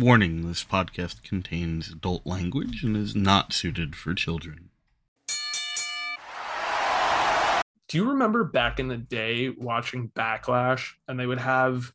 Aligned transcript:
Warning 0.00 0.48
this 0.48 0.64
podcast 0.64 1.22
contains 1.22 1.90
adult 1.90 2.24
language 2.24 2.82
and 2.82 2.96
is 2.96 3.14
not 3.14 3.52
suited 3.52 3.94
for 3.94 4.14
children. 4.14 4.70
Do 7.86 7.98
you 7.98 8.08
remember 8.08 8.44
back 8.44 8.80
in 8.80 8.88
the 8.88 8.96
day 8.96 9.50
watching 9.50 10.08
Backlash 10.08 10.92
and 11.06 11.20
they 11.20 11.26
would 11.26 11.40
have 11.40 11.92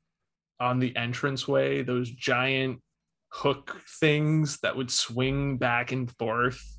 on 0.59 0.77
the 0.77 0.93
entranceway 0.95 1.81
those 1.81 2.11
giant 2.11 2.83
hook 3.29 3.81
things 3.87 4.59
that 4.59 4.77
would 4.77 4.91
swing 4.91 5.57
back 5.57 5.91
and 5.91 6.11
forth? 6.11 6.77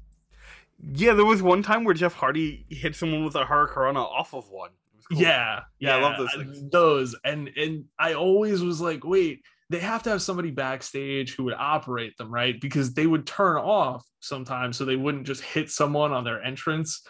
Yeah, 0.93 1.15
there 1.15 1.25
was 1.25 1.43
one 1.43 1.65
time 1.65 1.83
where 1.83 1.95
Jeff 1.95 2.15
Hardy 2.15 2.67
hit 2.69 2.95
someone 2.95 3.25
with 3.25 3.35
a 3.35 3.47
hurricanrana 3.47 3.97
off 3.97 4.33
of 4.33 4.49
one. 4.49 4.71
It 4.93 4.97
was 4.97 5.07
cool. 5.09 5.21
Yeah, 5.21 5.63
Yeah, 5.81 5.97
I 5.97 6.01
love 6.03 6.19
those 6.19 6.35
things. 6.37 6.71
Those 6.71 7.17
and 7.25 7.51
and 7.57 7.87
I 7.99 8.15
always 8.15 8.63
was 8.63 8.81
like, 8.81 9.03
wait, 9.03 9.43
they 9.71 9.81
have 9.81 10.03
to 10.05 10.11
have 10.11 10.23
somebody 10.23 10.51
backstage 10.51 11.35
who 11.35 11.45
would 11.45 11.55
operate 11.55 12.17
them, 12.17 12.33
right? 12.33 12.61
Because 12.61 12.95
they 12.95 13.07
would 13.07 13.27
turn 13.27 13.57
off 13.57 14.05
sometimes, 14.21 14.77
so 14.77 14.85
they 14.85 14.97
wouldn't 14.97 15.27
just 15.27 15.43
hit 15.43 15.71
someone 15.71 16.13
on 16.13 16.25
their 16.25 16.43
entrance. 16.43 17.03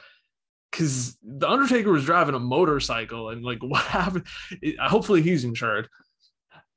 Because 0.70 1.16
the 1.23 1.48
Undertaker 1.48 1.92
was 1.92 2.05
driving 2.05 2.34
a 2.34 2.41
motorcycle, 2.41 3.30
and 3.30 3.45
like, 3.45 3.59
what 3.62 3.84
happened? 3.84 4.27
Hopefully, 4.80 5.23
he's 5.23 5.45
insured. 5.45 5.88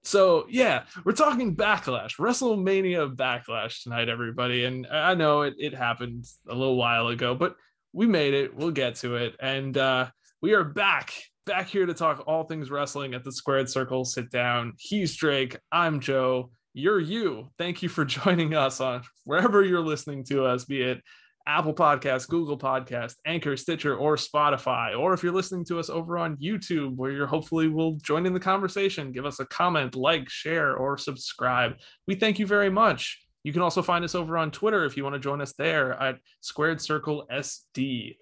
So 0.03 0.45
yeah, 0.49 0.83
we're 1.03 1.11
talking 1.11 1.55
backlash, 1.55 2.17
WrestleMania 2.17 3.16
backlash 3.16 3.83
tonight, 3.83 4.09
everybody. 4.09 4.66
And 4.66 4.88
I 4.88 5.13
know 5.13 5.41
it, 5.41 5.55
it 5.57 5.73
happened 5.73 6.25
a 6.47 6.55
little 6.55 6.77
while 6.77 7.09
ago, 7.09 7.35
but 7.35 7.55
we 7.91 8.07
made 8.07 8.33
it. 8.33 8.55
We'll 8.55 8.71
get 8.71 8.95
to 8.95 9.16
it. 9.16 9.35
And 9.39 9.77
uh 9.77 10.07
we 10.41 10.53
are 10.53 10.63
back, 10.63 11.13
back 11.45 11.67
here 11.67 11.85
to 11.85 11.93
talk 11.93 12.23
all 12.27 12.43
things 12.43 12.70
wrestling 12.70 13.13
at 13.13 13.23
the 13.23 13.31
Squared 13.31 13.70
Circle. 13.70 14.05
Sit 14.05 14.30
down. 14.30 14.73
He's 14.77 15.16
Drake. 15.16 15.57
I'm 15.71 15.99
Joe. 15.99 16.52
You're 16.73 16.99
you. 16.99 17.49
Thank 17.57 17.81
you 17.81 17.89
for 17.89 18.05
joining 18.05 18.53
us 18.53 18.80
on 18.80 19.03
wherever 19.25 19.63
you're 19.63 19.81
listening 19.81 20.23
to 20.25 20.45
us, 20.45 20.66
be 20.66 20.81
it 20.81 21.02
Apple 21.47 21.73
Podcast, 21.73 22.28
Google 22.28 22.59
Podcast, 22.59 23.16
Anchor, 23.25 23.58
Stitcher, 23.58 23.95
or 23.95 24.16
Spotify. 24.16 24.97
Or 24.97 25.13
if 25.13 25.23
you're 25.23 25.33
listening 25.33 25.66
to 25.66 25.80
us 25.80 25.89
over 25.89 26.17
on 26.17 26.38
YouTube, 26.38 26.95
where 26.95 27.11
you're 27.11 27.25
hopefully 27.25 27.67
will 27.67 27.94
join 27.94 28.28
in 28.28 28.33
the 28.33 28.39
conversation, 28.39 29.11
give 29.11 29.25
us 29.25 29.39
a 29.39 29.45
comment, 29.45 29.95
like, 29.95 30.30
share, 30.30 30.75
or 30.75 30.95
subscribe. 30.97 31.78
We 32.08 32.16
thank 32.16 32.38
you 32.38 32.45
very 32.45 32.69
much. 32.69 33.19
You 33.44 33.52
can 33.52 33.63
also 33.63 33.81
find 33.81 34.06
us 34.06 34.13
over 34.13 34.38
on 34.38 34.52
Twitter 34.52 34.85
if 34.85 34.95
you 34.95 35.03
want 35.03 35.16
to 35.16 35.19
join 35.19 35.41
us 35.41 35.53
there 35.53 35.94
at 35.94 36.19
Squared 36.41 36.81
Circle 36.81 37.25
SD. 37.31 38.17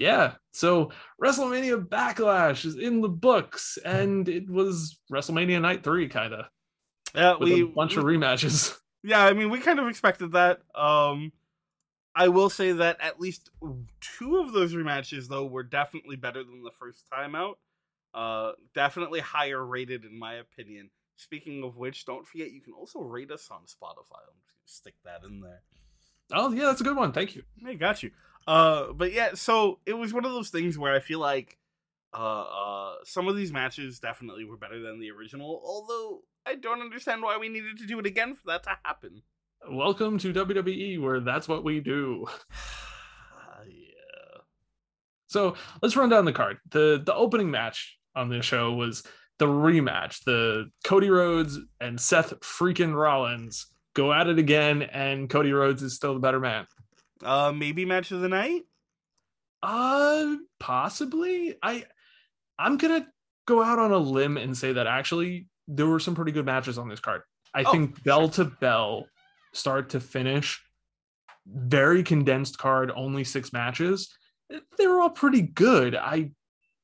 Yeah, 0.00 0.36
so 0.52 0.92
WrestleMania 1.22 1.86
Backlash 1.86 2.64
is 2.64 2.76
in 2.76 3.02
the 3.02 3.08
books, 3.08 3.78
and 3.84 4.26
it 4.30 4.48
was 4.48 4.98
WrestleMania 5.12 5.60
Night 5.60 5.84
Three, 5.84 6.08
kind 6.08 6.32
of 6.32 6.46
Yeah, 7.14 7.36
with 7.36 7.52
we 7.52 7.62
a 7.62 7.66
bunch 7.66 7.96
of 7.96 8.04
rematches. 8.04 8.76
Yeah, 9.02 9.24
I 9.24 9.32
mean, 9.32 9.48
we 9.48 9.60
kind 9.60 9.80
of 9.80 9.88
expected 9.88 10.32
that. 10.32 10.60
Um, 10.74 11.32
I 12.14 12.28
will 12.28 12.50
say 12.50 12.72
that 12.72 12.98
at 13.00 13.18
least 13.18 13.48
two 14.18 14.36
of 14.36 14.52
those 14.52 14.74
rematches, 14.74 15.26
though, 15.26 15.46
were 15.46 15.62
definitely 15.62 16.16
better 16.16 16.44
than 16.44 16.62
the 16.62 16.70
first 16.70 17.06
time 17.10 17.34
out. 17.34 17.58
Uh, 18.12 18.52
definitely 18.74 19.20
higher 19.20 19.64
rated, 19.64 20.04
in 20.04 20.18
my 20.18 20.34
opinion. 20.34 20.90
Speaking 21.16 21.64
of 21.64 21.78
which, 21.78 22.04
don't 22.04 22.26
forget 22.26 22.50
you 22.50 22.60
can 22.60 22.74
also 22.74 23.00
rate 23.00 23.30
us 23.30 23.48
on 23.50 23.60
Spotify. 23.60 24.20
I'm 24.20 24.40
just 24.42 24.54
gonna 24.54 24.66
stick 24.66 24.94
that 25.06 25.26
in 25.26 25.40
there. 25.40 25.62
Oh 26.32 26.52
yeah, 26.52 26.66
that's 26.66 26.82
a 26.82 26.84
good 26.84 26.96
one. 26.96 27.12
Thank 27.12 27.36
you. 27.36 27.42
Hey, 27.64 27.76
got 27.76 28.02
you. 28.02 28.10
Uh, 28.46 28.92
but 28.92 29.12
yeah, 29.12 29.34
so 29.34 29.78
it 29.86 29.94
was 29.94 30.12
one 30.12 30.24
of 30.24 30.32
those 30.32 30.50
things 30.50 30.78
where 30.78 30.94
I 30.94 31.00
feel 31.00 31.18
like 31.18 31.58
uh, 32.12 32.42
uh, 32.42 32.94
some 33.04 33.28
of 33.28 33.36
these 33.36 33.52
matches 33.52 34.00
definitely 34.00 34.44
were 34.44 34.56
better 34.56 34.80
than 34.80 35.00
the 35.00 35.10
original. 35.10 35.60
Although 35.64 36.22
I 36.46 36.56
don't 36.56 36.80
understand 36.80 37.22
why 37.22 37.38
we 37.38 37.48
needed 37.48 37.78
to 37.78 37.86
do 37.86 37.98
it 37.98 38.06
again 38.06 38.34
for 38.34 38.42
that 38.46 38.62
to 38.64 38.78
happen. 38.84 39.22
Welcome 39.70 40.18
to 40.18 40.32
WWE, 40.32 41.00
where 41.00 41.20
that's 41.20 41.46
what 41.46 41.64
we 41.64 41.80
do. 41.80 42.26
yeah. 43.68 44.40
So 45.26 45.54
let's 45.82 45.96
run 45.96 46.08
down 46.08 46.24
the 46.24 46.32
card. 46.32 46.58
the 46.70 47.02
The 47.04 47.14
opening 47.14 47.50
match 47.50 47.98
on 48.16 48.30
this 48.30 48.44
show 48.44 48.72
was 48.72 49.04
the 49.38 49.46
rematch. 49.46 50.24
The 50.24 50.70
Cody 50.84 51.10
Rhodes 51.10 51.58
and 51.80 52.00
Seth 52.00 52.40
freaking 52.40 52.94
Rollins 52.94 53.66
go 53.94 54.12
at 54.12 54.28
it 54.28 54.38
again, 54.38 54.82
and 54.82 55.28
Cody 55.28 55.52
Rhodes 55.52 55.82
is 55.82 55.94
still 55.94 56.14
the 56.14 56.20
better 56.20 56.40
man. 56.40 56.66
Uh, 57.22 57.52
maybe 57.54 57.84
match 57.84 58.10
of 58.12 58.20
the 58.20 58.28
night. 58.28 58.62
Uh, 59.62 60.36
possibly. 60.58 61.56
I 61.62 61.84
I'm 62.58 62.76
gonna 62.76 63.06
go 63.46 63.62
out 63.62 63.78
on 63.78 63.92
a 63.92 63.98
limb 63.98 64.36
and 64.36 64.56
say 64.56 64.72
that 64.72 64.86
actually 64.86 65.48
there 65.68 65.86
were 65.86 66.00
some 66.00 66.14
pretty 66.14 66.32
good 66.32 66.46
matches 66.46 66.78
on 66.78 66.88
this 66.88 67.00
card. 67.00 67.22
I 67.54 67.64
Oh, 67.64 67.72
think 67.72 68.02
bell 68.04 68.28
to 68.30 68.44
bell, 68.44 69.06
start 69.52 69.90
to 69.90 70.00
finish, 70.00 70.60
very 71.46 72.02
condensed 72.02 72.58
card, 72.58 72.90
only 72.94 73.24
six 73.24 73.52
matches. 73.52 74.08
They 74.78 74.86
were 74.86 75.00
all 75.00 75.10
pretty 75.10 75.42
good. 75.42 75.94
I 75.94 76.32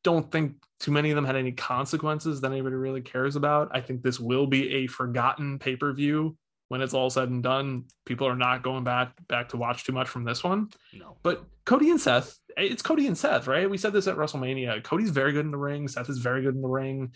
don't 0.04 0.30
think 0.30 0.54
too 0.78 0.92
many 0.92 1.10
of 1.10 1.16
them 1.16 1.24
had 1.24 1.36
any 1.36 1.52
consequences 1.52 2.40
that 2.40 2.52
anybody 2.52 2.76
really 2.76 3.00
cares 3.00 3.36
about. 3.36 3.70
I 3.74 3.80
think 3.80 4.02
this 4.02 4.20
will 4.20 4.46
be 4.46 4.74
a 4.74 4.86
forgotten 4.86 5.58
pay 5.58 5.76
per 5.76 5.92
view 5.92 6.36
when 6.68 6.80
it's 6.80 6.94
all 6.94 7.10
said 7.10 7.28
and 7.28 7.42
done. 7.42 7.84
People 8.04 8.26
are 8.26 8.36
not 8.36 8.62
going 8.62 8.84
back 8.84 9.12
back 9.28 9.50
to 9.50 9.56
watch 9.56 9.84
too 9.84 9.92
much 9.92 10.08
from 10.08 10.24
this 10.24 10.42
one. 10.42 10.70
No. 10.92 11.16
But 11.22 11.44
Cody 11.64 11.90
and 11.90 12.00
Seth, 12.00 12.38
it's 12.56 12.82
Cody 12.82 13.06
and 13.06 13.16
Seth, 13.16 13.46
right? 13.46 13.68
We 13.68 13.78
said 13.78 13.92
this 13.92 14.06
at 14.06 14.16
WrestleMania. 14.16 14.82
Cody's 14.82 15.10
very 15.10 15.32
good 15.32 15.44
in 15.44 15.50
the 15.50 15.58
ring. 15.58 15.88
Seth 15.88 16.08
is 16.08 16.18
very 16.18 16.42
good 16.42 16.54
in 16.54 16.62
the 16.62 16.68
ring. 16.68 17.12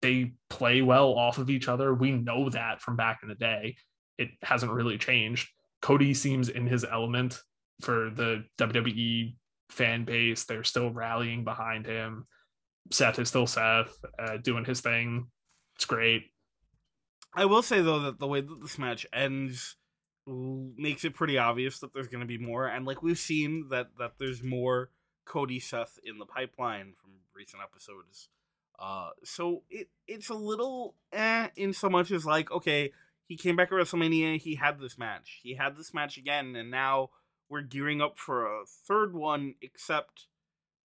They 0.00 0.32
play 0.48 0.82
well 0.82 1.14
off 1.14 1.38
of 1.38 1.50
each 1.50 1.68
other. 1.68 1.92
We 1.92 2.12
know 2.12 2.50
that 2.50 2.80
from 2.80 2.96
back 2.96 3.20
in 3.22 3.28
the 3.28 3.34
day. 3.34 3.76
It 4.16 4.30
hasn't 4.42 4.72
really 4.72 4.98
changed. 4.98 5.48
Cody 5.80 6.14
seems 6.14 6.48
in 6.48 6.66
his 6.66 6.84
element 6.84 7.40
for 7.80 8.10
the 8.10 8.44
WWE 8.58 9.34
fan 9.70 10.04
base. 10.04 10.44
They're 10.44 10.64
still 10.64 10.90
rallying 10.90 11.44
behind 11.44 11.86
him. 11.86 12.26
Seth 12.90 13.18
is 13.18 13.28
still 13.28 13.46
Seth, 13.46 13.96
uh, 14.18 14.38
doing 14.38 14.64
his 14.64 14.80
thing. 14.80 15.26
It's 15.76 15.84
great. 15.84 16.24
I 17.38 17.44
will 17.44 17.62
say 17.62 17.80
though 17.80 18.00
that 18.00 18.18
the 18.18 18.26
way 18.26 18.40
that 18.40 18.62
this 18.62 18.78
match 18.80 19.06
ends 19.12 19.76
makes 20.26 21.04
it 21.04 21.14
pretty 21.14 21.38
obvious 21.38 21.78
that 21.78 21.94
there's 21.94 22.08
going 22.08 22.20
to 22.20 22.26
be 22.26 22.36
more, 22.36 22.66
and 22.66 22.84
like 22.84 23.00
we've 23.00 23.18
seen 23.18 23.68
that 23.70 23.90
that 23.96 24.14
there's 24.18 24.42
more 24.42 24.90
Cody 25.24 25.60
Seth 25.60 26.00
in 26.02 26.18
the 26.18 26.26
pipeline 26.26 26.94
from 27.00 27.12
recent 27.32 27.62
episodes. 27.62 28.28
Uh, 28.76 29.10
so 29.22 29.62
it 29.70 29.88
it's 30.08 30.30
a 30.30 30.34
little 30.34 30.96
eh 31.12 31.46
in 31.54 31.72
so 31.72 31.88
much 31.88 32.10
as 32.10 32.26
like 32.26 32.50
okay, 32.50 32.90
he 33.28 33.36
came 33.36 33.54
back 33.54 33.68
at 33.68 33.74
WrestleMania, 33.74 34.38
he 34.38 34.56
had 34.56 34.80
this 34.80 34.98
match, 34.98 35.38
he 35.44 35.54
had 35.54 35.76
this 35.76 35.94
match 35.94 36.16
again, 36.16 36.56
and 36.56 36.72
now 36.72 37.10
we're 37.48 37.62
gearing 37.62 38.02
up 38.02 38.18
for 38.18 38.46
a 38.46 38.64
third 38.66 39.14
one. 39.14 39.54
Except 39.62 40.26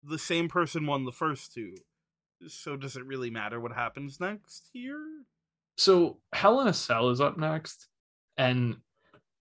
the 0.04 0.20
same 0.20 0.50
person 0.50 0.86
won 0.86 1.06
the 1.06 1.12
first 1.12 1.52
two. 1.52 1.78
So 2.48 2.78
does 2.78 2.96
it 2.96 3.06
really 3.08 3.32
matter 3.32 3.60
what 3.60 3.72
happens 3.72 4.20
next 4.20 4.70
here? 4.72 5.26
So 5.78 6.20
Hell 6.34 6.62
in 6.62 6.68
a 6.68 6.74
Cell 6.74 7.10
is 7.10 7.22
up 7.22 7.38
next, 7.38 7.88
and 8.38 8.78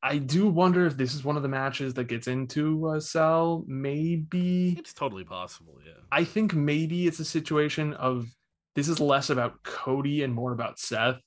I 0.01 0.17
do 0.17 0.49
wonder 0.49 0.85
if 0.85 0.97
this 0.97 1.13
is 1.13 1.23
one 1.23 1.37
of 1.37 1.43
the 1.43 1.49
matches 1.49 1.93
that 1.93 2.05
gets 2.05 2.27
into 2.27 2.91
a 2.91 2.99
cell. 2.99 3.63
Maybe 3.67 4.75
It's 4.77 4.93
totally 4.93 5.23
possible, 5.23 5.77
yeah. 5.85 5.93
I 6.11 6.25
think 6.25 6.53
maybe 6.53 7.07
it's 7.07 7.19
a 7.19 7.25
situation 7.25 7.93
of 7.93 8.27
this 8.75 8.89
is 8.89 8.99
less 8.99 9.29
about 9.29 9.63
Cody 9.63 10.23
and 10.23 10.33
more 10.33 10.51
about 10.51 10.77
Seth. 10.77 11.21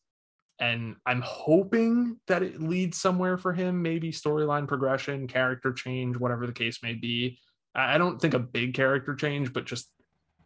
And 0.59 0.97
I'm 1.07 1.23
hoping 1.23 2.19
that 2.27 2.43
it 2.43 2.61
leads 2.61 3.01
somewhere 3.01 3.39
for 3.39 3.53
him, 3.53 3.81
maybe 3.81 4.13
storyline 4.13 4.69
progression, 4.69 5.27
character 5.27 5.73
change, 5.73 6.17
whatever 6.17 6.47
the 6.47 6.53
case 6.53 6.83
may 6.83 6.95
be. 6.95 7.39
I 7.75 7.95
I 7.95 7.99
don't 7.99 8.21
think 8.21 8.35
a 8.35 8.39
big 8.39 8.75
character 8.75 9.15
change, 9.15 9.53
but 9.53 9.65
just 9.65 9.91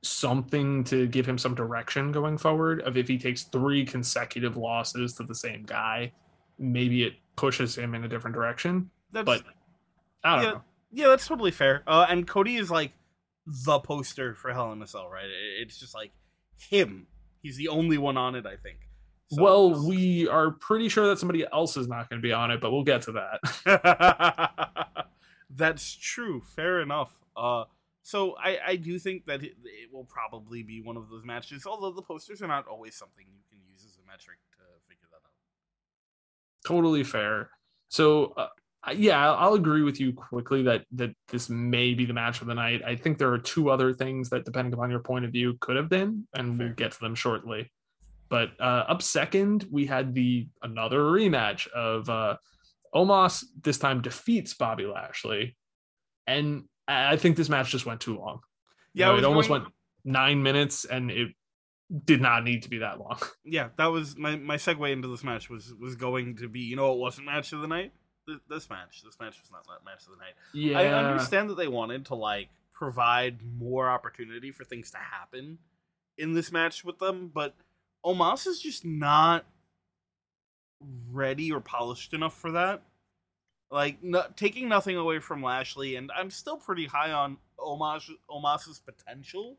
something 0.03 0.83
to 0.85 1.07
give 1.07 1.27
him 1.27 1.37
some 1.39 1.55
direction 1.55 2.13
going 2.13 2.39
forward. 2.39 2.81
Of 2.83 2.97
if 2.97 3.09
he 3.09 3.19
takes 3.19 3.45
three 3.45 3.85
consecutive 3.85 4.57
losses 4.57 5.15
to 5.15 5.23
the 5.23 5.35
same 5.35 5.63
guy, 5.65 6.13
maybe 6.59 7.05
it 7.05 7.15
pushes 7.37 7.77
him 7.77 7.95
in 7.95 8.05
a 8.05 8.09
different 8.09 8.35
direction. 8.35 8.91
That's, 9.13 9.27
But 9.27 9.43
I 10.25 10.37
don't 10.37 10.45
yeah, 10.45 10.51
know. 10.53 10.63
yeah, 10.93 11.09
that's 11.09 11.27
totally 11.27 11.51
fair. 11.51 11.83
Uh, 11.87 12.07
and 12.09 12.27
Cody 12.27 12.57
is 12.57 12.71
like 12.71 12.93
the 13.47 13.79
poster 13.81 14.35
for 14.35 14.53
Hell 14.53 14.73
in 14.73 14.83
a 14.83 14.87
Cell, 14.87 15.09
right? 15.09 15.27
It's 15.61 15.79
just 15.79 15.95
like 15.95 16.13
him. 16.59 17.07
He's 17.43 17.57
the 17.57 17.69
only 17.69 17.99
one 17.99 18.17
on 18.17 18.35
it, 18.35 18.47
I 18.47 18.57
think. 18.57 18.79
So- 19.33 19.43
well, 19.43 19.87
we 19.89 20.29
are 20.29 20.51
pretty 20.51 20.89
sure 20.89 21.09
that 21.09 21.19
somebody 21.19 21.45
else 21.53 21.77
is 21.77 21.89
not 21.89 22.09
going 22.11 22.21
to 22.21 22.27
be 22.27 22.33
on 22.33 22.51
it, 22.51 22.61
but 22.61 22.71
we'll 22.71 22.85
get 22.85 23.03
to 23.03 23.13
that. 23.13 25.07
that's 25.51 25.95
true. 25.97 26.43
Fair 26.55 26.81
enough. 26.81 27.13
Uh, 27.37 27.65
so 28.03 28.35
I, 28.43 28.59
I 28.67 28.77
do 28.77 28.99
think 28.99 29.27
that 29.27 29.43
it, 29.43 29.53
it 29.65 29.93
will 29.93 30.05
probably 30.05 30.63
be 30.63 30.81
one 30.81 30.97
of 30.97 31.09
those 31.11 31.25
matches. 31.25 31.67
Although 31.67 31.93
the 31.93 32.03
posters 32.03 32.43
are 32.43 32.49
not 32.49 32.67
always 32.67 32.97
something 32.97 33.27
you 33.27 33.43
can 33.51 33.59
use 33.71 33.85
as 33.85 33.99
a 34.03 34.07
metric 34.11 34.39
to 34.53 34.63
figure 34.89 35.09
that 35.11 35.17
out. 35.17 35.33
totally 36.67 37.05
fair. 37.05 37.51
So, 37.89 38.33
uh, 38.37 38.49
yeah, 38.95 39.33
I'll 39.33 39.55
agree 39.55 39.83
with 39.83 40.01
you 40.01 40.13
quickly 40.15 40.63
that 40.63 40.87
that 40.93 41.11
this 41.29 41.51
may 41.51 41.93
be 41.93 42.07
the 42.07 42.15
match 42.15 42.41
of 42.41 42.47
the 42.47 42.55
night. 42.55 42.83
I 42.87 42.97
think 42.97 43.19
there 43.19 43.33
are 43.33 43.39
two 43.39 43.69
other 43.69 43.93
things 43.93 44.31
that, 44.31 44.45
depending 44.47 44.73
upon 44.73 44.91
your 44.91 45.01
point 45.01 45.27
of 45.27 45.33
view, 45.33 45.59
could 45.61 45.77
have 45.77 45.91
been, 45.91 46.27
and 46.35 46.59
we'll 46.59 46.73
get 46.73 46.93
to 46.93 47.01
them 47.01 47.15
shortly. 47.15 47.71
But 48.31 48.51
uh, 48.59 48.85
up 48.89 49.03
second, 49.03 49.67
we 49.71 49.85
had 49.85 50.15
the 50.15 50.49
another 50.63 51.01
rematch 51.01 51.69
of 51.69 52.09
uh, 52.09 52.37
Omos. 52.95 53.45
This 53.61 53.77
time 53.77 54.01
defeats 54.01 54.55
Bobby 54.55 54.87
Lashley, 54.87 55.57
and 56.27 56.65
I 56.93 57.17
think 57.17 57.37
this 57.37 57.49
match 57.49 57.71
just 57.71 57.87
went 57.87 58.01
too 58.01 58.19
long. 58.19 58.41
Yeah, 58.95 59.07
You 59.07 59.13
know, 59.13 59.19
it 59.19 59.25
almost 59.25 59.49
going- 59.49 59.63
went 59.63 59.75
nine 60.05 60.43
minutes, 60.43 60.85
and 60.85 61.11
it 61.11 61.35
did 62.05 62.21
not 62.21 62.45
need 62.45 62.63
to 62.65 62.71
be 62.71 62.79
that 62.79 62.99
long. 63.01 63.19
Yeah, 63.45 63.69
that 63.77 63.87
was 63.87 64.17
my 64.17 64.37
my 64.37 64.57
segue 64.57 64.93
into 64.93 65.09
this 65.09 65.25
match 65.25 65.49
was 65.51 65.75
was 65.75 65.97
going 65.97 66.37
to 66.37 66.49
be 66.49 66.61
you 66.61 66.77
know 66.77 66.93
it 66.93 66.99
wasn't 66.99 67.27
match 67.27 67.53
of 67.53 67.61
the 67.61 67.69
night. 67.69 67.93
This 68.49 68.71
match, 68.71 69.03
this 69.05 69.19
match 69.19 69.41
was 69.41 69.51
not 69.51 69.67
match 69.85 70.05
of 70.07 70.13
the 70.13 70.19
night. 70.19 70.35
Yeah, 70.55 70.79
I 70.79 70.87
understand 71.11 71.51
that 71.51 71.57
they 71.57 71.67
wanted 71.69 72.07
to 72.07 72.15
like 72.15 72.49
provide 72.73 73.41
more 73.59 73.91
opportunity 73.91 74.53
for 74.53 74.63
things 74.65 74.91
to 74.93 74.99
happen 74.99 75.59
in 76.17 76.33
this 76.35 76.53
match 76.53 76.85
with 76.85 76.99
them, 76.99 77.31
but 77.35 77.57
Omos 78.05 78.47
is 78.47 78.61
just 78.61 78.85
not 78.85 79.45
ready 81.11 81.51
or 81.53 81.61
polished 81.61 82.15
enough 82.15 82.35
for 82.39 82.53
that. 82.53 82.83
Like 83.71 84.03
no, 84.03 84.25
taking 84.35 84.69
nothing 84.69 84.97
away 84.97 85.21
from 85.21 85.43
Lashley, 85.43 85.97
and 85.97 86.11
I'm 86.17 86.31
still 86.31 86.57
pretty 86.57 86.87
high 86.87 87.13
on 87.13 87.39
Omos 87.59 88.11
potential, 88.85 89.59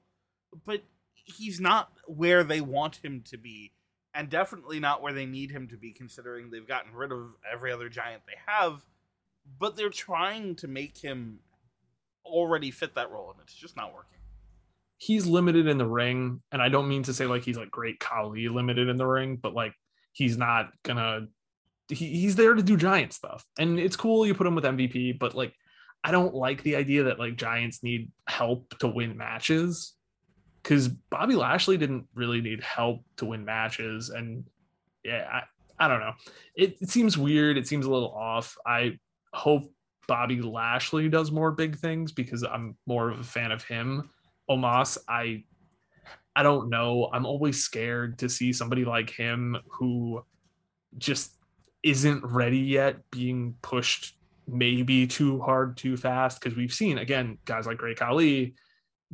but 0.65 0.83
he's 1.13 1.61
not 1.61 1.91
where 2.07 2.43
they 2.43 2.59
want 2.59 2.97
him 2.97 3.21
to 3.27 3.37
be, 3.37 3.71
and 4.13 4.29
definitely 4.29 4.79
not 4.79 5.01
where 5.01 5.13
they 5.13 5.25
need 5.25 5.51
him 5.51 5.67
to 5.69 5.77
be, 5.77 5.91
considering 5.93 6.49
they've 6.49 6.67
gotten 6.67 6.93
rid 6.93 7.11
of 7.11 7.35
every 7.49 7.71
other 7.71 7.87
giant 7.87 8.23
they 8.27 8.37
have. 8.45 8.81
But 9.59 9.77
they're 9.77 9.89
trying 9.89 10.55
to 10.57 10.67
make 10.67 10.97
him 10.97 11.39
already 12.25 12.69
fit 12.69 12.95
that 12.95 13.11
role, 13.11 13.31
and 13.31 13.39
it's 13.41 13.55
just 13.55 13.77
not 13.77 13.93
working. 13.93 14.19
he's 14.97 15.25
limited 15.25 15.67
in 15.67 15.77
the 15.79 15.87
ring, 15.87 16.41
and 16.51 16.61
I 16.61 16.69
don't 16.69 16.87
mean 16.87 17.03
to 17.03 17.13
say 17.13 17.25
like 17.25 17.43
he's 17.43 17.57
like 17.57 17.71
great 17.71 17.99
Khali 17.99 18.47
limited 18.49 18.87
in 18.87 18.97
the 18.97 19.07
ring, 19.07 19.37
but 19.41 19.53
like 19.53 19.73
he's 20.13 20.37
not 20.37 20.71
gonna. 20.83 21.27
He, 21.91 22.21
he's 22.21 22.35
there 22.35 22.53
to 22.53 22.63
do 22.63 22.77
giant 22.77 23.13
stuff, 23.13 23.45
and 23.59 23.79
it's 23.79 23.95
cool 23.95 24.25
you 24.25 24.33
put 24.33 24.47
him 24.47 24.55
with 24.55 24.63
MVP, 24.63 25.19
but 25.19 25.35
like 25.35 25.53
I 26.03 26.11
don't 26.11 26.33
like 26.33 26.63
the 26.63 26.75
idea 26.75 27.03
that 27.03 27.19
like 27.19 27.35
giants 27.35 27.83
need 27.83 28.11
help 28.27 28.77
to 28.79 28.87
win 28.87 29.17
matches 29.17 29.93
because 30.61 30.87
Bobby 30.87 31.35
Lashley 31.35 31.77
didn't 31.77 32.07
really 32.13 32.41
need 32.41 32.63
help 32.63 33.03
to 33.17 33.25
win 33.25 33.45
matches, 33.45 34.09
and 34.09 34.45
yeah, 35.03 35.27
I, 35.31 35.85
I 35.85 35.87
don't 35.87 35.99
know. 35.99 36.13
It, 36.55 36.77
it 36.81 36.89
seems 36.89 37.17
weird. 37.17 37.57
It 37.57 37.67
seems 37.67 37.85
a 37.85 37.91
little 37.91 38.13
off. 38.13 38.57
I 38.65 38.97
hope 39.33 39.71
Bobby 40.07 40.41
Lashley 40.41 41.09
does 41.09 41.31
more 41.31 41.51
big 41.51 41.77
things 41.77 42.11
because 42.11 42.43
I'm 42.43 42.77
more 42.85 43.09
of 43.09 43.19
a 43.19 43.23
fan 43.23 43.51
of 43.51 43.63
him. 43.63 44.09
Omos, 44.49 44.97
I 45.07 45.43
I 46.35 46.43
don't 46.43 46.69
know. 46.69 47.09
I'm 47.13 47.25
always 47.25 47.63
scared 47.63 48.19
to 48.19 48.29
see 48.29 48.53
somebody 48.53 48.85
like 48.85 49.09
him 49.09 49.57
who 49.69 50.23
just 50.97 51.35
isn't 51.83 52.23
ready 52.23 52.59
yet 52.59 52.97
being 53.11 53.55
pushed 53.61 54.15
maybe 54.47 55.07
too 55.07 55.39
hard 55.39 55.77
too 55.77 55.95
fast 55.95 56.39
because 56.41 56.57
we've 56.57 56.73
seen 56.73 56.97
again 56.97 57.37
guys 57.45 57.65
like 57.65 57.77
Great 57.77 57.97
Khali 57.97 58.53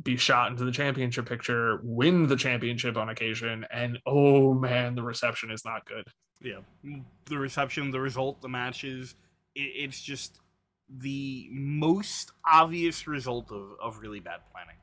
be 0.02 0.16
shot 0.16 0.50
into 0.50 0.64
the 0.64 0.72
championship 0.72 1.28
picture, 1.28 1.80
win 1.82 2.26
the 2.26 2.36
championship 2.36 2.96
on 2.96 3.08
occasion, 3.08 3.66
and 3.70 3.98
oh 4.06 4.54
man, 4.54 4.94
the 4.94 5.02
reception 5.02 5.50
is 5.50 5.64
not 5.64 5.84
good. 5.86 6.04
Yeah, 6.40 6.60
the 7.26 7.38
reception, 7.38 7.90
the 7.90 8.00
result, 8.00 8.40
the 8.40 8.48
matches, 8.48 9.16
it, 9.54 9.60
it's 9.60 10.00
just 10.00 10.40
the 10.88 11.48
most 11.50 12.32
obvious 12.48 13.06
result 13.06 13.50
of, 13.50 13.72
of 13.82 13.98
really 13.98 14.20
bad 14.20 14.40
planning. 14.52 14.76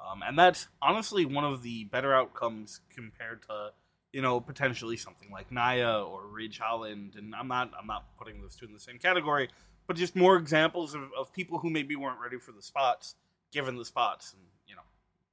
Um, 0.00 0.22
and 0.22 0.38
that's 0.38 0.68
honestly 0.80 1.24
one 1.24 1.44
of 1.44 1.62
the 1.62 1.84
better 1.84 2.14
outcomes 2.14 2.80
compared 2.94 3.42
to, 3.42 3.70
you 4.14 4.22
know, 4.22 4.40
potentially 4.40 4.96
something 4.96 5.28
like 5.32 5.50
Nia 5.50 6.04
or 6.04 6.28
Ridge 6.28 6.60
Holland. 6.60 7.16
And 7.18 7.34
I'm 7.34 7.48
not 7.48 7.72
I'm 7.78 7.86
not 7.86 8.16
putting 8.16 8.40
those 8.40 8.54
two 8.54 8.64
in 8.64 8.72
the 8.72 8.78
same 8.78 8.96
category, 8.96 9.48
but 9.88 9.96
just 9.96 10.14
more 10.14 10.36
examples 10.36 10.94
of, 10.94 11.02
of 11.18 11.32
people 11.32 11.58
who 11.58 11.68
maybe 11.68 11.96
weren't 11.96 12.20
ready 12.22 12.38
for 12.38 12.52
the 12.52 12.62
spots, 12.62 13.16
given 13.52 13.76
the 13.76 13.84
spots. 13.84 14.32
And, 14.32 14.42
you 14.68 14.76
know, 14.76 14.82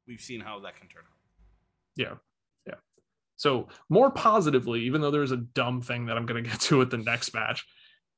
we've 0.07 0.19
seen 0.19 0.41
how 0.41 0.59
that 0.61 0.77
can 0.77 0.87
turn 0.87 1.03
out. 1.03 1.17
Yeah. 1.95 2.15
Yeah. 2.65 2.79
So 3.35 3.67
more 3.87 4.09
positively, 4.09 4.81
even 4.81 4.99
though 4.99 5.11
there's 5.11 5.31
a 5.31 5.37
dumb 5.37 5.81
thing 5.81 6.07
that 6.07 6.17
I'm 6.17 6.25
gonna 6.25 6.41
get 6.41 6.59
to 6.61 6.81
at 6.81 6.89
the 6.89 6.97
next 6.97 7.35
match, 7.35 7.63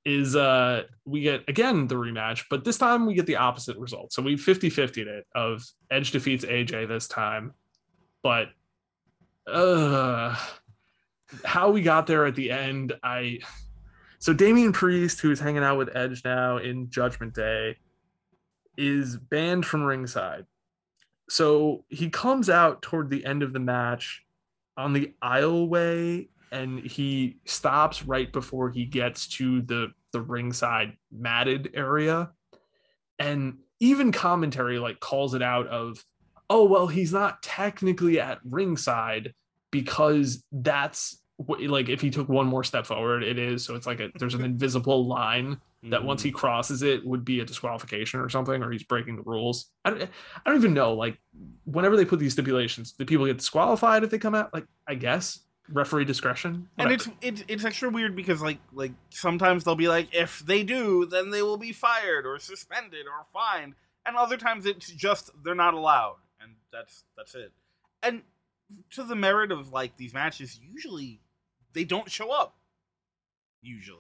is 0.05 0.33
uh 0.33 0.83
we 1.03 1.19
get 1.19 1.43
again 1.49 1.87
the 1.87 1.95
rematch, 1.95 2.45
but 2.49 2.63
this 2.63 2.77
time 2.77 3.05
we 3.05 3.15
get 3.15 3.25
the 3.25 3.35
opposite 3.35 3.77
result. 3.77 4.13
So 4.13 4.21
we 4.21 4.37
50-50'd 4.37 5.09
it 5.09 5.27
of 5.35 5.65
Edge 5.91 6.11
defeats 6.11 6.45
AJ 6.45 6.87
this 6.87 7.09
time, 7.09 7.53
but 8.21 8.47
uh 9.47 10.35
how 11.43 11.71
we 11.71 11.81
got 11.81 12.07
there 12.07 12.25
at 12.25 12.35
the 12.35 12.51
end, 12.51 12.93
I 13.03 13.39
so 14.19 14.33
Damian 14.33 14.71
Priest, 14.71 15.19
who's 15.19 15.39
hanging 15.39 15.63
out 15.63 15.77
with 15.77 15.95
Edge 15.95 16.23
now 16.23 16.57
in 16.57 16.89
Judgment 16.89 17.33
Day, 17.33 17.77
is 18.77 19.17
banned 19.17 19.65
from 19.65 19.83
ringside. 19.83 20.45
So 21.29 21.83
he 21.89 22.09
comes 22.09 22.49
out 22.49 22.81
toward 22.81 23.09
the 23.09 23.25
end 23.25 23.43
of 23.43 23.53
the 23.53 23.59
match 23.59 24.23
on 24.77 24.93
the 24.93 25.13
aisleway 25.23 26.29
and 26.51 26.79
he 26.79 27.39
stops 27.45 28.05
right 28.05 28.31
before 28.31 28.69
he 28.69 28.85
gets 28.85 29.27
to 29.27 29.61
the 29.63 29.87
the 30.11 30.21
ringside 30.21 30.95
matted 31.11 31.71
area 31.73 32.29
and 33.17 33.57
even 33.79 34.11
commentary 34.11 34.77
like 34.77 34.99
calls 34.99 35.33
it 35.33 35.41
out 35.41 35.67
of 35.67 36.05
oh 36.53 36.63
well 36.63 36.85
he's 36.85 37.11
not 37.11 37.41
technically 37.41 38.19
at 38.19 38.37
ringside 38.45 39.33
because 39.71 40.43
that's 40.51 41.17
what 41.37 41.59
like 41.61 41.89
if 41.89 41.99
he 41.99 42.11
took 42.11 42.29
one 42.29 42.45
more 42.45 42.63
step 42.63 42.85
forward 42.85 43.23
it 43.23 43.39
is. 43.39 43.65
So 43.65 43.75
it's 43.75 43.87
like 43.87 43.99
a 43.99 44.11
there's 44.19 44.35
an 44.35 44.45
invisible 44.51 45.07
line 45.07 45.59
that 45.89 46.03
once 46.03 46.21
he 46.21 46.31
mm. 46.31 46.35
crosses 46.35 46.83
it 46.83 47.05
would 47.05 47.25
be 47.25 47.39
a 47.39 47.45
disqualification 47.45 48.19
or 48.19 48.29
something 48.29 48.61
or 48.61 48.71
he's 48.71 48.83
breaking 48.83 49.15
the 49.15 49.23
rules. 49.23 49.65
I 49.83 49.89
don't, 49.89 50.03
I 50.03 50.49
don't 50.49 50.59
even 50.59 50.75
know 50.75 50.93
like 50.93 51.17
whenever 51.65 51.97
they 51.97 52.05
put 52.05 52.19
these 52.19 52.33
stipulations 52.33 52.93
do 52.93 53.03
people 53.03 53.25
get 53.25 53.39
disqualified 53.39 54.03
if 54.03 54.11
they 54.11 54.19
come 54.19 54.35
out? 54.35 54.53
Like 54.53 54.67
i 54.87 54.93
guess. 54.95 55.39
Referee 55.69 56.03
discretion? 56.05 56.67
And 56.77 56.91
it's 56.91 57.09
it's 57.21 57.43
it's 57.47 57.65
extra 57.65 57.89
weird 57.89 58.15
because 58.15 58.41
like 58.41 58.59
like 58.73 58.91
sometimes 59.09 59.63
they'll 59.63 59.75
be 59.75 59.87
like 59.87 60.13
if 60.13 60.39
they 60.39 60.61
do 60.61 61.05
then 61.05 61.31
they 61.31 61.41
will 61.41 61.57
be 61.57 61.71
fired 61.71 62.27
or 62.27 62.37
suspended 62.37 63.07
or 63.07 63.25
fined. 63.33 63.73
And 64.05 64.17
other 64.17 64.37
times 64.37 64.65
it's 64.65 64.91
just 64.91 65.31
they're 65.43 65.55
not 65.55 65.73
allowed 65.73 66.17
that's 66.73 67.05
that's 67.15 67.35
it 67.35 67.51
and 68.01 68.21
to 68.89 69.03
the 69.03 69.15
merit 69.15 69.51
of 69.51 69.71
like 69.71 69.95
these 69.95 70.13
matches 70.13 70.59
usually 70.61 71.21
they 71.73 71.85
don't 71.85 72.11
show 72.11 72.31
up 72.31 72.55
usually 73.61 73.99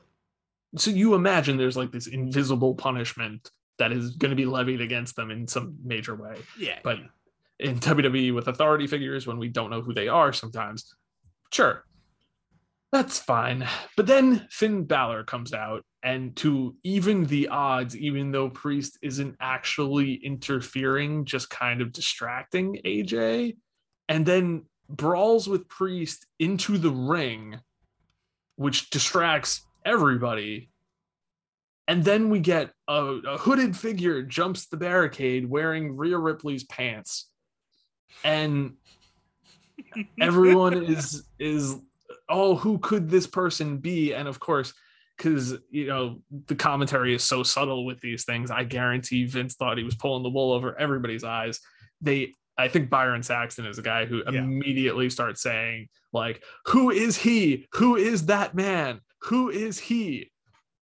so 0.75 0.91
you 0.91 1.13
imagine 1.13 1.55
there's 1.55 1.77
like 1.77 1.91
this 1.91 2.07
invisible 2.07 2.73
punishment 2.73 3.49
that 3.79 3.91
is 3.91 4.15
going 4.17 4.31
to 4.31 4.35
be 4.35 4.45
levied 4.45 4.81
against 4.81 5.15
them 5.15 5.31
in 5.31 5.47
some 5.47 5.77
major 5.83 6.15
way 6.15 6.35
yeah 6.59 6.79
but 6.83 6.97
in 7.59 7.79
WWE 7.79 8.33
with 8.33 8.47
authority 8.47 8.87
figures 8.87 9.25
when 9.25 9.37
we 9.37 9.47
don't 9.47 9.69
know 9.69 9.81
who 9.81 9.93
they 9.93 10.07
are 10.07 10.33
sometimes. 10.33 10.95
Sure. 11.51 11.83
That's 12.91 13.19
fine. 13.19 13.67
But 13.95 14.05
then 14.05 14.47
Finn 14.51 14.83
Balor 14.83 15.23
comes 15.23 15.53
out 15.53 15.83
and 16.03 16.35
to 16.35 16.75
even 16.83 17.25
the 17.25 17.47
odds, 17.47 17.95
even 17.95 18.31
though 18.31 18.49
Priest 18.49 18.99
isn't 19.01 19.37
actually 19.39 20.15
interfering, 20.15 21.23
just 21.23 21.49
kind 21.49 21.81
of 21.81 21.93
distracting 21.93 22.79
AJ, 22.85 23.55
and 24.09 24.25
then 24.25 24.65
brawls 24.89 25.47
with 25.47 25.67
Priest 25.69 26.25
into 26.39 26.77
the 26.77 26.91
ring, 26.91 27.59
which 28.57 28.89
distracts 28.89 29.61
everybody. 29.85 30.69
And 31.87 32.03
then 32.03 32.29
we 32.29 32.39
get 32.39 32.71
a, 32.87 33.19
a 33.27 33.37
hooded 33.37 33.75
figure 33.75 34.23
jumps 34.23 34.65
the 34.67 34.77
barricade 34.77 35.49
wearing 35.49 35.95
Rhea 35.95 36.17
Ripley's 36.17 36.65
pants. 36.65 37.29
And 38.25 38.73
everyone 40.21 40.83
is 40.83 41.23
is 41.39 41.77
oh 42.29 42.55
who 42.55 42.77
could 42.77 43.09
this 43.09 43.27
person 43.27 43.77
be 43.77 44.13
and 44.13 44.27
of 44.27 44.39
course 44.39 44.73
because 45.23 45.55
you 45.69 45.87
know 45.87 46.21
the 46.47 46.55
commentary 46.55 47.15
is 47.15 47.23
so 47.23 47.43
subtle 47.43 47.85
with 47.85 47.99
these 48.01 48.25
things. 48.25 48.51
I 48.51 48.63
guarantee 48.63 49.25
vince 49.25 49.55
thought 49.55 49.77
he 49.77 49.83
was 49.83 49.95
pulling 49.95 50.23
the 50.23 50.29
wool 50.29 50.51
over 50.51 50.77
everybody's 50.77 51.23
eyes. 51.23 51.59
They 52.01 52.33
i 52.55 52.67
think 52.67 52.87
byron 52.87 53.23
saxton 53.23 53.65
is 53.65 53.79
a 53.79 53.81
guy 53.81 54.05
who 54.05 54.21
Yeah. 54.31 54.39
immediately 54.43 55.09
starts 55.09 55.41
saying 55.41 55.87
like 56.11 56.43
who 56.67 56.91
is 56.91 57.17
he? 57.17 57.65
Who 57.75 57.95
is 57.95 58.27
that 58.27 58.53
man? 58.53 58.99
Who 59.23 59.49
is 59.49 59.79
he? 59.79 60.29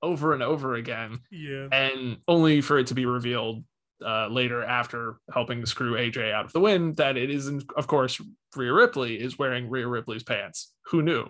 over 0.04 0.34
and 0.34 0.42
over 0.42 0.74
again. 0.74 1.20
Yeah. 1.30 1.68
And 1.72 2.18
only 2.28 2.60
for 2.62 2.80
it 2.80 2.88
to 2.88 2.96
be 2.96 3.06
revealed 3.06 3.64
uh, 4.04 4.28
later 4.30 4.64
after 4.64 5.18
helping 5.32 5.62
to 5.62 5.68
screw 5.68 5.94
AJ 5.94 6.34
out 6.34 6.46
of 6.46 6.54
the 6.54 6.60
win 6.60 6.94
that 6.94 7.18
it 7.18 7.30
isn't, 7.30 7.72
of 7.78 7.86
course, 7.86 8.20
Rhea 8.56 8.74
Ripley 8.74 9.22
is 9.22 9.38
wearing 9.38 9.70
Rhea 9.70 9.88
Ripley's 9.88 10.24
pants. 10.24 10.74
Who 10.88 11.04
knew? 11.04 11.28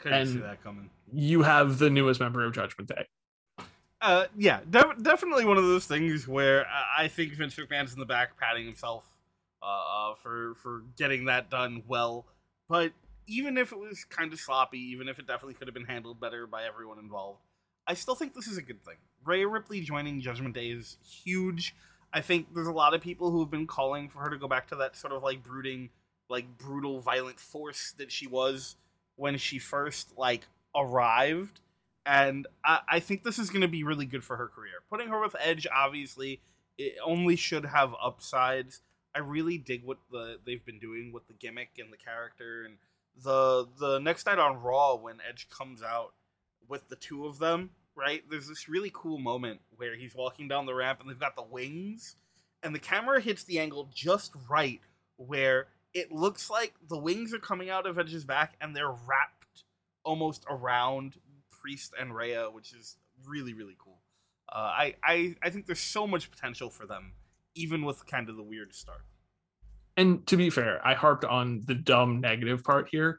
Couldn't 0.00 0.26
see 0.26 0.38
that 0.38 0.62
coming 0.62 0.90
You 1.12 1.42
have 1.42 1.78
the 1.78 1.90
newest 1.90 2.20
member 2.20 2.44
of 2.44 2.52
Judgment 2.54 2.88
Day. 2.88 3.06
Uh, 4.00 4.26
yeah, 4.36 4.60
def- 4.68 5.02
definitely 5.02 5.44
one 5.44 5.58
of 5.58 5.64
those 5.64 5.84
things 5.86 6.26
where 6.26 6.66
I 6.66 7.04
I 7.04 7.08
think 7.08 7.32
Vince 7.32 7.54
McMahon's 7.54 7.92
in 7.92 7.98
the 7.98 8.06
back 8.06 8.38
patting 8.38 8.64
himself 8.64 9.04
uh, 9.62 9.66
uh, 9.66 10.14
for 10.22 10.54
for 10.54 10.82
getting 10.96 11.26
that 11.26 11.50
done 11.50 11.82
well. 11.86 12.26
But 12.68 12.92
even 13.26 13.58
if 13.58 13.72
it 13.72 13.78
was 13.78 14.04
kind 14.04 14.32
of 14.32 14.40
sloppy, 14.40 14.78
even 14.92 15.08
if 15.08 15.18
it 15.18 15.26
definitely 15.26 15.54
could 15.54 15.68
have 15.68 15.74
been 15.74 15.84
handled 15.84 16.20
better 16.20 16.46
by 16.46 16.64
everyone 16.64 16.98
involved, 16.98 17.40
I 17.86 17.94
still 17.94 18.14
think 18.14 18.34
this 18.34 18.46
is 18.46 18.56
a 18.56 18.62
good 18.62 18.82
thing. 18.84 18.96
Rhea 19.24 19.46
Ripley 19.46 19.80
joining 19.80 20.20
Judgment 20.20 20.54
Day 20.54 20.68
is 20.68 20.96
huge. 21.04 21.74
I 22.12 22.20
think 22.22 22.54
there's 22.54 22.66
a 22.66 22.72
lot 22.72 22.94
of 22.94 23.00
people 23.00 23.30
who 23.30 23.40
have 23.40 23.50
been 23.50 23.66
calling 23.66 24.08
for 24.08 24.20
her 24.20 24.30
to 24.30 24.38
go 24.38 24.48
back 24.48 24.68
to 24.68 24.76
that 24.76 24.96
sort 24.96 25.12
of 25.12 25.22
like 25.22 25.42
brooding, 25.42 25.90
like 26.28 26.58
brutal, 26.58 27.00
violent 27.00 27.38
force 27.38 27.94
that 27.98 28.10
she 28.10 28.26
was 28.26 28.76
when 29.20 29.36
she 29.36 29.58
first 29.58 30.16
like 30.16 30.46
arrived. 30.74 31.60
And 32.06 32.46
I, 32.64 32.80
I 32.88 33.00
think 33.00 33.22
this 33.22 33.38
is 33.38 33.50
going 33.50 33.60
to 33.60 33.68
be 33.68 33.84
really 33.84 34.06
good 34.06 34.24
for 34.24 34.36
her 34.36 34.48
career. 34.48 34.82
Putting 34.88 35.08
her 35.08 35.20
with 35.20 35.36
Edge, 35.38 35.66
obviously, 35.72 36.40
it 36.78 36.94
only 37.04 37.36
should 37.36 37.66
have 37.66 37.94
upsides. 38.02 38.80
I 39.14 39.18
really 39.18 39.58
dig 39.58 39.84
what 39.84 39.98
the 40.10 40.38
they've 40.46 40.64
been 40.64 40.78
doing 40.78 41.12
with 41.12 41.26
the 41.28 41.34
gimmick 41.34 41.70
and 41.78 41.92
the 41.92 41.98
character 41.98 42.64
and 42.64 42.76
the 43.22 43.68
the 43.78 43.98
next 43.98 44.24
night 44.24 44.38
on 44.38 44.62
Raw 44.62 44.94
when 44.94 45.18
Edge 45.28 45.48
comes 45.50 45.82
out 45.82 46.14
with 46.68 46.88
the 46.88 46.96
two 46.96 47.26
of 47.26 47.38
them, 47.38 47.70
right? 47.94 48.22
There's 48.30 48.48
this 48.48 48.68
really 48.68 48.90
cool 48.94 49.18
moment 49.18 49.60
where 49.76 49.96
he's 49.96 50.14
walking 50.14 50.48
down 50.48 50.64
the 50.64 50.74
ramp 50.74 51.00
and 51.00 51.10
they've 51.10 51.18
got 51.18 51.36
the 51.36 51.42
wings 51.42 52.16
and 52.62 52.74
the 52.74 52.78
camera 52.78 53.20
hits 53.20 53.44
the 53.44 53.58
angle 53.58 53.90
just 53.92 54.32
right 54.48 54.80
where 55.16 55.66
it 55.94 56.12
looks 56.12 56.50
like 56.50 56.74
the 56.88 56.98
wings 56.98 57.34
are 57.34 57.38
coming 57.38 57.70
out 57.70 57.86
of 57.86 57.98
Edge's 57.98 58.24
back 58.24 58.54
and 58.60 58.74
they're 58.74 58.90
wrapped 58.90 59.64
almost 60.04 60.44
around 60.48 61.16
Priest 61.50 61.94
and 61.98 62.14
Rhea, 62.14 62.48
which 62.50 62.72
is 62.72 62.96
really 63.26 63.52
really 63.52 63.76
cool. 63.78 64.00
Uh, 64.50 64.58
I, 64.58 64.94
I 65.04 65.36
I 65.42 65.50
think 65.50 65.66
there's 65.66 65.80
so 65.80 66.06
much 66.06 66.30
potential 66.30 66.70
for 66.70 66.86
them, 66.86 67.12
even 67.54 67.84
with 67.84 68.06
kind 68.06 68.28
of 68.28 68.36
the 68.36 68.42
weird 68.42 68.74
start. 68.74 69.02
And 69.96 70.26
to 70.28 70.36
be 70.36 70.50
fair, 70.50 70.80
I 70.86 70.94
harped 70.94 71.24
on 71.24 71.62
the 71.66 71.74
dumb 71.74 72.20
negative 72.20 72.64
part 72.64 72.88
here. 72.90 73.18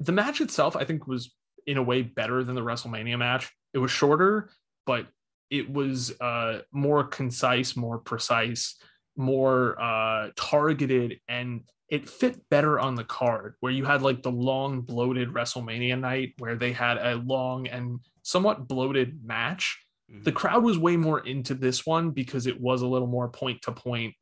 The 0.00 0.12
match 0.12 0.40
itself, 0.40 0.76
I 0.76 0.84
think, 0.84 1.06
was 1.06 1.34
in 1.66 1.76
a 1.76 1.82
way 1.82 2.02
better 2.02 2.44
than 2.44 2.54
the 2.54 2.60
WrestleMania 2.60 3.18
match. 3.18 3.50
It 3.72 3.78
was 3.78 3.90
shorter, 3.90 4.50
but 4.86 5.06
it 5.50 5.70
was 5.70 6.18
uh, 6.20 6.60
more 6.72 7.04
concise, 7.04 7.76
more 7.76 7.98
precise, 7.98 8.76
more 9.16 9.80
uh, 9.80 10.30
targeted, 10.36 11.20
and 11.28 11.62
it 11.88 12.08
fit 12.08 12.48
better 12.50 12.78
on 12.78 12.94
the 12.94 13.04
card. 13.04 13.54
Where 13.60 13.72
you 13.72 13.84
had 13.84 14.02
like 14.02 14.22
the 14.22 14.30
long, 14.30 14.82
bloated 14.82 15.30
WrestleMania 15.30 15.98
night, 15.98 16.34
where 16.38 16.56
they 16.56 16.72
had 16.72 16.98
a 16.98 17.16
long 17.16 17.66
and 17.66 18.00
somewhat 18.22 18.68
bloated 18.68 19.24
match. 19.24 19.84
Mm-hmm. 20.10 20.22
The 20.22 20.32
crowd 20.32 20.64
was 20.64 20.78
way 20.78 20.96
more 20.96 21.20
into 21.20 21.54
this 21.54 21.84
one 21.84 22.10
because 22.10 22.46
it 22.46 22.60
was 22.60 22.82
a 22.82 22.86
little 22.86 23.08
more 23.08 23.28
point 23.28 23.62
to 23.62 23.72
point 23.72 24.14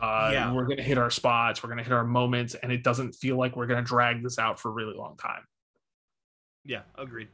uh, 0.00 0.30
yeah. 0.32 0.52
We're 0.52 0.64
going 0.64 0.78
to 0.78 0.82
hit 0.82 0.98
our 0.98 1.10
spots. 1.10 1.62
We're 1.62 1.68
going 1.68 1.78
to 1.78 1.84
hit 1.84 1.92
our 1.92 2.04
moments, 2.04 2.54
and 2.54 2.72
it 2.72 2.82
doesn't 2.82 3.12
feel 3.12 3.36
like 3.36 3.54
we're 3.54 3.66
going 3.66 3.84
to 3.84 3.86
drag 3.86 4.22
this 4.22 4.38
out 4.38 4.58
for 4.58 4.70
a 4.70 4.72
really 4.72 4.94
long 4.94 5.16
time. 5.18 5.42
Yeah, 6.64 6.82
agreed. 6.96 7.28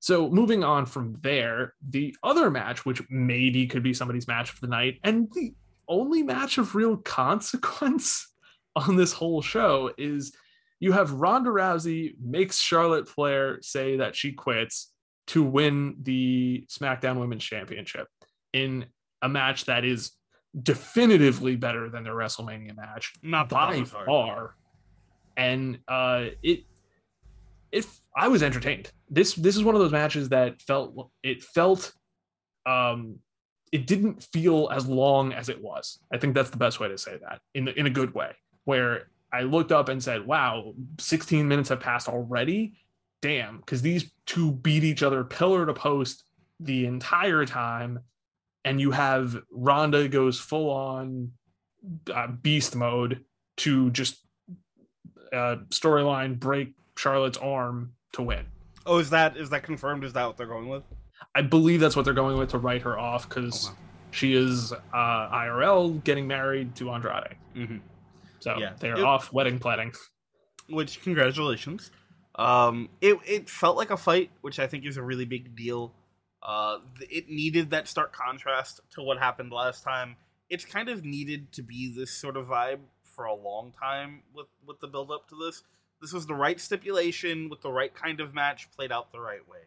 So 0.00 0.28
moving 0.28 0.64
on 0.64 0.86
from 0.86 1.18
there, 1.22 1.74
the 1.88 2.14
other 2.22 2.50
match, 2.50 2.84
which 2.84 3.00
maybe 3.08 3.66
could 3.66 3.82
be 3.82 3.94
somebody's 3.94 4.26
match 4.26 4.52
of 4.52 4.60
the 4.60 4.66
night, 4.66 4.98
and 5.04 5.28
the 5.32 5.54
only 5.88 6.22
match 6.22 6.58
of 6.58 6.74
real 6.74 6.96
consequence 6.96 8.32
on 8.76 8.96
this 8.96 9.12
whole 9.12 9.42
show 9.42 9.90
is 9.96 10.32
you 10.80 10.92
have 10.92 11.12
Ronda 11.12 11.50
Rousey 11.50 12.14
makes 12.20 12.58
Charlotte 12.58 13.08
Flair 13.08 13.58
say 13.62 13.96
that 13.98 14.16
she 14.16 14.32
quits 14.32 14.92
to 15.28 15.42
win 15.42 15.96
the 16.02 16.66
SmackDown 16.68 17.18
Women's 17.18 17.44
Championship 17.44 18.08
in 18.52 18.86
a 19.22 19.28
match 19.28 19.66
that 19.66 19.84
is 19.84 20.12
definitively 20.60 21.56
better 21.56 21.88
than 21.88 22.04
their 22.04 22.14
WrestleMania 22.14 22.76
match, 22.76 23.12
not 23.22 23.48
by 23.48 23.84
far. 23.84 24.56
And 25.36 25.78
uh, 25.88 26.26
it, 26.42 26.64
if 27.72 28.00
I 28.16 28.28
was 28.28 28.42
entertained. 28.42 28.90
This 29.10 29.34
this 29.34 29.56
is 29.56 29.64
one 29.64 29.74
of 29.74 29.80
those 29.80 29.92
matches 29.92 30.28
that 30.28 30.62
felt 30.62 31.10
it 31.22 31.42
felt, 31.42 31.92
um, 32.66 33.18
it 33.74 33.86
didn't 33.88 34.22
feel 34.22 34.70
as 34.72 34.86
long 34.86 35.32
as 35.32 35.48
it 35.48 35.60
was. 35.60 35.98
I 36.12 36.18
think 36.18 36.34
that's 36.34 36.50
the 36.50 36.56
best 36.56 36.78
way 36.78 36.86
to 36.86 36.96
say 36.96 37.18
that 37.18 37.40
in 37.54 37.64
the, 37.64 37.78
in 37.78 37.86
a 37.86 37.90
good 37.90 38.14
way. 38.14 38.30
Where 38.64 39.08
I 39.32 39.42
looked 39.42 39.72
up 39.72 39.88
and 39.88 40.02
said, 40.02 40.26
"Wow, 40.26 40.74
16 40.98 41.46
minutes 41.46 41.68
have 41.70 41.80
passed 41.80 42.08
already." 42.08 42.74
Damn, 43.20 43.58
because 43.58 43.82
these 43.82 44.12
two 44.26 44.52
beat 44.52 44.84
each 44.84 45.02
other 45.02 45.24
pillar 45.24 45.66
to 45.66 45.74
post 45.74 46.24
the 46.60 46.86
entire 46.86 47.44
time 47.44 47.98
and 48.64 48.80
you 48.80 48.92
have 48.92 49.42
Ronda 49.50 50.08
goes 50.08 50.38
full 50.38 50.70
on 50.70 51.32
uh, 52.12 52.28
beast 52.28 52.76
mode 52.76 53.24
to 53.58 53.90
just 53.90 54.24
uh, 55.32 55.56
storyline 55.70 56.38
break 56.38 56.74
Charlotte's 56.96 57.38
arm 57.38 57.92
to 58.12 58.22
win. 58.22 58.46
Oh, 58.86 58.98
is 58.98 59.10
that 59.10 59.36
is 59.36 59.50
that 59.50 59.64
confirmed? 59.64 60.04
Is 60.04 60.12
that 60.12 60.26
what 60.26 60.36
they're 60.36 60.46
going 60.46 60.68
with? 60.68 60.84
I 61.34 61.42
believe 61.42 61.80
that's 61.80 61.96
what 61.96 62.04
they're 62.04 62.14
going 62.14 62.38
with 62.38 62.50
to 62.50 62.58
write 62.58 62.82
her 62.82 62.98
off 62.98 63.28
because 63.28 63.68
oh, 63.68 63.70
wow. 63.70 63.76
she 64.10 64.34
is 64.34 64.72
uh, 64.72 65.30
IRL 65.30 66.02
getting 66.04 66.26
married 66.26 66.74
to 66.76 66.90
Andrade. 66.90 67.36
Mm-hmm. 67.56 67.78
So 68.40 68.58
yeah. 68.58 68.74
they're 68.78 68.98
it, 68.98 69.04
off 69.04 69.32
wedding 69.32 69.58
planning. 69.58 69.92
Which 70.68 71.02
congratulations. 71.02 71.90
Um, 72.36 72.88
it 73.00 73.18
it 73.26 73.48
felt 73.48 73.76
like 73.76 73.90
a 73.90 73.96
fight, 73.96 74.30
which 74.40 74.58
I 74.58 74.66
think 74.66 74.84
is 74.86 74.96
a 74.96 75.02
really 75.02 75.24
big 75.24 75.56
deal. 75.56 75.94
Uh, 76.42 76.78
it 77.00 77.28
needed 77.28 77.70
that 77.70 77.88
stark 77.88 78.12
contrast 78.12 78.80
to 78.92 79.02
what 79.02 79.18
happened 79.18 79.52
last 79.52 79.82
time. 79.82 80.16
It's 80.50 80.64
kind 80.64 80.88
of 80.88 81.04
needed 81.04 81.52
to 81.52 81.62
be 81.62 81.94
this 81.96 82.10
sort 82.10 82.36
of 82.36 82.48
vibe 82.48 82.80
for 83.14 83.24
a 83.24 83.34
long 83.34 83.72
time 83.80 84.22
with 84.34 84.46
with 84.66 84.80
the 84.80 84.88
build 84.88 85.10
up 85.10 85.28
to 85.28 85.36
this. 85.36 85.62
This 86.02 86.12
was 86.12 86.26
the 86.26 86.34
right 86.34 86.60
stipulation 86.60 87.48
with 87.48 87.62
the 87.62 87.72
right 87.72 87.94
kind 87.94 88.20
of 88.20 88.34
match 88.34 88.68
played 88.76 88.92
out 88.92 89.12
the 89.12 89.20
right 89.20 89.48
way, 89.48 89.60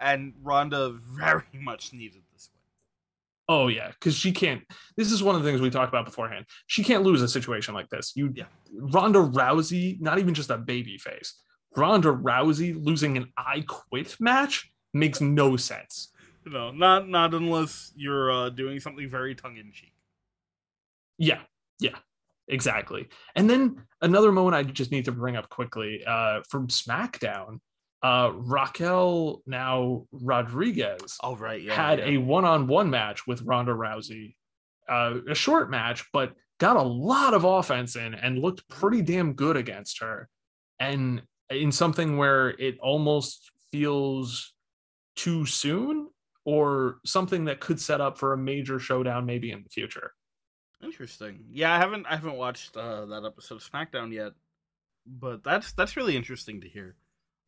and 0.00 0.34
Ronda 0.42 0.96
very 1.16 1.44
much 1.52 1.92
needed 1.92 2.22
this 2.32 2.50
win. 2.52 3.56
Oh 3.56 3.68
yeah, 3.68 3.88
because 3.88 4.14
she 4.14 4.32
can't. 4.32 4.62
This 4.96 5.12
is 5.12 5.22
one 5.22 5.34
of 5.34 5.42
the 5.42 5.48
things 5.48 5.60
we 5.60 5.70
talked 5.70 5.88
about 5.88 6.04
beforehand. 6.04 6.46
She 6.66 6.84
can't 6.84 7.02
lose 7.02 7.22
a 7.22 7.28
situation 7.28 7.74
like 7.74 7.88
this. 7.88 8.12
You, 8.14 8.32
yeah. 8.34 8.44
Ronda 8.72 9.18
Rousey, 9.18 10.00
not 10.00 10.18
even 10.18 10.34
just 10.34 10.50
a 10.50 10.56
baby 10.56 10.98
face. 10.98 11.34
Ronda 11.76 12.08
Rousey 12.08 12.74
losing 12.82 13.16
an 13.16 13.32
I 13.36 13.64
Quit 13.66 14.16
match 14.20 14.70
makes 14.92 15.20
no 15.20 15.56
sense. 15.56 16.12
No, 16.46 16.70
not 16.70 17.08
not 17.08 17.34
unless 17.34 17.92
you're 17.94 18.30
uh, 18.30 18.50
doing 18.50 18.80
something 18.80 19.08
very 19.08 19.34
tongue 19.34 19.56
in 19.56 19.72
cheek. 19.72 19.92
Yeah, 21.18 21.40
yeah, 21.78 21.96
exactly. 22.48 23.08
And 23.36 23.48
then 23.48 23.82
another 24.00 24.32
moment 24.32 24.54
I 24.54 24.62
just 24.62 24.90
need 24.90 25.04
to 25.04 25.12
bring 25.12 25.36
up 25.36 25.48
quickly 25.48 26.02
uh, 26.06 26.40
from 26.48 26.68
SmackDown. 26.68 27.60
Uh, 28.02 28.32
Raquel 28.34 29.42
now 29.46 30.06
Rodriguez. 30.10 31.18
Oh 31.22 31.36
right, 31.36 31.62
yeah, 31.62 31.74
had 31.74 31.98
yeah. 31.98 32.06
a 32.06 32.16
one-on-one 32.16 32.88
match 32.88 33.26
with 33.26 33.42
Ronda 33.42 33.72
Rousey, 33.72 34.36
uh, 34.88 35.16
a 35.28 35.34
short 35.34 35.70
match, 35.70 36.06
but 36.12 36.34
got 36.58 36.76
a 36.76 36.82
lot 36.82 37.34
of 37.34 37.44
offense 37.44 37.96
in 37.96 38.14
and 38.14 38.38
looked 38.38 38.68
pretty 38.68 39.02
damn 39.02 39.34
good 39.34 39.56
against 39.56 40.00
her. 40.00 40.28
And 40.78 41.22
in 41.50 41.72
something 41.72 42.16
where 42.16 42.50
it 42.50 42.78
almost 42.80 43.50
feels 43.72 44.54
too 45.16 45.44
soon 45.44 46.08
or 46.44 46.98
something 47.04 47.44
that 47.46 47.60
could 47.60 47.80
set 47.80 48.00
up 48.00 48.16
for 48.16 48.32
a 48.32 48.38
major 48.38 48.78
showdown 48.78 49.26
maybe 49.26 49.50
in 49.50 49.62
the 49.62 49.68
future. 49.68 50.12
Interesting. 50.82 51.44
Yeah, 51.50 51.74
I 51.74 51.78
haven't 51.78 52.06
I 52.06 52.14
haven't 52.14 52.36
watched 52.36 52.76
uh, 52.76 53.04
that 53.06 53.24
episode 53.26 53.56
of 53.56 53.70
SmackDown 53.70 54.12
yet, 54.12 54.32
but 55.06 55.44
that's 55.44 55.72
that's 55.72 55.96
really 55.96 56.16
interesting 56.16 56.62
to 56.62 56.68
hear. 56.68 56.96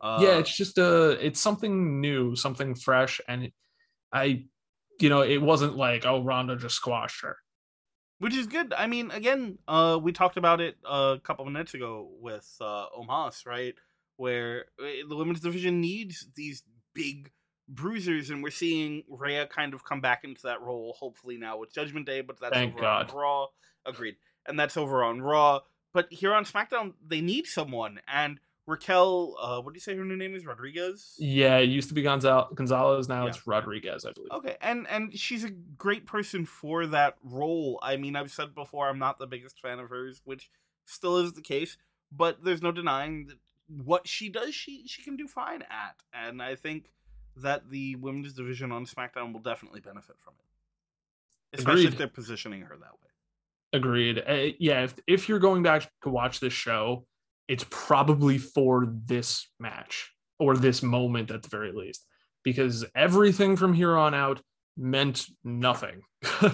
Uh, 0.02 0.18
yeah, 0.20 0.38
it's 0.38 0.54
just 0.54 0.78
a 0.78 1.10
it's 1.24 1.40
something 1.40 2.00
new, 2.00 2.34
something 2.34 2.74
fresh, 2.74 3.20
and 3.28 3.52
I, 4.12 4.46
you 5.00 5.08
know, 5.08 5.22
it 5.22 5.40
wasn't 5.40 5.76
like 5.76 6.04
oh 6.04 6.24
Ronda 6.24 6.56
just 6.56 6.74
squashed 6.74 7.22
her, 7.22 7.36
which 8.18 8.34
is 8.34 8.48
good. 8.48 8.74
I 8.76 8.88
mean, 8.88 9.12
again, 9.12 9.58
uh, 9.68 10.00
we 10.02 10.10
talked 10.10 10.36
about 10.36 10.60
it 10.60 10.76
a 10.84 11.20
couple 11.22 11.44
minutes 11.44 11.74
ago 11.74 12.10
with 12.20 12.52
uh, 12.60 12.86
Omos, 12.98 13.46
right? 13.46 13.74
Where 14.16 14.64
uh, 14.80 15.08
the 15.08 15.14
women's 15.14 15.40
division 15.40 15.80
needs 15.80 16.26
these 16.34 16.64
big 16.94 17.30
bruisers, 17.68 18.30
and 18.30 18.42
we're 18.42 18.50
seeing 18.50 19.04
Rhea 19.08 19.46
kind 19.46 19.72
of 19.72 19.84
come 19.84 20.00
back 20.00 20.24
into 20.24 20.42
that 20.42 20.62
role. 20.62 20.96
Hopefully 20.98 21.36
now 21.36 21.58
with 21.58 21.72
Judgment 21.72 22.06
Day, 22.06 22.22
but 22.22 22.40
that's 22.40 22.54
Thank 22.54 22.74
over 22.74 22.82
God. 22.82 23.10
on 23.10 23.16
Raw. 23.16 23.46
Agreed, 23.86 24.16
and 24.46 24.58
that's 24.58 24.76
over 24.76 25.04
on 25.04 25.22
Raw. 25.22 25.60
But 25.94 26.12
here 26.12 26.34
on 26.34 26.44
SmackDown, 26.44 26.94
they 27.06 27.20
need 27.20 27.46
someone, 27.46 28.00
and 28.12 28.40
Raquel, 28.66 29.36
uh, 29.40 29.60
what 29.60 29.72
do 29.72 29.76
you 29.76 29.80
say 29.80 29.96
her 29.96 30.04
new 30.04 30.16
name 30.16 30.36
is? 30.36 30.46
Rodriguez. 30.46 31.16
Yeah, 31.18 31.58
it 31.58 31.68
used 31.68 31.88
to 31.88 31.94
be 31.94 32.02
Gonzal- 32.02 32.54
Gonzalez. 32.54 33.08
Now 33.08 33.24
yeah. 33.24 33.30
it's 33.30 33.46
Rodriguez, 33.46 34.04
I 34.04 34.12
believe. 34.12 34.30
Okay, 34.30 34.56
and 34.60 34.86
and 34.88 35.18
she's 35.18 35.42
a 35.42 35.50
great 35.50 36.06
person 36.06 36.46
for 36.46 36.86
that 36.86 37.16
role. 37.24 37.80
I 37.82 37.96
mean, 37.96 38.14
I've 38.14 38.30
said 38.30 38.54
before, 38.54 38.88
I'm 38.88 39.00
not 39.00 39.18
the 39.18 39.26
biggest 39.26 39.60
fan 39.60 39.80
of 39.80 39.90
hers, 39.90 40.20
which 40.24 40.48
still 40.84 41.18
is 41.18 41.32
the 41.32 41.42
case. 41.42 41.76
But 42.12 42.44
there's 42.44 42.62
no 42.62 42.72
denying 42.72 43.26
that 43.26 43.38
what 43.84 44.06
she 44.06 44.28
does, 44.28 44.54
she 44.54 44.86
she 44.86 45.02
can 45.02 45.16
do 45.16 45.26
fine 45.26 45.62
at, 45.62 45.96
and 46.12 46.40
I 46.42 46.54
think 46.54 46.90
that 47.36 47.70
the 47.70 47.96
women's 47.96 48.34
division 48.34 48.70
on 48.70 48.84
SmackDown 48.86 49.32
will 49.32 49.40
definitely 49.40 49.80
benefit 49.80 50.16
from 50.20 50.34
it, 50.38 51.58
especially 51.58 51.82
Agreed. 51.82 51.92
if 51.92 51.98
they're 51.98 52.08
positioning 52.08 52.60
her 52.62 52.76
that 52.76 52.92
way. 52.92 53.08
Agreed. 53.72 54.22
Uh, 54.26 54.54
yeah, 54.58 54.84
if 54.84 54.94
if 55.06 55.28
you're 55.28 55.38
going 55.38 55.62
back 55.62 55.90
to 56.02 56.10
watch 56.10 56.40
this 56.40 56.52
show, 56.52 57.06
it's 57.48 57.64
probably 57.70 58.38
for 58.38 58.86
this 59.04 59.48
match 59.58 60.12
or 60.38 60.56
this 60.56 60.82
moment 60.82 61.30
at 61.30 61.42
the 61.42 61.48
very 61.48 61.72
least, 61.72 62.06
because 62.42 62.84
everything 62.94 63.56
from 63.56 63.74
here 63.74 63.96
on 63.96 64.14
out 64.14 64.40
meant 64.76 65.26
nothing. 65.44 66.02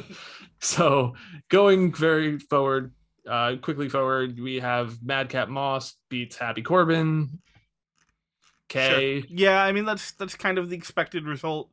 so 0.60 1.14
going 1.48 1.92
very 1.94 2.38
forward, 2.38 2.92
uh, 3.28 3.56
quickly 3.62 3.88
forward, 3.88 4.38
we 4.40 4.60
have 4.60 5.02
Madcap 5.02 5.48
Moss 5.48 5.94
beats 6.08 6.36
Happy 6.36 6.62
Corbin. 6.62 7.40
Okay. 8.70 9.20
Sure. 9.20 9.28
Yeah, 9.30 9.62
I 9.62 9.72
mean 9.72 9.84
that's 9.84 10.12
that's 10.12 10.34
kind 10.34 10.58
of 10.58 10.68
the 10.68 10.76
expected 10.76 11.24
result, 11.24 11.70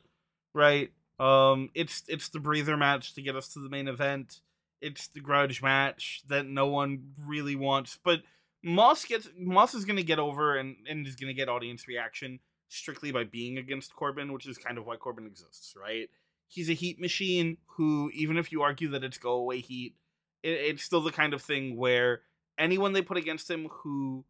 right? 0.53 0.91
Um, 1.19 1.69
it's 1.73 2.03
it's 2.07 2.29
the 2.29 2.39
breather 2.39 2.77
match 2.77 3.13
to 3.15 3.21
get 3.21 3.35
us 3.35 3.49
to 3.49 3.59
the 3.59 3.69
main 3.69 3.87
event. 3.87 4.39
It's 4.81 5.07
the 5.07 5.19
grudge 5.19 5.61
match 5.61 6.21
that 6.27 6.45
no 6.45 6.67
one 6.67 7.13
really 7.25 7.55
wants, 7.55 7.97
but 8.03 8.21
Moss 8.65 9.05
gets 9.05 9.29
Moss 9.37 9.75
is 9.75 9.85
going 9.85 9.97
to 9.97 10.03
get 10.03 10.17
over 10.17 10.57
and 10.57 10.75
and 10.89 11.05
is 11.05 11.15
going 11.15 11.27
to 11.27 11.35
get 11.35 11.49
audience 11.49 11.87
reaction 11.87 12.39
strictly 12.67 13.11
by 13.11 13.23
being 13.23 13.59
against 13.59 13.95
Corbin, 13.95 14.33
which 14.33 14.47
is 14.47 14.57
kind 14.57 14.79
of 14.79 14.87
why 14.87 14.95
Corbin 14.95 15.27
exists, 15.27 15.75
right? 15.79 16.09
He's 16.47 16.69
a 16.69 16.73
heat 16.73 16.99
machine 16.99 17.57
who, 17.77 18.09
even 18.13 18.37
if 18.37 18.51
you 18.51 18.63
argue 18.63 18.89
that 18.89 19.03
it's 19.03 19.19
go 19.19 19.33
away 19.33 19.59
heat, 19.59 19.95
it, 20.41 20.49
it's 20.49 20.83
still 20.83 21.01
the 21.01 21.11
kind 21.11 21.35
of 21.35 21.43
thing 21.43 21.77
where 21.77 22.21
anyone 22.57 22.93
they 22.93 23.03
put 23.03 23.17
against 23.17 23.49
him 23.49 23.67
who 23.69 24.25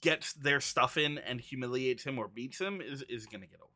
gets 0.00 0.32
their 0.34 0.60
stuff 0.60 0.96
in 0.96 1.18
and 1.18 1.40
humiliates 1.40 2.04
him 2.04 2.20
or 2.20 2.28
beats 2.28 2.60
him 2.60 2.80
is 2.80 3.02
is 3.08 3.26
going 3.26 3.40
to 3.40 3.48
get 3.48 3.60
over 3.60 3.70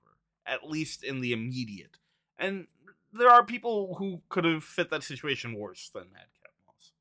at 0.47 0.71
least 0.71 1.03
in 1.03 1.21
the 1.21 1.33
immediate. 1.33 1.99
And 2.38 2.69
there 3.12 3.29
are 3.29 3.45
people 3.45 3.97
who 3.97 4.23
could 4.29 4.45
have 4.45 4.62
fit 4.62 4.91
that 4.91 5.03
situation 5.03 5.55
worse 5.55 5.91
than 5.93 6.05
Madcap 6.05 6.53
Moss. 6.65 6.93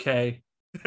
Okay. 0.00 0.42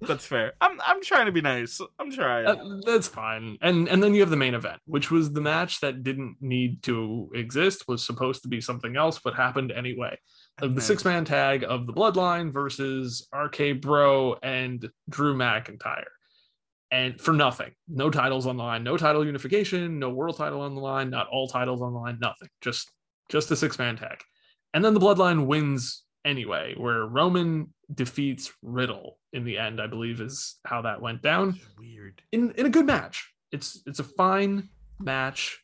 that's 0.00 0.26
fair. 0.26 0.52
I'm 0.60 0.80
I'm 0.84 1.02
trying 1.02 1.26
to 1.26 1.32
be 1.32 1.40
nice. 1.40 1.80
I'm 1.98 2.10
trying. 2.10 2.46
Uh, 2.46 2.80
that's 2.84 3.08
fine. 3.08 3.58
And 3.62 3.88
and 3.88 4.02
then 4.02 4.14
you 4.14 4.20
have 4.20 4.30
the 4.30 4.36
main 4.36 4.54
event, 4.54 4.80
which 4.86 5.10
was 5.10 5.32
the 5.32 5.40
match 5.40 5.80
that 5.80 6.02
didn't 6.02 6.36
need 6.40 6.82
to 6.84 7.30
exist, 7.34 7.88
was 7.88 8.04
supposed 8.04 8.42
to 8.42 8.48
be 8.48 8.60
something 8.60 8.96
else, 8.96 9.18
but 9.18 9.34
happened 9.34 9.72
anyway. 9.72 10.18
Of 10.60 10.74
the 10.74 10.80
six 10.80 11.04
man 11.04 11.24
tag 11.24 11.64
of 11.66 11.86
the 11.86 11.92
Bloodline 11.92 12.52
versus 12.52 13.26
RK 13.34 13.80
Bro 13.80 14.36
and 14.42 14.88
Drew 15.08 15.34
McIntyre 15.34 16.04
and 16.92 17.18
for 17.18 17.32
nothing. 17.32 17.72
No 17.88 18.10
titles 18.10 18.46
on 18.46 18.58
the 18.58 18.62
line, 18.62 18.84
no 18.84 18.96
title 18.96 19.24
unification, 19.24 19.98
no 19.98 20.10
world 20.10 20.36
title 20.36 20.60
on 20.60 20.74
the 20.74 20.80
line, 20.80 21.08
not 21.10 21.26
all 21.28 21.48
titles 21.48 21.80
on 21.80 21.94
the 21.94 21.98
line, 21.98 22.18
nothing. 22.20 22.48
Just 22.60 22.92
just 23.30 23.50
a 23.50 23.56
six 23.56 23.78
man 23.78 23.96
tag. 23.96 24.20
And 24.74 24.84
then 24.84 24.94
the 24.94 25.00
bloodline 25.00 25.46
wins 25.46 26.04
anyway, 26.24 26.74
where 26.76 27.04
Roman 27.06 27.72
defeats 27.92 28.52
Riddle 28.62 29.18
in 29.32 29.44
the 29.44 29.58
end, 29.58 29.80
I 29.80 29.86
believe 29.86 30.20
is 30.20 30.56
how 30.64 30.82
that 30.82 31.00
went 31.00 31.22
down. 31.22 31.58
Weird. 31.78 32.22
In 32.32 32.52
in 32.52 32.66
a 32.66 32.70
good 32.70 32.86
match. 32.86 33.32
It's 33.50 33.82
it's 33.86 33.98
a 33.98 34.04
fine 34.04 34.68
match 34.98 35.62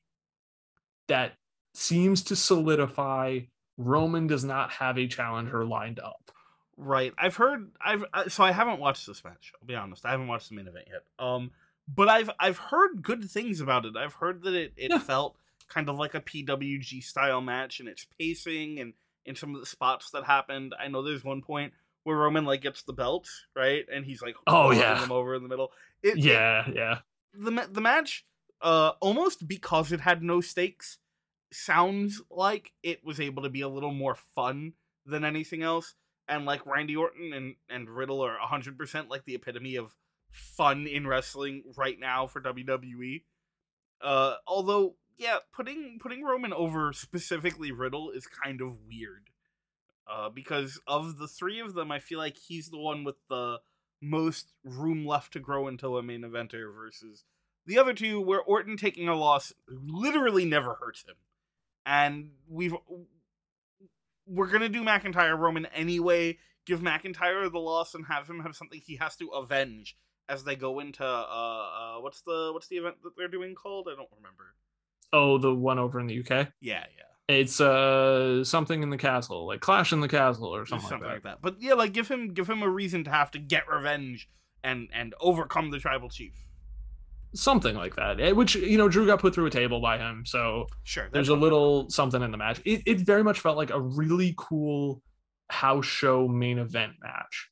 that 1.09 1.33
seems 1.75 2.23
to 2.25 2.37
solidify 2.37 3.41
Roman 3.79 4.27
does 4.27 4.45
not 4.45 4.71
have 4.73 4.99
a 4.99 5.07
challenger 5.07 5.65
lined 5.65 6.00
up. 6.00 6.31
Right. 6.77 7.12
I've 7.19 7.37
heard. 7.37 7.71
I've 7.81 8.05
so 8.29 8.45
I 8.45 8.53
haven't 8.53 8.81
watched 8.81 9.07
this 9.07 9.25
match. 9.25 9.53
I'll 9.61 9.67
be 9.67 9.75
honest. 9.75 10.05
I 10.05 10.11
haven't 10.11 10.29
watched 10.29 10.50
the 10.50 10.57
main 10.57 10.69
event 10.69 10.87
yet. 10.91 11.03
Um, 11.19 11.50
but 11.93 12.09
I've 12.09 12.31
I've 12.38 12.59
heard 12.59 13.03
good 13.03 13.29
things 13.31 13.61
about 13.61 13.85
it. 13.85 13.97
I've 13.97 14.15
heard 14.15 14.43
that 14.43 14.55
it 14.55 14.73
it 14.77 14.91
yeah. 14.91 14.99
felt 14.99 15.37
kind 15.69 15.88
of 15.88 15.99
like 15.99 16.15
a 16.15 16.21
PWG 16.21 17.03
style 17.03 17.41
match 17.41 17.81
and 17.81 17.88
its 17.88 18.07
pacing 18.19 18.81
and 18.81 18.95
in 19.29 19.37
some 19.37 19.55
of 19.55 19.61
the 19.61 19.67
spots 19.67 20.11
that 20.11 20.25
happened. 20.25 20.75
I 20.79 20.89
know 20.89 21.03
there's 21.03 21.25
one 21.25 21.43
point 21.43 21.73
where 22.05 22.17
Roman 22.17 22.45
like 22.45 22.63
gets 22.63 22.83
the 22.83 22.93
belt 22.93 23.29
right 23.55 23.85
and 23.93 24.05
he's 24.05 24.23
like 24.23 24.37
oh 24.47 24.71
yeah 24.71 25.01
them 25.01 25.13
over 25.13 25.35
in 25.35 25.43
the 25.43 25.49
middle. 25.49 25.73
It, 26.03 26.19
yeah, 26.19 26.69
it, 26.69 26.77
yeah. 26.77 26.99
The 27.35 27.69
the 27.71 27.81
match, 27.81 28.25
uh, 28.63 28.93
almost 29.01 29.47
because 29.47 29.93
it 29.93 30.01
had 30.01 30.23
no 30.23 30.41
stakes, 30.41 30.99
sounds 31.53 32.23
like 32.31 32.73
it 32.83 33.05
was 33.05 33.21
able 33.21 33.43
to 33.43 33.51
be 33.51 33.61
a 33.61 33.69
little 33.69 33.93
more 33.93 34.17
fun 34.35 34.73
than 35.07 35.25
anything 35.25 35.62
else 35.62 35.95
and 36.29 36.45
like 36.45 36.67
Randy 36.67 36.97
Orton 36.97 37.33
and 37.33 37.55
and 37.69 37.88
Riddle 37.88 38.25
are 38.25 38.37
100% 38.38 39.09
like 39.09 39.25
the 39.25 39.35
epitome 39.35 39.77
of 39.77 39.97
fun 40.31 40.87
in 40.87 41.07
wrestling 41.07 41.64
right 41.77 41.99
now 41.99 42.27
for 42.27 42.41
WWE. 42.41 43.23
Uh 44.01 44.35
although 44.47 44.97
yeah, 45.18 45.38
putting 45.52 45.98
putting 46.00 46.22
Roman 46.22 46.52
over 46.52 46.92
specifically 46.92 47.72
Riddle 47.72 48.11
is 48.11 48.26
kind 48.26 48.61
of 48.61 48.76
weird. 48.88 49.31
Uh 50.11 50.31
because 50.31 50.81
of 50.87 51.18
the 51.18 51.28
3 51.28 51.61
of 51.61 51.74
them, 51.74 51.90
I 51.90 51.98
feel 51.98 52.18
like 52.18 52.37
he's 52.37 52.70
the 52.70 52.78
one 52.78 53.04
with 53.04 53.16
the 53.28 53.59
most 54.00 54.52
room 54.64 55.04
left 55.04 55.33
to 55.33 55.40
grow 55.40 55.66
until 55.66 55.98
a 55.98 56.02
main 56.02 56.22
eventer 56.22 56.72
versus 56.72 57.24
the 57.66 57.78
other 57.78 57.92
two 57.92 58.20
where 58.20 58.40
Orton 58.40 58.76
taking 58.76 59.09
a 59.09 59.14
loss 59.14 59.52
literally 59.68 60.44
never 60.44 60.74
hurts 60.74 61.02
him. 61.02 61.16
And 61.85 62.31
we've 62.48 62.74
we're 64.26 64.46
gonna 64.46 64.68
do 64.68 64.85
McIntyre 64.85 65.38
Roman 65.38 65.66
anyway. 65.66 66.38
Give 66.64 66.81
McIntyre 66.81 67.50
the 67.50 67.59
loss 67.59 67.94
and 67.94 68.07
have 68.07 68.28
him 68.28 68.40
have 68.40 68.54
something 68.54 68.81
he 68.81 68.96
has 68.96 69.16
to 69.16 69.28
avenge 69.28 69.96
as 70.28 70.44
they 70.44 70.54
go 70.54 70.81
into 70.81 71.04
uh, 71.04 71.07
uh 71.07 72.00
what's 72.00 72.20
the 72.22 72.50
what's 72.52 72.68
the 72.68 72.76
event 72.76 72.96
that 73.02 73.16
they're 73.16 73.28
doing 73.28 73.54
called? 73.54 73.88
I 73.90 73.96
don't 73.96 74.09
remember. 74.16 74.54
Oh, 75.12 75.38
the 75.38 75.55
one 75.55 75.79
over 75.79 76.01
in 76.01 76.07
the 76.07 76.21
UK. 76.21 76.49
Yeah, 76.61 76.85
yeah. 76.97 77.35
It's 77.35 77.61
uh 77.61 78.42
something 78.44 78.83
in 78.83 78.90
the 78.90 78.97
castle, 78.97 79.47
like 79.47 79.61
Clash 79.61 79.92
in 79.92 80.01
the 80.01 80.09
Castle 80.09 80.55
or 80.55 80.64
something, 80.64 80.88
something 80.88 81.09
like, 81.09 81.23
that. 81.23 81.29
like 81.29 81.42
that. 81.42 81.42
But 81.42 81.62
yeah, 81.62 81.75
like 81.75 81.92
give 81.92 82.09
him 82.09 82.33
give 82.33 82.49
him 82.49 82.62
a 82.62 82.68
reason 82.68 83.05
to 83.05 83.11
have 83.11 83.31
to 83.33 83.38
get 83.38 83.68
revenge 83.68 84.29
and 84.64 84.88
and 84.92 85.14
overcome 85.21 85.71
the 85.71 85.79
tribal 85.79 86.09
chief 86.09 86.33
something 87.35 87.75
like 87.75 87.97
that. 87.97 88.21
Eh, 88.21 88.33
which 88.33 88.55
you 88.55 88.79
know, 88.79 88.88
Drew 88.88 89.07
got 89.07 89.21
put 89.21 89.35
through 89.35 89.47
a 89.47 89.51
table 89.51 89.81
by 89.81 89.99
him, 89.99 90.25
so 90.27 90.66
sure. 90.85 91.09
There's 91.12 91.29
a 91.29 91.37
little 91.37 91.88
something 91.90 92.23
in 92.23 92.31
the 92.31 92.37
match. 92.37 92.61
It, 92.64 92.83
it 92.87 93.01
very 93.01 93.25
much 93.25 93.40
felt 93.40 93.57
like 93.57 93.71
a 93.71 93.81
really 93.81 94.35
cool 94.37 95.03
house 95.49 95.87
show 95.87 96.29
main 96.29 96.59
event 96.59 96.92
match 97.03 97.51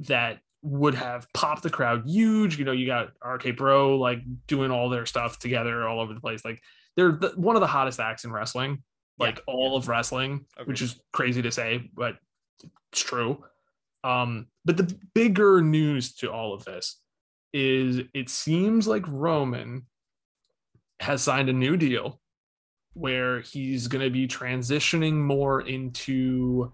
that 0.00 0.40
would 0.66 0.94
have 0.94 1.32
popped 1.32 1.62
the 1.62 1.70
crowd 1.70 2.02
huge. 2.06 2.58
You 2.58 2.64
know, 2.64 2.72
you 2.72 2.86
got 2.86 3.12
RK 3.24 3.56
Bro 3.56 3.98
like 3.98 4.18
doing 4.46 4.70
all 4.70 4.88
their 4.88 5.06
stuff 5.06 5.38
together 5.38 5.86
all 5.86 6.00
over 6.00 6.12
the 6.12 6.20
place. 6.20 6.44
Like 6.44 6.60
they're 6.96 7.12
the, 7.12 7.32
one 7.36 7.54
of 7.54 7.60
the 7.60 7.68
hottest 7.68 8.00
acts 8.00 8.24
in 8.24 8.32
wrestling, 8.32 8.82
like 9.18 9.36
yeah. 9.36 9.54
all 9.54 9.76
of 9.76 9.88
wrestling, 9.88 10.44
okay. 10.58 10.66
which 10.66 10.82
is 10.82 11.00
crazy 11.12 11.40
to 11.42 11.52
say, 11.52 11.88
but 11.94 12.16
it's 12.92 13.02
true. 13.02 13.44
Um, 14.02 14.48
but 14.64 14.76
the 14.76 14.98
bigger 15.14 15.62
news 15.62 16.14
to 16.16 16.32
all 16.32 16.52
of 16.52 16.64
this 16.64 17.00
is 17.52 18.00
it 18.12 18.28
seems 18.28 18.88
like 18.88 19.04
Roman 19.06 19.86
has 21.00 21.22
signed 21.22 21.48
a 21.48 21.52
new 21.52 21.76
deal 21.76 22.20
where 22.94 23.40
he's 23.40 23.88
going 23.88 24.04
to 24.04 24.10
be 24.10 24.26
transitioning 24.26 25.14
more 25.14 25.60
into 25.60 26.72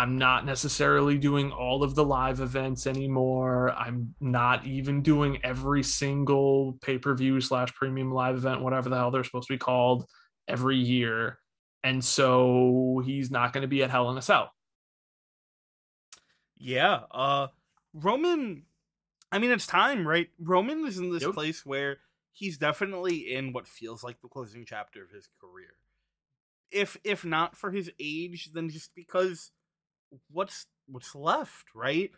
I'm 0.00 0.16
not 0.16 0.46
necessarily 0.46 1.18
doing 1.18 1.52
all 1.52 1.82
of 1.82 1.94
the 1.94 2.04
live 2.04 2.40
events 2.40 2.86
anymore. 2.86 3.70
I'm 3.72 4.14
not 4.18 4.66
even 4.66 5.02
doing 5.02 5.38
every 5.44 5.82
single 5.82 6.78
pay 6.80 6.96
per 6.96 7.14
view 7.14 7.38
slash 7.42 7.74
premium 7.74 8.10
live 8.10 8.36
event, 8.36 8.62
whatever 8.62 8.88
the 8.88 8.96
hell 8.96 9.10
they're 9.10 9.24
supposed 9.24 9.48
to 9.48 9.54
be 9.54 9.58
called, 9.58 10.06
every 10.48 10.78
year. 10.78 11.38
And 11.84 12.02
so 12.02 13.02
he's 13.04 13.30
not 13.30 13.52
going 13.52 13.62
to 13.62 13.68
be 13.68 13.82
at 13.82 13.90
Hell 13.90 14.10
in 14.10 14.16
a 14.16 14.22
Cell. 14.22 14.50
Yeah. 16.56 17.00
Uh, 17.10 17.48
Roman 17.92 18.62
I 19.30 19.38
mean, 19.38 19.50
it's 19.50 19.66
time, 19.66 20.06
right? 20.06 20.28
Roman 20.38 20.86
is 20.86 20.98
in 20.98 21.12
this 21.12 21.22
yep. 21.22 21.34
place 21.34 21.64
where 21.66 21.98
he's 22.32 22.56
definitely 22.56 23.32
in 23.32 23.52
what 23.52 23.68
feels 23.68 24.02
like 24.02 24.20
the 24.22 24.28
closing 24.28 24.64
chapter 24.66 25.02
of 25.02 25.10
his 25.10 25.28
career. 25.40 25.74
If 26.70 26.96
if 27.04 27.22
not 27.22 27.54
for 27.54 27.70
his 27.70 27.90
age, 28.00 28.50
then 28.54 28.70
just 28.70 28.94
because 28.94 29.50
what's 30.30 30.66
what's 30.86 31.14
left, 31.14 31.66
right? 31.74 32.10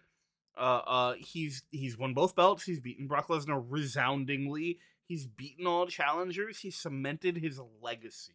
Uh, 0.57 0.81
uh, 0.87 1.15
he's 1.19 1.63
he's 1.71 1.99
won 1.99 2.15
both 2.15 2.35
belts. 2.35 2.65
He's 2.65 2.81
beaten 2.81 3.07
Brock 3.07 3.29
Lesnar 3.29 3.65
resoundingly. 3.69 4.79
He's 5.07 5.27
beaten 5.27 5.67
all 5.67 5.87
challengers. 5.87 6.61
He's 6.61 6.77
cemented 6.77 7.37
his 7.37 7.61
legacy. 7.83 8.35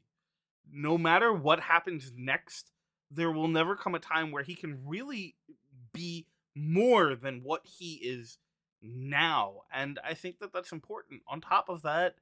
No 0.72 0.98
matter 0.98 1.32
what 1.32 1.60
happens 1.60 2.12
next, 2.16 2.72
there 3.10 3.32
will 3.32 3.48
never 3.48 3.76
come 3.76 3.96
a 3.96 4.00
time 4.00 4.32
where 4.32 4.44
he 4.44 4.56
can 4.56 4.80
really 4.86 5.36
be 5.94 6.28
more 6.56 7.16
than 7.16 7.42
what 7.44 7.62
he 7.66 7.94
is 7.96 8.38
now. 8.82 9.62
And 9.74 10.00
I 10.04 10.14
think 10.14 10.40
that 10.40 10.52
that's 10.54 10.72
important. 10.72 11.22
On 11.28 11.40
top 11.40 11.70
of 11.70 11.84
that, 11.84 12.16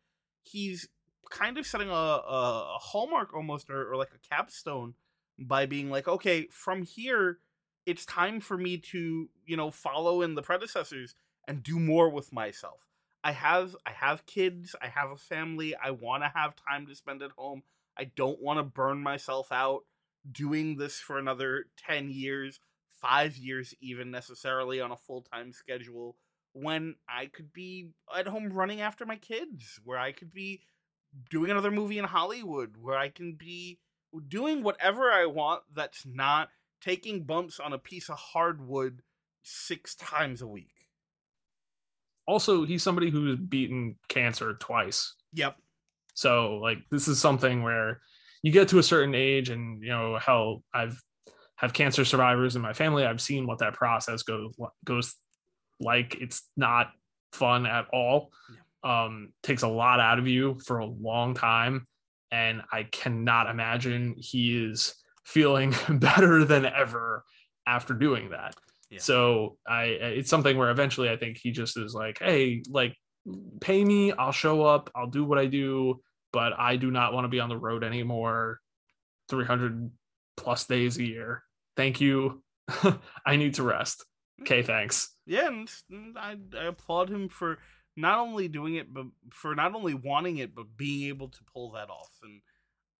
he's 0.43 0.87
kind 1.29 1.57
of 1.57 1.65
setting 1.65 1.89
a, 1.89 1.93
a, 1.93 2.75
a 2.75 2.79
hallmark 2.79 3.33
almost, 3.33 3.69
or, 3.69 3.91
or 3.91 3.95
like 3.95 4.11
a 4.13 4.35
capstone 4.35 4.93
by 5.37 5.65
being 5.65 5.89
like, 5.89 6.07
okay, 6.07 6.47
from 6.51 6.83
here, 6.83 7.39
it's 7.85 8.05
time 8.05 8.39
for 8.39 8.57
me 8.57 8.77
to, 8.77 9.29
you 9.45 9.57
know, 9.57 9.71
follow 9.71 10.21
in 10.21 10.35
the 10.35 10.41
predecessors 10.41 11.15
and 11.47 11.63
do 11.63 11.79
more 11.79 12.09
with 12.09 12.33
myself. 12.33 12.87
I 13.23 13.31
have 13.31 13.75
I 13.85 13.91
have 13.91 14.25
kids, 14.25 14.75
I 14.81 14.87
have 14.87 15.11
a 15.11 15.17
family, 15.17 15.75
I 15.75 15.91
want 15.91 16.23
to 16.23 16.31
have 16.33 16.55
time 16.55 16.85
to 16.87 16.95
spend 16.95 17.21
at 17.21 17.31
home. 17.31 17.63
I 17.97 18.05
don't 18.15 18.41
want 18.41 18.59
to 18.59 18.63
burn 18.63 19.01
myself 19.01 19.51
out 19.51 19.81
doing 20.31 20.77
this 20.77 20.99
for 20.99 21.17
another 21.17 21.65
10 21.77 22.09
years, 22.09 22.59
five 23.01 23.37
years 23.37 23.73
even 23.81 24.11
necessarily 24.11 24.81
on 24.81 24.91
a 24.91 24.97
full 24.97 25.21
time 25.21 25.53
schedule 25.53 26.15
when 26.53 26.95
I 27.09 27.25
could 27.25 27.51
be 27.51 27.89
at 28.15 28.27
home 28.27 28.51
running 28.53 28.79
after 28.79 29.05
my 29.05 29.17
kids, 29.17 29.79
where 29.83 29.99
I 29.99 30.13
could 30.13 30.33
be 30.33 30.61
doing 31.29 31.51
another 31.51 31.71
movie 31.71 31.99
in 31.99 32.05
Hollywood, 32.05 32.75
where 32.79 32.97
I 32.97 33.09
can 33.09 33.33
be 33.33 33.79
doing 34.19 34.63
whatever 34.63 35.11
I 35.11 35.25
want 35.25 35.63
that's 35.73 36.05
not 36.05 36.49
taking 36.81 37.23
bumps 37.23 37.59
on 37.59 37.73
a 37.73 37.77
piece 37.77 38.09
of 38.09 38.17
hardwood 38.17 39.01
six 39.43 39.95
times 39.95 40.41
a 40.41 40.47
week. 40.47 40.71
Also, 42.27 42.65
he's 42.65 42.83
somebody 42.83 43.09
who's 43.09 43.37
beaten 43.37 43.95
cancer 44.07 44.55
twice. 44.59 45.13
Yep. 45.33 45.57
So, 46.15 46.55
like, 46.55 46.79
this 46.89 47.07
is 47.07 47.19
something 47.19 47.61
where 47.61 48.01
you 48.41 48.51
get 48.51 48.67
to 48.69 48.79
a 48.79 48.83
certain 48.83 49.13
age, 49.13 49.49
and 49.49 49.81
you 49.81 49.89
know, 49.89 50.17
hell, 50.17 50.63
I've 50.73 51.01
have 51.57 51.73
cancer 51.73 52.03
survivors 52.03 52.55
in 52.55 52.61
my 52.61 52.73
family. 52.73 53.05
I've 53.05 53.21
seen 53.21 53.47
what 53.47 53.59
that 53.59 53.73
process 53.73 54.23
goes 54.23 54.53
goes 54.83 55.15
like. 55.79 56.15
It's 56.19 56.43
not 56.57 56.91
fun 57.31 57.65
at 57.65 57.87
all. 57.93 58.31
Um, 58.83 59.33
takes 59.41 59.63
a 59.63 59.67
lot 59.67 59.99
out 59.99 60.19
of 60.19 60.27
you 60.27 60.59
for 60.65 60.79
a 60.79 60.85
long 60.85 61.33
time, 61.33 61.87
and 62.35 62.61
I 62.69 62.83
cannot 62.83 63.49
imagine 63.49 64.15
he 64.17 64.65
is 64.65 64.93
feeling 65.23 65.73
better 65.89 66.43
than 66.43 66.65
ever 66.65 67.23
after 67.65 67.93
doing 67.93 68.31
that. 68.31 68.55
Yeah. 68.89 68.99
So 68.99 69.57
I 69.65 69.83
it's 69.85 70.29
something 70.29 70.57
where 70.57 70.69
eventually 70.69 71.09
I 71.09 71.15
think 71.15 71.37
he 71.37 71.51
just 71.51 71.77
is 71.77 71.93
like, 71.93 72.19
hey, 72.19 72.61
like 72.69 72.93
pay 73.61 73.83
me, 73.85 74.11
I'll 74.11 74.33
show 74.33 74.63
up, 74.63 74.91
I'll 74.95 75.09
do 75.09 75.23
what 75.23 75.39
I 75.39 75.45
do, 75.45 76.01
but 76.33 76.51
I 76.59 76.75
do 76.75 76.91
not 76.91 77.13
want 77.13 77.23
to 77.23 77.29
be 77.29 77.39
on 77.39 77.49
the 77.49 77.57
road 77.57 77.85
anymore 77.85 78.59
300 79.29 79.89
plus 80.35 80.65
days 80.65 80.97
a 80.97 81.03
year. 81.03 81.41
Thank 81.77 82.01
you. 82.01 82.43
I 83.25 83.37
need 83.37 83.53
to 83.55 83.63
rest. 83.63 84.03
Mm. 84.39 84.43
Okay, 84.43 84.61
thanks. 84.61 85.15
Yeah, 85.25 85.47
and 85.47 85.69
I, 86.17 86.35
I 86.59 86.65
applaud 86.65 87.09
him 87.09 87.29
for 87.29 87.59
not 87.95 88.19
only 88.19 88.47
doing 88.47 88.75
it, 88.75 88.93
but 88.93 89.05
for 89.31 89.55
not 89.55 89.73
only 89.75 89.93
wanting 89.93 90.37
it, 90.37 90.53
but 90.55 90.75
being 90.75 91.07
able 91.09 91.29
to 91.29 91.39
pull 91.53 91.71
that 91.71 91.89
off. 91.89 92.11
And 92.23 92.41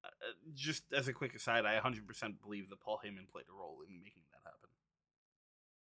uh, 0.03 0.08
just 0.53 0.84
as 0.93 1.08
a 1.08 1.13
quick 1.13 1.36
aside, 1.36 1.65
I 1.65 1.79
100% 1.79 2.01
believe 2.41 2.69
that 2.69 2.79
Paul 2.79 2.99
Heyman 3.05 3.29
played 3.31 3.45
a 3.49 3.58
role 3.60 3.79
in 3.88 4.01
making 4.01 4.23
that 4.31 4.39
happen. 4.43 4.69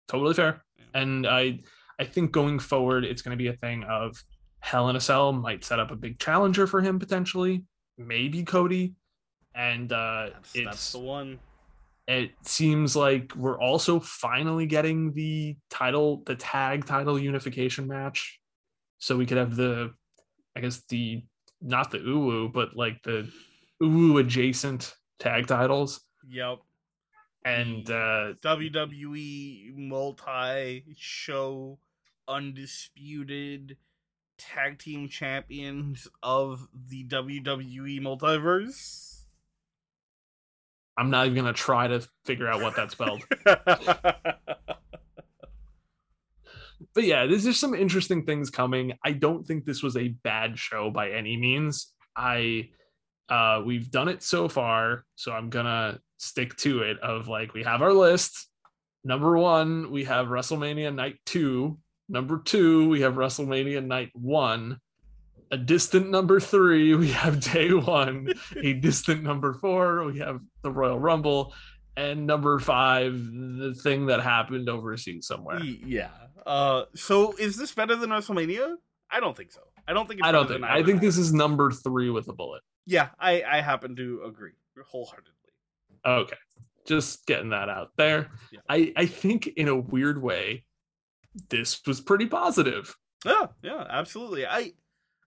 Totally 0.09 0.35
fair. 0.35 0.63
Yeah. 0.77 1.01
And 1.01 1.27
I 1.27 1.61
I 1.99 2.05
think 2.05 2.33
going 2.33 2.59
forward, 2.59 3.05
it's 3.05 3.23
going 3.23 3.37
to 3.37 3.43
be 3.43 3.49
a 3.49 3.53
thing 3.57 3.85
of 3.85 4.23
Hell 4.61 4.89
in 4.89 4.97
a 4.97 5.01
Cell 5.01 5.33
might 5.33 5.65
set 5.65 5.79
up 5.79 5.91
a 5.91 5.97
big 5.97 6.19
challenger 6.19 6.67
for 6.67 6.81
him 6.81 6.99
potentially, 6.99 7.65
maybe 7.97 8.43
Cody, 8.43 8.95
and 9.55 9.93
uh, 9.93 10.31
That's, 10.33 10.55
it's 10.57 10.65
that's 10.65 10.93
the 10.93 10.99
one. 10.99 11.39
it 12.09 12.33
seems 12.43 12.97
like 12.97 13.35
we're 13.37 13.61
also 13.61 14.01
finally 14.01 14.67
getting 14.67 15.13
the 15.13 15.57
title, 15.71 16.23
the 16.27 16.35
tag 16.35 16.87
title 16.87 17.19
unification 17.19 17.87
match, 17.87 18.40
so 19.01 19.17
we 19.17 19.27
could 19.27 19.39
have 19.39 19.57
the, 19.57 19.93
I 20.57 20.61
guess 20.61 20.83
the 20.89 21.25
not 21.61 21.91
the 21.91 21.99
uwu, 21.99 22.53
but 22.53 22.77
like 22.77 23.03
the 23.03 23.29
uwu 23.83 24.21
adjacent 24.21 24.95
tag 25.19 25.47
titles, 25.49 26.01
Yep. 26.29 26.59
and 27.45 27.91
uh, 27.91 28.35
WWE 28.43 29.75
multi 29.77 30.85
show 30.97 31.79
undisputed 32.29 33.77
tag 34.39 34.79
team 34.79 35.09
champions 35.09 36.07
of 36.23 36.67
the 36.89 37.05
WWE 37.09 38.01
multiverse. 38.01 39.23
I'm 40.97 41.11
not 41.11 41.27
even 41.27 41.37
gonna 41.37 41.53
try 41.53 41.89
to 41.89 42.07
figure 42.25 42.47
out 42.49 42.61
what 42.63 42.77
that's 42.77 42.93
spelled. 42.93 43.23
but 46.95 47.05
yeah, 47.05 47.27
there's 47.27 47.45
just 47.45 47.61
some 47.61 47.75
interesting 47.75 48.25
things 48.25 48.51
coming. 48.51 48.93
I 49.05 49.13
don't 49.13 49.47
think 49.47 49.65
this 49.65 49.83
was 49.83 49.97
a 49.97 50.09
bad 50.09 50.59
show 50.59 50.91
by 50.91 51.11
any 51.11 51.37
means. 51.37 51.93
I 52.17 52.71
uh 53.29 53.63
we've 53.65 53.91
done 53.91 54.09
it 54.09 54.23
so 54.23 54.49
far, 54.49 55.05
so 55.15 55.33
I'm 55.33 55.51
gonna 55.51 56.01
stick 56.19 56.57
to 56.59 56.83
it 56.83 56.99
of 57.01 57.29
like 57.29 57.55
we 57.55 57.63
have 57.63 57.83
our 57.83 57.93
list. 57.93 58.49
Number 59.03 59.39
1, 59.39 59.91
we 59.91 60.05
have 60.05 60.27
WrestleMania 60.27 60.95
night 60.95 61.17
2. 61.25 61.79
Number 62.11 62.43
2, 62.45 62.91
we 62.91 63.01
have 63.01 63.15
WrestleMania 63.15 63.85
night 63.85 64.11
1. 64.13 64.79
A 65.53 65.57
distant 65.57 66.11
number 66.11 66.39
3, 66.39 66.95
we 66.97 67.09
have 67.09 67.41
day 67.53 67.73
1. 67.73 68.35
A 68.63 68.73
distant 68.75 69.23
number 69.23 69.55
4, 69.55 70.05
we 70.05 70.19
have 70.19 70.41
the 70.63 70.71
Royal 70.71 70.99
Rumble 70.99 71.55
and 71.97 72.27
number 72.27 72.59
5, 72.59 73.13
the 73.13 73.75
thing 73.83 74.07
that 74.07 74.21
happened 74.21 74.69
overseas 74.69 75.27
somewhere. 75.27 75.61
Yeah. 75.61 76.11
Uh, 76.47 76.85
so 76.95 77.33
is 77.33 77.57
this 77.57 77.73
better 77.73 77.97
than 77.97 78.11
WrestleMania? 78.11 78.77
I 79.11 79.21
don't 79.21 79.37
think 79.37 79.53
so. 79.53 79.61
I 79.89 79.93
don't 79.93 80.07
think 80.07 80.21
it's 80.21 80.29
I 80.29 80.33
don't 80.33 80.49
think. 80.49 80.65
I 80.65 80.83
think 80.83 81.01
this 81.01 81.19
is 81.19 81.33
number 81.33 81.71
three 81.71 82.11
with 82.11 82.29
a 82.29 82.33
bullet. 82.33 82.63
Yeah, 82.87 83.09
I 83.19 83.43
I 83.43 83.61
happen 83.61 83.97
to 83.97 84.23
agree 84.27 84.53
wholeheartedly. 84.87 85.35
Okay, 86.07 86.37
just 86.87 87.27
getting 87.27 87.51
that 87.51 87.69
out 87.69 87.91
there. 87.97 88.29
Yeah. 88.53 88.61
I 88.69 88.93
I 88.97 89.07
think 89.07 89.49
in 89.49 89.69
a 89.69 89.77
weird 89.77 90.23
way, 90.23 90.65
this 91.49 91.81
was 91.87 92.01
pretty 92.01 92.27
positive. 92.27 92.97
Yeah, 93.25 93.47
yeah, 93.63 93.85
absolutely. 93.89 94.47
I 94.47 94.73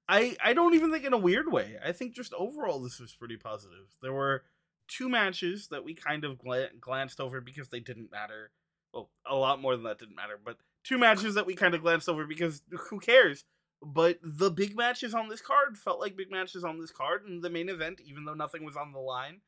I 0.07 0.35
I 0.43 0.53
don't 0.53 0.75
even 0.75 0.91
think 0.91 1.05
in 1.05 1.13
a 1.13 1.17
weird 1.17 1.51
way. 1.51 1.77
I 1.83 1.91
think 1.91 2.15
just 2.15 2.33
overall 2.33 2.81
this 2.81 2.99
was 2.99 3.13
pretty 3.13 3.37
positive. 3.37 3.95
There 4.01 4.13
were 4.13 4.43
two 4.87 5.09
matches 5.09 5.67
that 5.69 5.83
we 5.83 5.93
kind 5.93 6.23
of 6.23 6.37
gla- 6.37 6.69
glanced 6.79 7.19
over 7.19 7.41
because 7.41 7.69
they 7.69 7.79
didn't 7.79 8.11
matter. 8.11 8.51
Well, 8.93 9.09
a 9.25 9.35
lot 9.35 9.61
more 9.61 9.75
than 9.75 9.85
that 9.85 9.99
didn't 9.99 10.15
matter, 10.15 10.39
but 10.43 10.57
two 10.83 10.97
matches 10.97 11.35
that 11.35 11.45
we 11.45 11.55
kind 11.55 11.73
of 11.73 11.81
glanced 11.81 12.09
over 12.09 12.25
because 12.25 12.61
who 12.89 12.99
cares? 12.99 13.43
But 13.81 14.19
the 14.23 14.49
big 14.49 14.77
matches 14.77 15.13
on 15.13 15.27
this 15.27 15.41
card 15.41 15.77
felt 15.77 15.99
like 15.99 16.15
big 16.15 16.31
matches 16.31 16.63
on 16.63 16.79
this 16.79 16.91
card, 16.91 17.25
and 17.25 17.43
the 17.43 17.49
main 17.49 17.67
event, 17.69 18.01
even 18.05 18.23
though 18.23 18.33
nothing 18.33 18.63
was 18.63 18.77
on 18.77 18.93
the 18.93 18.99
line, 18.99 19.41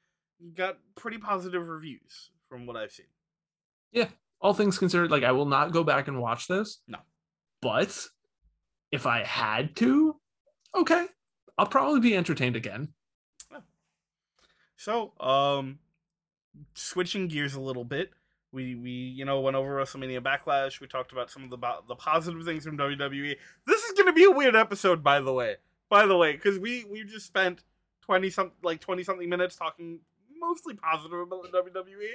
got 0.54 0.78
pretty 0.96 1.18
positive 1.18 1.68
reviews 1.68 2.32
from 2.50 2.66
what 2.66 2.76
I've 2.76 2.92
seen. 2.92 3.06
Yeah, 3.92 4.10
all 4.42 4.54
things 4.54 4.78
considered, 4.78 5.10
like 5.12 5.24
I 5.24 5.32
will 5.32 5.46
not 5.46 5.72
go 5.72 5.84
back 5.84 6.08
and 6.10 6.22
watch 6.22 6.48
this. 6.48 6.82
No. 6.88 7.00
But 7.62 8.08
if 8.92 9.06
I 9.06 9.24
had 9.24 9.76
to, 9.78 10.20
okay, 10.76 11.08
I'll 11.58 11.66
probably 11.66 12.02
be 12.02 12.16
entertained 12.18 12.58
again. 12.58 12.90
So, 14.78 15.14
um, 15.22 15.80
switching 16.74 17.30
gears 17.30 17.56
a 17.56 17.62
little 17.62 17.86
bit, 17.86 18.12
we 18.56 18.74
we 18.76 18.90
you 18.90 19.26
know 19.26 19.42
went 19.42 19.56
over 19.56 19.76
WrestleMania 19.76 20.22
Backlash. 20.22 20.80
We 20.80 20.88
talked 20.88 21.12
about 21.12 21.30
some 21.30 21.44
of 21.44 21.50
the 21.52 21.58
the 21.88 21.96
positive 21.96 22.44
things 22.46 22.64
from 22.66 22.78
WWE. 22.78 23.36
This 23.68 23.84
is 23.84 23.92
gonna 23.98 24.14
be 24.14 24.24
a 24.24 24.32
weird 24.32 24.56
episode, 24.56 25.04
by 25.04 25.20
the 25.20 25.34
way. 25.34 25.58
By 25.90 26.08
the 26.08 26.18
way, 26.18 26.32
because 26.32 26.58
we 26.58 26.86
we 26.86 27.04
just 27.04 27.28
spent 27.28 27.64
twenty 28.02 28.30
some 28.32 28.54
like 28.64 28.80
twenty 28.80 29.04
something 29.04 29.30
minutes 29.30 29.56
talking 29.56 30.00
mostly 30.40 30.74
positive 30.74 31.20
about 31.20 31.44
the 31.44 31.50
WWE. 31.50 32.14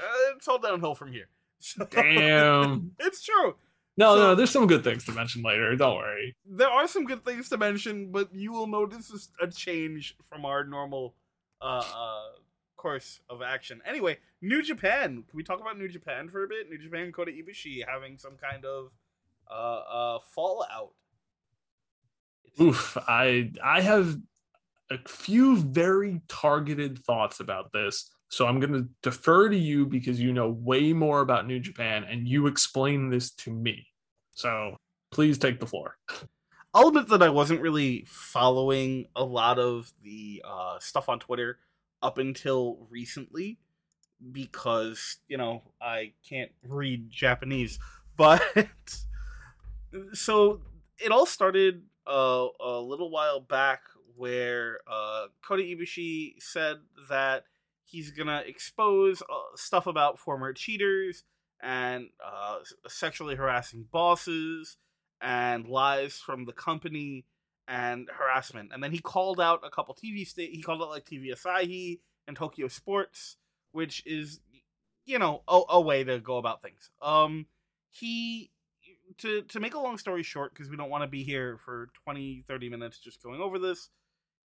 Uh, 0.00 0.34
it's 0.36 0.46
all 0.46 0.58
downhill 0.58 0.94
from 0.94 1.10
here. 1.12 1.26
So, 1.60 1.84
Damn. 1.90 2.92
it's 3.00 3.24
true. 3.24 3.56
No, 3.96 4.14
So- 4.14 4.18
no, 4.20 4.34
there's 4.36 4.50
some 4.50 4.68
good 4.68 4.84
things 4.84 5.04
to 5.06 5.12
mention 5.12 5.42
later. 5.42 5.74
Don't 5.74 5.96
worry. 5.96 6.36
there 6.46 6.68
are 6.68 6.86
some 6.86 7.04
good 7.04 7.24
things 7.24 7.48
to 7.48 7.56
mention, 7.56 8.12
but 8.12 8.32
you 8.32 8.52
will 8.52 8.68
notice 8.68 9.28
a 9.40 9.48
change 9.48 10.14
from 10.22 10.44
our 10.44 10.62
normal 10.62 11.16
uh, 11.60 11.82
uh, 11.92 12.20
course 12.78 13.20
of 13.28 13.42
action. 13.42 13.82
Anyway, 13.84 14.16
New 14.40 14.62
Japan. 14.62 15.24
Can 15.28 15.36
we 15.36 15.42
talk 15.42 15.60
about 15.60 15.76
New 15.78 15.88
Japan 15.88 16.30
for 16.30 16.44
a 16.44 16.48
bit? 16.48 16.70
New 16.70 16.78
Japan 16.78 17.12
Kota 17.12 17.30
Ibushi 17.30 17.84
having 17.86 18.16
some 18.16 18.36
kind 18.36 18.64
of 18.64 18.92
uh, 19.50 19.54
uh, 19.54 20.18
fallout. 20.34 20.92
It's- 22.44 22.60
Oof, 22.60 22.96
I 23.06 23.52
I 23.62 23.82
have 23.82 24.16
a 24.90 24.98
few 25.06 25.58
very 25.58 26.22
targeted 26.28 26.98
thoughts 27.04 27.40
about 27.40 27.72
this. 27.72 28.10
So 28.30 28.46
I'm 28.46 28.60
going 28.60 28.72
to 28.74 28.88
defer 29.02 29.48
to 29.48 29.56
you 29.56 29.86
because 29.86 30.20
you 30.20 30.32
know 30.32 30.48
way 30.50 30.92
more 30.92 31.20
about 31.20 31.46
New 31.46 31.60
Japan 31.60 32.04
and 32.04 32.26
you 32.28 32.46
explain 32.46 33.10
this 33.10 33.30
to 33.32 33.50
me. 33.50 33.86
So 34.32 34.76
please 35.10 35.38
take 35.38 35.60
the 35.60 35.66
floor. 35.66 35.96
I'll 36.74 36.88
admit 36.88 37.08
that 37.08 37.22
I 37.22 37.30
wasn't 37.30 37.62
really 37.62 38.04
following 38.06 39.06
a 39.16 39.24
lot 39.24 39.58
of 39.58 39.90
the 40.02 40.42
uh, 40.46 40.78
stuff 40.78 41.08
on 41.08 41.18
Twitter 41.18 41.58
up 42.02 42.18
until 42.18 42.86
recently 42.90 43.58
because, 44.32 45.18
you 45.28 45.36
know, 45.36 45.62
I 45.80 46.12
can't 46.28 46.50
read 46.66 47.10
Japanese. 47.10 47.78
But 48.16 48.42
so 50.12 50.60
it 50.98 51.12
all 51.12 51.26
started 51.26 51.82
uh, 52.06 52.46
a 52.60 52.80
little 52.80 53.10
while 53.10 53.40
back 53.40 53.82
where 54.16 54.80
uh, 54.90 55.26
Kota 55.46 55.62
Ibushi 55.62 56.34
said 56.40 56.78
that 57.08 57.44
he's 57.84 58.10
to 58.26 58.46
expose 58.46 59.22
uh, 59.22 59.56
stuff 59.56 59.86
about 59.86 60.18
former 60.18 60.52
cheaters 60.52 61.24
and 61.60 62.08
uh, 62.24 62.58
sexually 62.86 63.36
harassing 63.36 63.86
bosses 63.90 64.76
and 65.20 65.66
lies 65.66 66.18
from 66.18 66.44
the 66.44 66.52
company 66.52 67.24
and 67.68 68.08
harassment. 68.12 68.70
And 68.72 68.82
then 68.82 68.90
he 68.90 68.98
called 68.98 69.40
out 69.40 69.60
a 69.62 69.70
couple 69.70 69.94
TV 69.94 70.26
sta- 70.26 70.50
he 70.50 70.62
called 70.62 70.82
out 70.82 70.88
like 70.88 71.04
TV 71.04 71.32
Asahi 71.32 72.00
and 72.26 72.36
Tokyo 72.36 72.68
Sports, 72.68 73.36
which 73.72 74.02
is 74.06 74.40
you 75.04 75.18
know 75.18 75.42
a, 75.46 75.60
a 75.70 75.80
way 75.80 76.02
to 76.02 76.18
go 76.18 76.38
about 76.38 76.62
things. 76.62 76.90
Um, 77.02 77.46
he 77.90 78.50
to 79.18 79.42
to 79.42 79.60
make 79.60 79.74
a 79.74 79.80
long 79.80 79.98
story 79.98 80.22
short 80.22 80.52
because 80.52 80.70
we 80.70 80.76
don't 80.76 80.90
want 80.90 81.02
to 81.02 81.08
be 81.08 81.24
here 81.24 81.58
for 81.64 81.88
20 82.04 82.44
30 82.46 82.68
minutes 82.68 82.98
just 82.98 83.22
going 83.22 83.40
over 83.40 83.58
this 83.58 83.88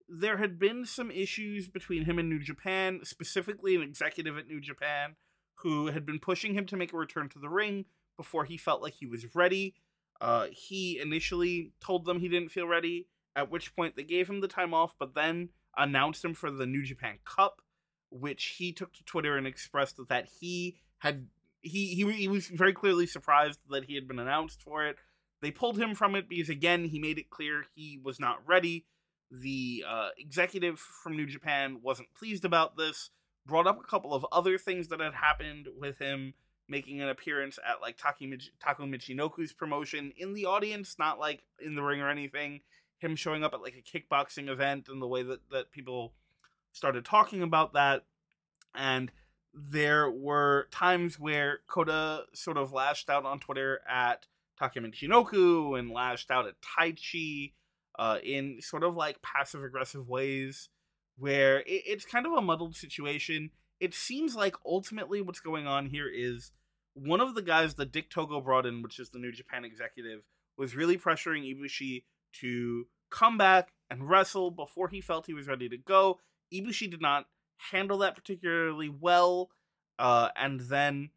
there 0.07 0.37
had 0.37 0.59
been 0.59 0.85
some 0.85 1.09
issues 1.09 1.67
between 1.67 2.05
him 2.05 2.19
and 2.19 2.29
new 2.29 2.39
japan 2.39 2.99
specifically 3.03 3.75
an 3.75 3.81
executive 3.81 4.37
at 4.37 4.47
new 4.47 4.61
japan 4.61 5.15
who 5.55 5.87
had 5.87 6.05
been 6.05 6.19
pushing 6.19 6.53
him 6.53 6.65
to 6.65 6.77
make 6.77 6.93
a 6.93 6.97
return 6.97 7.27
to 7.29 7.39
the 7.39 7.49
ring 7.49 7.85
before 8.17 8.45
he 8.45 8.57
felt 8.57 8.81
like 8.81 8.93
he 8.93 9.05
was 9.05 9.35
ready 9.35 9.73
uh, 10.19 10.45
he 10.51 10.99
initially 10.99 11.71
told 11.83 12.05
them 12.05 12.19
he 12.19 12.29
didn't 12.29 12.51
feel 12.51 12.67
ready 12.67 13.07
at 13.35 13.51
which 13.51 13.75
point 13.75 13.95
they 13.95 14.03
gave 14.03 14.29
him 14.29 14.41
the 14.41 14.47
time 14.47 14.73
off 14.73 14.93
but 14.99 15.15
then 15.15 15.49
announced 15.77 16.23
him 16.23 16.33
for 16.33 16.51
the 16.51 16.65
new 16.65 16.83
japan 16.83 17.17
cup 17.25 17.61
which 18.09 18.55
he 18.57 18.73
took 18.73 18.93
to 18.93 19.03
twitter 19.03 19.37
and 19.37 19.47
expressed 19.47 19.97
that 20.09 20.27
he 20.39 20.77
had 20.99 21.27
he, 21.61 21.87
he 21.93 22.11
he 22.11 22.27
was 22.27 22.47
very 22.47 22.73
clearly 22.73 23.05
surprised 23.05 23.59
that 23.69 23.85
he 23.85 23.95
had 23.95 24.07
been 24.07 24.19
announced 24.19 24.61
for 24.61 24.85
it. 24.85 24.97
They 25.41 25.51
pulled 25.51 25.79
him 25.79 25.95
from 25.95 26.15
it 26.15 26.27
because 26.27 26.49
again 26.49 26.85
he 26.85 26.99
made 26.99 27.17
it 27.17 27.29
clear 27.29 27.65
he 27.75 27.99
was 28.03 28.19
not 28.19 28.47
ready. 28.47 28.85
The 29.31 29.85
uh, 29.87 30.09
executive 30.17 30.79
from 30.79 31.15
New 31.15 31.25
Japan 31.25 31.79
wasn't 31.81 32.13
pleased 32.13 32.45
about 32.45 32.77
this. 32.77 33.11
Brought 33.45 33.67
up 33.67 33.79
a 33.79 33.87
couple 33.87 34.13
of 34.13 34.25
other 34.31 34.57
things 34.57 34.89
that 34.89 34.99
had 34.99 35.13
happened 35.13 35.67
with 35.79 35.97
him 35.97 36.33
making 36.67 37.01
an 37.01 37.09
appearance 37.09 37.57
at 37.67 37.81
like 37.81 37.97
Taki 37.97 38.27
Mich- 38.27 38.51
Taka 38.59 38.83
Michinoku's 38.83 39.53
promotion 39.53 40.13
in 40.17 40.33
the 40.33 40.45
audience, 40.45 40.95
not 40.99 41.19
like 41.19 41.41
in 41.59 41.75
the 41.75 41.81
ring 41.81 42.01
or 42.01 42.09
anything. 42.09 42.61
Him 43.01 43.15
showing 43.15 43.43
up 43.43 43.53
at 43.53 43.61
like 43.61 43.75
a 43.75 43.97
kickboxing 43.97 44.49
event 44.49 44.87
and 44.87 45.01
the 45.01 45.07
way 45.07 45.23
that 45.23 45.39
that 45.51 45.71
people 45.71 46.13
started 46.71 47.03
talking 47.03 47.41
about 47.41 47.73
that 47.73 48.05
and 48.73 49.11
there 49.53 50.09
were 50.09 50.67
times 50.71 51.19
where 51.19 51.59
Kota 51.67 52.23
sort 52.33 52.57
of 52.57 52.71
lashed 52.71 53.09
out 53.09 53.25
on 53.25 53.39
Twitter 53.39 53.81
at 53.89 54.27
Taka 54.57 54.79
Michinoku 54.79 55.77
and 55.77 55.91
lashed 55.91 56.31
out 56.31 56.47
at 56.47 56.55
Taichi 56.61 57.53
uh, 57.99 58.19
in 58.23 58.59
sort 58.61 58.83
of 58.83 58.95
like 58.95 59.21
passive 59.21 59.63
aggressive 59.63 60.07
ways 60.07 60.69
where 61.17 61.59
it, 61.61 61.83
it's 61.85 62.05
kind 62.05 62.25
of 62.25 62.33
a 62.33 62.41
muddled 62.41 62.75
situation. 62.75 63.51
It 63.79 63.93
seems 63.93 64.35
like 64.35 64.55
ultimately 64.65 65.21
what's 65.21 65.39
going 65.39 65.67
on 65.67 65.87
here 65.87 66.07
is 66.07 66.51
one 66.93 67.21
of 67.21 67.35
the 67.35 67.41
guys 67.41 67.75
that 67.75 67.91
Dick 67.91 68.09
Togo 68.09 68.39
brought 68.39 68.65
in, 68.65 68.81
which 68.81 68.99
is 68.99 69.09
the 69.09 69.19
New 69.19 69.31
Japan 69.31 69.65
executive, 69.65 70.21
was 70.57 70.75
really 70.75 70.97
pressuring 70.97 71.43
Ibushi 71.43 72.03
to 72.39 72.85
come 73.09 73.37
back 73.37 73.73
and 73.89 74.09
wrestle 74.09 74.51
before 74.51 74.87
he 74.87 75.01
felt 75.01 75.25
he 75.25 75.33
was 75.33 75.47
ready 75.47 75.67
to 75.69 75.77
go. 75.77 76.19
Ibushi 76.53 76.89
did 76.89 77.01
not 77.01 77.25
handle 77.71 77.99
that 77.99 78.15
particularly 78.15 78.89
well. 78.89 79.49
Uh, 79.99 80.29
and 80.35 80.61
then 80.61 81.09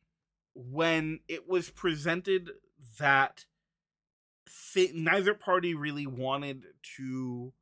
when 0.55 1.20
it 1.29 1.48
was 1.48 1.70
presented 1.70 2.50
that 2.98 3.44
th- 4.74 4.94
neither 4.94 5.35
party 5.35 5.74
really 5.74 6.07
wanted 6.07 6.64
to 6.96 7.53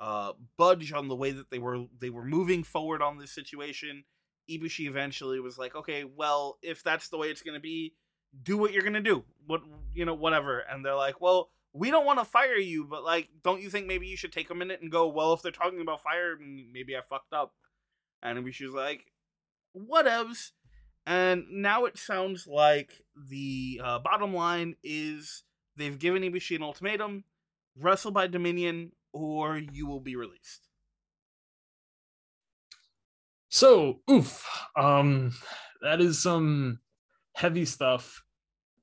uh, 0.00 0.32
budge 0.58 0.92
on 0.92 1.08
the 1.08 1.16
way 1.16 1.30
that 1.30 1.50
they 1.50 1.58
were 1.58 1.84
they 1.98 2.10
were 2.10 2.24
moving 2.24 2.62
forward 2.62 3.00
on 3.00 3.18
this 3.18 3.32
situation, 3.32 4.04
Ibushi 4.50 4.86
eventually 4.86 5.40
was 5.40 5.56
like, 5.56 5.74
"Okay, 5.74 6.04
well, 6.04 6.58
if 6.62 6.82
that's 6.82 7.08
the 7.08 7.16
way 7.16 7.28
it's 7.28 7.42
going 7.42 7.54
to 7.54 7.60
be, 7.60 7.94
do 8.42 8.58
what 8.58 8.72
you're 8.72 8.82
going 8.82 8.92
to 8.92 9.00
do. 9.00 9.24
What 9.46 9.62
you 9.94 10.04
know, 10.04 10.14
whatever." 10.14 10.58
And 10.58 10.84
they're 10.84 10.94
like, 10.94 11.20
"Well." 11.20 11.50
We 11.76 11.90
don't 11.90 12.06
want 12.06 12.18
to 12.18 12.24
fire 12.24 12.56
you, 12.56 12.84
but 12.84 13.04
like, 13.04 13.28
don't 13.44 13.60
you 13.60 13.68
think 13.68 13.86
maybe 13.86 14.06
you 14.06 14.16
should 14.16 14.32
take 14.32 14.50
a 14.50 14.54
minute 14.54 14.80
and 14.80 14.90
go? 14.90 15.08
Well, 15.08 15.34
if 15.34 15.42
they're 15.42 15.52
talking 15.52 15.82
about 15.82 16.02
fire, 16.02 16.36
maybe 16.40 16.96
I 16.96 17.00
fucked 17.08 17.34
up 17.34 17.52
and 18.22 18.54
she 18.54 18.64
was 18.64 18.74
like, 18.74 19.04
whatevs. 19.76 20.52
And 21.06 21.44
now 21.50 21.84
it 21.84 21.98
sounds 21.98 22.46
like 22.46 22.92
the 23.16 23.80
uh, 23.82 23.98
bottom 24.00 24.34
line 24.34 24.74
is 24.82 25.44
they've 25.76 25.98
given 25.98 26.22
Ibushi 26.22 26.56
an 26.56 26.62
ultimatum: 26.62 27.24
wrestle 27.78 28.10
by 28.10 28.26
Dominion, 28.26 28.90
or 29.12 29.56
you 29.56 29.86
will 29.86 30.00
be 30.00 30.16
released. 30.16 30.68
So, 33.48 34.00
oof, 34.10 34.44
um, 34.76 35.32
that 35.80 36.00
is 36.00 36.20
some 36.20 36.80
heavy 37.34 37.64
stuff, 37.64 38.24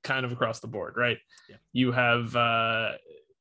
kind 0.04 0.26
of 0.26 0.32
across 0.32 0.60
the 0.60 0.68
board, 0.68 0.96
right? 0.98 1.18
Yeah. 1.50 1.56
You 1.72 1.92
have 1.92 2.36
uh, 2.36 2.92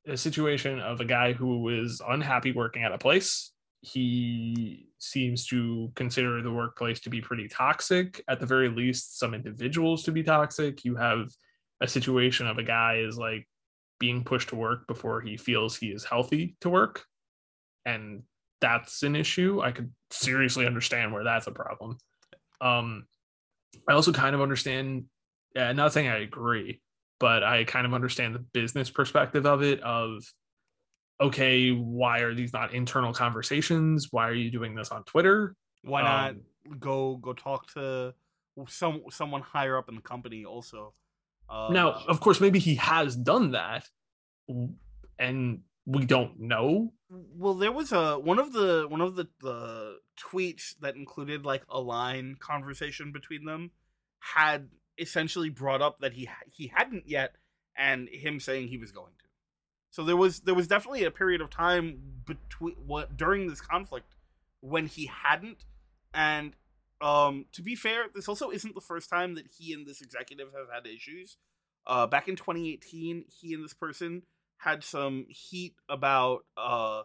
a 0.06 0.16
situation 0.16 0.80
of 0.80 1.00
a 1.00 1.04
guy 1.04 1.32
who 1.32 1.68
is 1.68 2.00
unhappy 2.06 2.52
working 2.52 2.84
at 2.84 2.92
a 2.92 2.98
place. 2.98 3.52
He 3.80 4.88
seems 4.98 5.46
to 5.48 5.90
consider 5.96 6.40
the 6.40 6.52
workplace 6.52 7.00
to 7.00 7.10
be 7.10 7.20
pretty 7.20 7.48
toxic, 7.48 8.22
at 8.28 8.38
the 8.38 8.46
very 8.46 8.68
least, 8.68 9.18
some 9.18 9.34
individuals 9.34 10.04
to 10.04 10.12
be 10.12 10.22
toxic. 10.22 10.84
You 10.84 10.96
have 10.96 11.30
a 11.80 11.88
situation 11.88 12.46
of 12.46 12.58
a 12.58 12.62
guy 12.62 12.98
is 12.98 13.18
like 13.18 13.48
being 13.98 14.22
pushed 14.22 14.50
to 14.50 14.56
work 14.56 14.86
before 14.86 15.20
he 15.20 15.36
feels 15.36 15.76
he 15.76 15.88
is 15.88 16.04
healthy 16.04 16.56
to 16.60 16.70
work. 16.70 17.04
And 17.84 18.22
that's 18.60 19.02
an 19.02 19.16
issue. 19.16 19.60
I 19.60 19.72
could 19.72 19.92
seriously 20.10 20.66
understand 20.66 21.12
where 21.12 21.24
that's 21.24 21.48
a 21.48 21.52
problem. 21.52 21.98
Um, 22.60 23.06
I 23.88 23.94
also 23.94 24.12
kind 24.12 24.34
of 24.36 24.40
understand, 24.40 25.06
uh, 25.56 25.72
not 25.72 25.92
saying 25.92 26.08
I 26.08 26.18
agree, 26.18 26.80
but 27.20 27.42
I 27.42 27.64
kind 27.64 27.86
of 27.86 27.94
understand 27.94 28.34
the 28.34 28.40
business 28.40 28.90
perspective 28.90 29.46
of 29.46 29.62
it 29.62 29.80
of 29.82 30.22
okay, 31.20 31.70
why 31.70 32.20
are 32.20 32.34
these 32.34 32.52
not 32.52 32.74
internal 32.74 33.12
conversations? 33.12 34.08
Why 34.10 34.28
are 34.28 34.34
you 34.34 34.50
doing 34.50 34.74
this 34.74 34.90
on 34.90 35.04
Twitter? 35.04 35.54
Why 35.82 36.02
not 36.02 36.30
um, 36.30 36.40
go 36.78 37.16
go 37.16 37.32
talk 37.32 37.72
to 37.74 38.14
some 38.68 39.02
someone 39.10 39.42
higher 39.42 39.76
up 39.76 39.88
in 39.88 39.94
the 39.94 40.02
company 40.02 40.44
also? 40.44 40.94
Uh, 41.48 41.68
now, 41.70 41.92
of 42.08 42.20
course, 42.20 42.40
maybe 42.40 42.58
he 42.58 42.76
has 42.76 43.16
done 43.16 43.52
that, 43.52 43.88
and 45.18 45.60
we 45.86 46.04
don't 46.06 46.40
know. 46.40 46.92
Well, 47.10 47.54
there 47.54 47.72
was 47.72 47.92
a 47.92 48.18
one 48.18 48.38
of 48.38 48.52
the 48.52 48.86
one 48.88 49.00
of 49.00 49.16
the, 49.16 49.28
the 49.40 49.98
tweets 50.18 50.74
that 50.80 50.96
included 50.96 51.44
like 51.44 51.62
a 51.68 51.80
line 51.80 52.36
conversation 52.38 53.12
between 53.12 53.44
them 53.44 53.70
had 54.20 54.68
essentially 54.98 55.48
brought 55.48 55.82
up 55.82 56.00
that 56.00 56.14
he 56.14 56.28
he 56.50 56.72
hadn't 56.74 57.08
yet, 57.08 57.36
and 57.76 58.08
him 58.08 58.40
saying 58.40 58.68
he 58.68 58.78
was 58.78 58.92
going 58.92 59.12
to. 59.18 59.24
So 59.90 60.04
there 60.04 60.16
was 60.16 60.40
there 60.40 60.54
was 60.54 60.66
definitely 60.66 61.04
a 61.04 61.10
period 61.10 61.40
of 61.40 61.50
time 61.50 62.22
between 62.24 62.76
what 62.86 63.16
during 63.16 63.48
this 63.48 63.60
conflict 63.60 64.14
when 64.60 64.86
he 64.86 65.06
hadn't, 65.06 65.64
and 66.14 66.54
um, 67.00 67.46
to 67.52 67.62
be 67.62 67.74
fair, 67.74 68.04
this 68.14 68.28
also 68.28 68.50
isn't 68.50 68.74
the 68.74 68.80
first 68.80 69.10
time 69.10 69.34
that 69.34 69.46
he 69.58 69.72
and 69.72 69.86
this 69.86 70.00
executive 70.00 70.48
have 70.56 70.68
had 70.72 70.86
issues. 70.86 71.36
Uh, 71.86 72.06
back 72.06 72.28
in 72.28 72.36
2018, 72.36 73.24
he 73.28 73.54
and 73.54 73.64
this 73.64 73.74
person 73.74 74.22
had 74.58 74.84
some 74.84 75.26
heat 75.28 75.74
about 75.88 76.44
uh, 76.56 77.02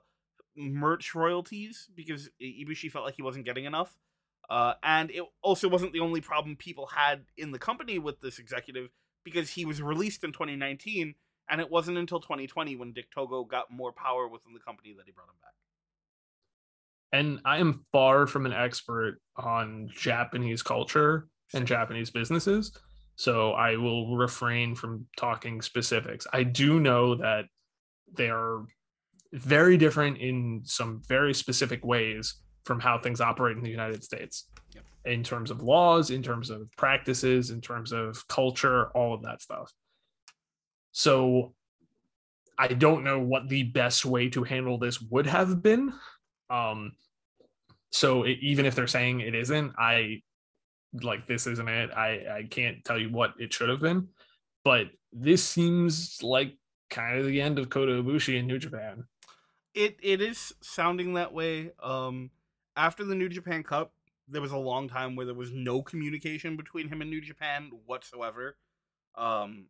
merch 0.55 1.15
royalties 1.15 1.89
because 1.95 2.29
Ibushi 2.39 2.91
felt 2.91 3.05
like 3.05 3.15
he 3.15 3.23
wasn't 3.23 3.45
getting 3.45 3.65
enough. 3.65 3.97
Uh, 4.49 4.73
and 4.81 5.11
it 5.11 5.23
also 5.41 5.67
wasn't 5.67 5.91
the 5.93 5.99
only 5.99 6.21
problem 6.21 6.55
people 6.55 6.87
had 6.87 7.25
in 7.35 7.51
the 7.51 7.59
company 7.59 7.99
with 7.99 8.21
this 8.21 8.39
executive 8.39 8.89
because 9.23 9.49
he 9.49 9.65
was 9.65 9.81
released 9.81 10.23
in 10.23 10.31
2019 10.31 11.15
and 11.49 11.61
it 11.61 11.69
wasn't 11.69 11.97
until 11.97 12.19
2020 12.19 12.75
when 12.75 12.93
Dick 12.93 13.11
Togo 13.11 13.43
got 13.43 13.71
more 13.71 13.91
power 13.91 14.27
within 14.27 14.53
the 14.53 14.59
company 14.59 14.93
that 14.97 15.05
he 15.05 15.11
brought 15.11 15.27
him 15.27 15.35
back. 15.41 15.53
And 17.11 17.39
I 17.45 17.57
am 17.57 17.85
far 17.91 18.27
from 18.27 18.45
an 18.45 18.53
expert 18.53 19.19
on 19.35 19.89
Japanese 19.93 20.61
culture 20.61 21.27
and 21.53 21.65
Japanese 21.65 22.09
businesses. 22.09 22.77
So 23.15 23.51
I 23.51 23.77
will 23.77 24.15
refrain 24.15 24.75
from 24.75 25.07
talking 25.17 25.61
specifics. 25.61 26.27
I 26.31 26.43
do 26.43 26.79
know 26.79 27.15
that 27.15 27.45
they 28.13 28.29
are 28.29 28.65
very 29.33 29.77
different 29.77 30.17
in 30.19 30.61
some 30.65 31.01
very 31.07 31.33
specific 31.33 31.83
ways 31.83 32.35
from 32.67 32.81
how 32.81 32.99
things 32.99 33.21
operate 33.21 33.55
in 33.57 33.63
the 33.63 33.69
United 33.69 34.03
States 34.03 34.45
yep. 34.75 34.83
in 35.05 35.23
terms 35.23 35.49
of 35.49 35.63
laws, 35.63 36.11
in 36.11 36.21
terms 36.21 36.49
of 36.49 36.69
practices, 36.77 37.49
in 37.49 37.61
terms 37.61 37.93
of 37.93 38.27
culture, 38.27 38.87
all 38.89 39.13
of 39.13 39.23
that 39.23 39.41
stuff. 39.41 39.71
So 40.91 41.53
I 42.59 42.67
don't 42.67 43.05
know 43.05 43.19
what 43.19 43.47
the 43.47 43.63
best 43.63 44.05
way 44.05 44.29
to 44.31 44.43
handle 44.43 44.77
this 44.77 45.01
would 45.01 45.27
have 45.27 45.63
been. 45.63 45.93
Um, 46.49 46.91
so 47.91 48.23
it, 48.23 48.39
even 48.41 48.65
if 48.65 48.75
they're 48.75 48.85
saying 48.85 49.21
it 49.21 49.33
isn't, 49.33 49.73
I 49.79 50.21
like 50.93 51.25
this 51.25 51.47
isn't 51.47 51.69
it. 51.69 51.91
I 51.95 52.39
I 52.39 52.47
can't 52.49 52.83
tell 52.83 52.97
you 52.97 53.09
what 53.09 53.33
it 53.39 53.53
should 53.53 53.69
have 53.69 53.79
been, 53.79 54.09
but 54.63 54.87
this 55.13 55.43
seems 55.43 56.21
like 56.21 56.57
kind 56.89 57.19
of 57.19 57.25
the 57.27 57.41
end 57.41 57.59
of 57.59 57.69
Kota 57.69 58.03
Ibushi 58.03 58.39
in 58.39 58.47
New 58.47 58.59
Japan. 58.59 59.05
It 59.73 59.97
it 60.01 60.21
is 60.21 60.51
sounding 60.61 61.13
that 61.13 61.33
way. 61.33 61.71
Um, 61.81 62.31
after 62.77 63.03
the 63.03 63.15
New 63.15 63.27
Japan 63.27 63.63
Cup, 63.63 63.91
there 64.29 64.41
was 64.41 64.51
a 64.51 64.57
long 64.57 64.87
time 64.87 65.15
where 65.15 65.25
there 65.25 65.35
was 65.35 65.51
no 65.51 65.81
communication 65.81 66.55
between 66.55 66.87
him 66.87 67.01
and 67.01 67.09
New 67.09 67.21
Japan 67.21 67.71
whatsoever. 67.85 68.55
Um, 69.15 69.65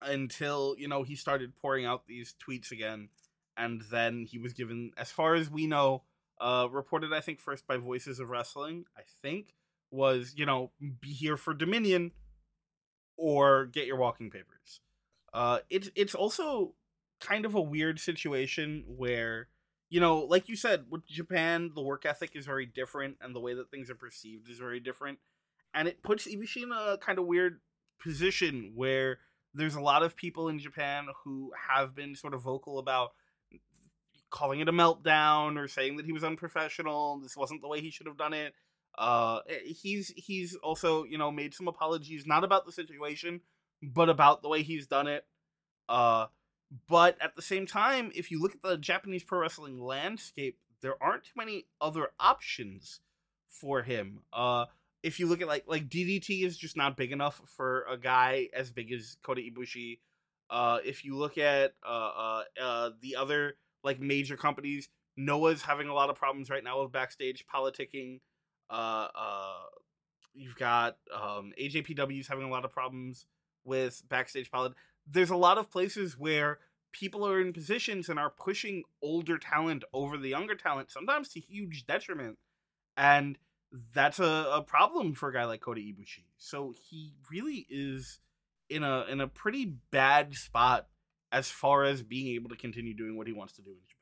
until 0.00 0.76
you 0.78 0.86
know 0.86 1.02
he 1.02 1.16
started 1.16 1.56
pouring 1.56 1.84
out 1.84 2.06
these 2.06 2.34
tweets 2.46 2.70
again, 2.70 3.08
and 3.56 3.82
then 3.90 4.24
he 4.24 4.38
was 4.38 4.52
given, 4.52 4.92
as 4.96 5.10
far 5.10 5.34
as 5.34 5.50
we 5.50 5.66
know, 5.66 6.04
uh, 6.40 6.68
reported 6.70 7.12
I 7.12 7.20
think 7.20 7.40
first 7.40 7.66
by 7.66 7.76
Voices 7.76 8.20
of 8.20 8.30
Wrestling, 8.30 8.84
I 8.96 9.02
think, 9.22 9.54
was, 9.90 10.34
you 10.36 10.46
know, 10.46 10.70
be 11.00 11.12
here 11.12 11.36
for 11.36 11.54
Dominion 11.54 12.12
or 13.16 13.66
get 13.66 13.86
your 13.86 13.96
walking 13.96 14.30
papers. 14.30 14.80
Uh, 15.34 15.58
it's 15.68 15.90
it's 15.94 16.14
also 16.14 16.74
kind 17.20 17.44
of 17.44 17.54
a 17.54 17.60
weird 17.60 17.98
situation 17.98 18.84
where, 18.86 19.48
you 19.90 20.00
know, 20.00 20.20
like 20.20 20.48
you 20.48 20.56
said, 20.56 20.86
with 20.90 21.06
Japan, 21.06 21.70
the 21.74 21.82
work 21.82 22.04
ethic 22.04 22.36
is 22.36 22.46
very 22.46 22.66
different 22.66 23.16
and 23.20 23.34
the 23.34 23.40
way 23.40 23.54
that 23.54 23.70
things 23.70 23.90
are 23.90 23.94
perceived 23.94 24.48
is 24.48 24.58
very 24.58 24.80
different, 24.80 25.18
and 25.74 25.88
it 25.88 26.02
puts 26.02 26.26
Ibushi 26.26 26.62
in 26.62 26.72
a 26.72 26.98
kind 26.98 27.18
of 27.18 27.26
weird 27.26 27.60
position 28.02 28.72
where 28.74 29.18
there's 29.54 29.74
a 29.74 29.80
lot 29.80 30.02
of 30.02 30.16
people 30.16 30.48
in 30.48 30.58
Japan 30.58 31.06
who 31.24 31.52
have 31.68 31.94
been 31.94 32.14
sort 32.14 32.34
of 32.34 32.42
vocal 32.42 32.78
about 32.78 33.12
calling 34.30 34.60
it 34.60 34.68
a 34.68 34.72
meltdown 34.72 35.56
or 35.56 35.68
saying 35.68 35.96
that 35.96 36.06
he 36.06 36.12
was 36.12 36.24
unprofessional. 36.24 37.18
This 37.20 37.36
wasn't 37.36 37.62
the 37.62 37.68
way 37.68 37.80
he 37.80 37.90
should 37.90 38.06
have 38.06 38.18
done 38.18 38.34
it. 38.34 38.54
Uh, 38.96 39.40
he's 39.64 40.12
he's 40.16 40.56
also 40.56 41.04
you 41.04 41.18
know 41.18 41.30
made 41.30 41.54
some 41.54 41.68
apologies, 41.68 42.26
not 42.26 42.44
about 42.44 42.66
the 42.66 42.72
situation, 42.72 43.40
but 43.82 44.08
about 44.08 44.42
the 44.42 44.48
way 44.48 44.62
he's 44.62 44.86
done 44.86 45.06
it. 45.06 45.24
Uh, 45.88 46.26
but 46.88 47.16
at 47.20 47.34
the 47.36 47.42
same 47.42 47.66
time, 47.66 48.12
if 48.14 48.30
you 48.30 48.40
look 48.40 48.54
at 48.54 48.62
the 48.62 48.76
Japanese 48.76 49.24
pro 49.24 49.40
wrestling 49.40 49.80
landscape, 49.80 50.58
there 50.82 51.02
aren't 51.02 51.24
too 51.24 51.32
many 51.36 51.66
other 51.80 52.08
options 52.20 53.00
for 53.48 53.82
him. 53.82 54.20
Uh, 54.32 54.66
if 55.02 55.20
you 55.20 55.26
look 55.26 55.40
at 55.40 55.48
like 55.48 55.64
like 55.66 55.88
DDT 55.88 56.44
is 56.44 56.56
just 56.56 56.76
not 56.76 56.96
big 56.96 57.12
enough 57.12 57.40
for 57.56 57.84
a 57.90 57.96
guy 57.96 58.48
as 58.52 58.70
big 58.70 58.92
as 58.92 59.16
Kota 59.22 59.40
Ibushi. 59.40 60.00
Uh, 60.50 60.78
if 60.84 61.04
you 61.04 61.16
look 61.16 61.36
at 61.38 61.74
uh, 61.86 61.88
uh, 61.88 62.42
uh, 62.60 62.90
the 63.02 63.16
other 63.16 63.56
like 63.84 64.00
major 64.00 64.36
companies, 64.36 64.88
Noah's 65.16 65.62
having 65.62 65.88
a 65.88 65.94
lot 65.94 66.10
of 66.10 66.16
problems 66.16 66.50
right 66.50 66.64
now 66.64 66.82
with 66.82 66.92
backstage 66.92 67.44
politicking. 67.52 68.20
Uh, 68.70 69.08
uh, 69.14 69.54
you've 70.34 70.56
got 70.56 70.96
um, 71.14 71.52
AJPW's 71.60 72.28
having 72.28 72.44
a 72.44 72.50
lot 72.50 72.64
of 72.64 72.72
problems 72.72 73.26
with 73.64 74.02
backstage 74.08 74.50
politics. 74.50 74.80
There's 75.10 75.30
a 75.30 75.36
lot 75.36 75.58
of 75.58 75.70
places 75.70 76.18
where 76.18 76.58
people 76.92 77.26
are 77.26 77.40
in 77.40 77.52
positions 77.52 78.08
and 78.08 78.18
are 78.18 78.30
pushing 78.30 78.84
older 79.02 79.38
talent 79.38 79.84
over 79.92 80.16
the 80.16 80.28
younger 80.28 80.54
talent, 80.54 80.90
sometimes 80.90 81.28
to 81.30 81.40
huge 81.40 81.86
detriment. 81.86 82.38
And 82.96 83.38
that's 83.94 84.18
a, 84.18 84.50
a 84.52 84.62
problem 84.62 85.14
for 85.14 85.28
a 85.28 85.32
guy 85.32 85.44
like 85.44 85.60
Kota 85.60 85.80
Ibushi. 85.80 86.24
So 86.38 86.74
he 86.90 87.14
really 87.30 87.66
is 87.68 88.20
in 88.68 88.82
a 88.82 89.04
in 89.04 89.20
a 89.20 89.28
pretty 89.28 89.76
bad 89.90 90.34
spot 90.34 90.88
as 91.32 91.50
far 91.50 91.84
as 91.84 92.02
being 92.02 92.34
able 92.34 92.50
to 92.50 92.56
continue 92.56 92.94
doing 92.94 93.16
what 93.16 93.26
he 93.26 93.32
wants 93.32 93.54
to 93.54 93.62
do 93.62 93.70
in 93.70 93.76
Japan. 93.76 93.94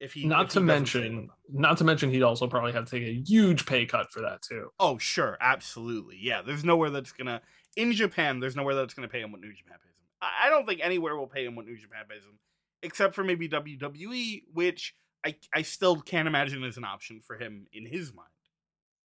If 0.00 0.12
he 0.14 0.26
not 0.26 0.46
if 0.46 0.52
to 0.52 0.60
he 0.60 0.66
mention 0.66 1.28
not 1.48 1.78
to 1.78 1.84
mention 1.84 2.10
he'd 2.10 2.22
also 2.22 2.46
probably 2.46 2.72
have 2.72 2.86
to 2.86 2.90
take 2.90 3.06
a 3.06 3.22
huge 3.24 3.66
pay 3.66 3.86
cut 3.86 4.12
for 4.12 4.20
that 4.20 4.42
too. 4.42 4.70
Oh 4.78 4.98
sure, 4.98 5.36
absolutely. 5.40 6.18
Yeah, 6.20 6.42
there's 6.42 6.64
nowhere 6.64 6.90
that's 6.90 7.12
gonna 7.12 7.40
in 7.76 7.92
Japan, 7.92 8.40
there's 8.40 8.56
nowhere 8.56 8.74
that's 8.74 8.94
gonna 8.94 9.08
pay 9.08 9.20
him 9.20 9.32
what 9.32 9.40
New 9.40 9.52
Japan 9.52 9.76
pays. 9.82 9.91
I, 10.22 10.50
don't 10.50 10.66
think 10.66 10.80
anywhere 10.82 11.16
will 11.16 11.26
pay 11.26 11.44
him 11.44 11.56
what 11.56 11.66
New 11.66 11.76
Japan 11.76 12.04
pays 12.08 12.22
him, 12.22 12.38
except 12.82 13.14
for 13.14 13.24
maybe 13.24 13.48
WWE, 13.48 14.42
which 14.52 14.94
I 15.24 15.34
I 15.54 15.62
still 15.62 15.96
can't 16.00 16.28
imagine 16.28 16.62
as 16.64 16.76
an 16.76 16.84
option 16.84 17.20
for 17.26 17.36
him 17.36 17.66
in 17.72 17.86
his 17.86 18.12
mind. 18.14 18.28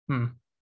Hmm. 0.07 0.25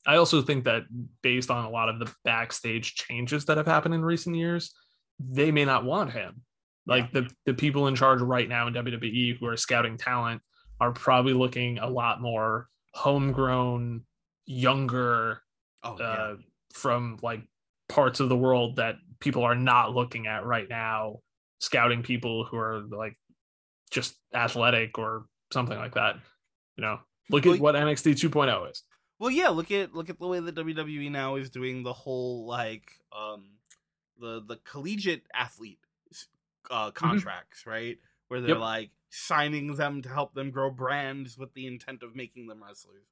I 0.06 0.16
also 0.16 0.42
think 0.42 0.64
that 0.64 0.82
based 1.22 1.50
on 1.50 1.64
a 1.64 1.70
lot 1.70 1.88
of 1.88 1.98
the 1.98 2.12
backstage 2.24 2.94
changes 2.94 3.44
that 3.44 3.56
have 3.56 3.66
happened 3.66 3.94
in 3.94 4.04
recent 4.04 4.34
years, 4.34 4.72
they 5.20 5.52
may 5.52 5.64
not 5.64 5.84
want 5.84 6.12
him. 6.12 6.42
Like 6.86 7.12
the 7.12 7.30
the 7.46 7.54
people 7.54 7.86
in 7.86 7.94
charge 7.94 8.20
right 8.20 8.48
now 8.48 8.66
in 8.66 8.74
WWE 8.74 9.38
who 9.38 9.46
are 9.46 9.56
scouting 9.56 9.96
talent 9.96 10.42
are 10.80 10.90
probably 10.90 11.32
looking 11.32 11.78
a 11.78 11.88
lot 11.88 12.20
more 12.20 12.68
homegrown, 12.92 14.02
younger, 14.46 15.42
oh, 15.84 15.96
yeah. 15.98 16.04
uh, 16.04 16.36
from 16.72 17.18
like 17.22 17.42
parts 17.88 18.18
of 18.18 18.28
the 18.28 18.36
world 18.36 18.76
that 18.76 18.96
people 19.22 19.44
are 19.44 19.54
not 19.54 19.94
looking 19.94 20.26
at 20.26 20.44
right 20.44 20.68
now. 20.68 21.20
Scouting 21.60 22.02
people 22.02 22.44
who 22.44 22.56
are 22.56 22.82
like 22.90 23.16
just 23.90 24.16
athletic 24.34 24.98
or 24.98 25.26
something 25.52 25.78
like 25.78 25.94
that. 25.94 26.16
You 26.76 26.82
know, 26.82 26.98
look 27.30 27.44
well, 27.44 27.54
at 27.54 27.60
what 27.60 27.74
NXT 27.76 28.14
2.0 28.14 28.70
is. 28.70 28.82
Well, 29.18 29.30
yeah, 29.30 29.50
look 29.50 29.70
at 29.70 29.94
look 29.94 30.10
at 30.10 30.18
the 30.18 30.26
way 30.26 30.40
that 30.40 30.56
WWE 30.56 31.10
now 31.10 31.36
is 31.36 31.50
doing 31.50 31.84
the 31.84 31.92
whole 31.92 32.46
like 32.46 32.90
um 33.16 33.44
the 34.18 34.42
the 34.46 34.56
collegiate 34.64 35.22
athlete 35.32 35.78
uh 36.70 36.86
mm-hmm. 36.86 36.94
contracts, 36.94 37.60
mm-hmm. 37.60 37.70
right? 37.70 37.98
Where 38.26 38.40
they're 38.40 38.50
yep. 38.50 38.58
like 38.58 38.90
signing 39.10 39.76
them 39.76 40.02
to 40.02 40.08
help 40.08 40.34
them 40.34 40.50
grow 40.50 40.70
brands 40.70 41.38
with 41.38 41.54
the 41.54 41.68
intent 41.68 42.02
of 42.02 42.16
making 42.16 42.48
them 42.48 42.64
wrestlers. 42.64 43.04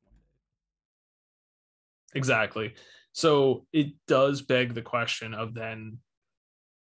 Exactly. 2.15 2.75
So 3.13 3.67
it 3.73 3.95
does 4.07 4.43
beg 4.43 4.75
the 4.75 4.83
question 4.83 5.35
of 5.35 5.55
then 5.55 5.99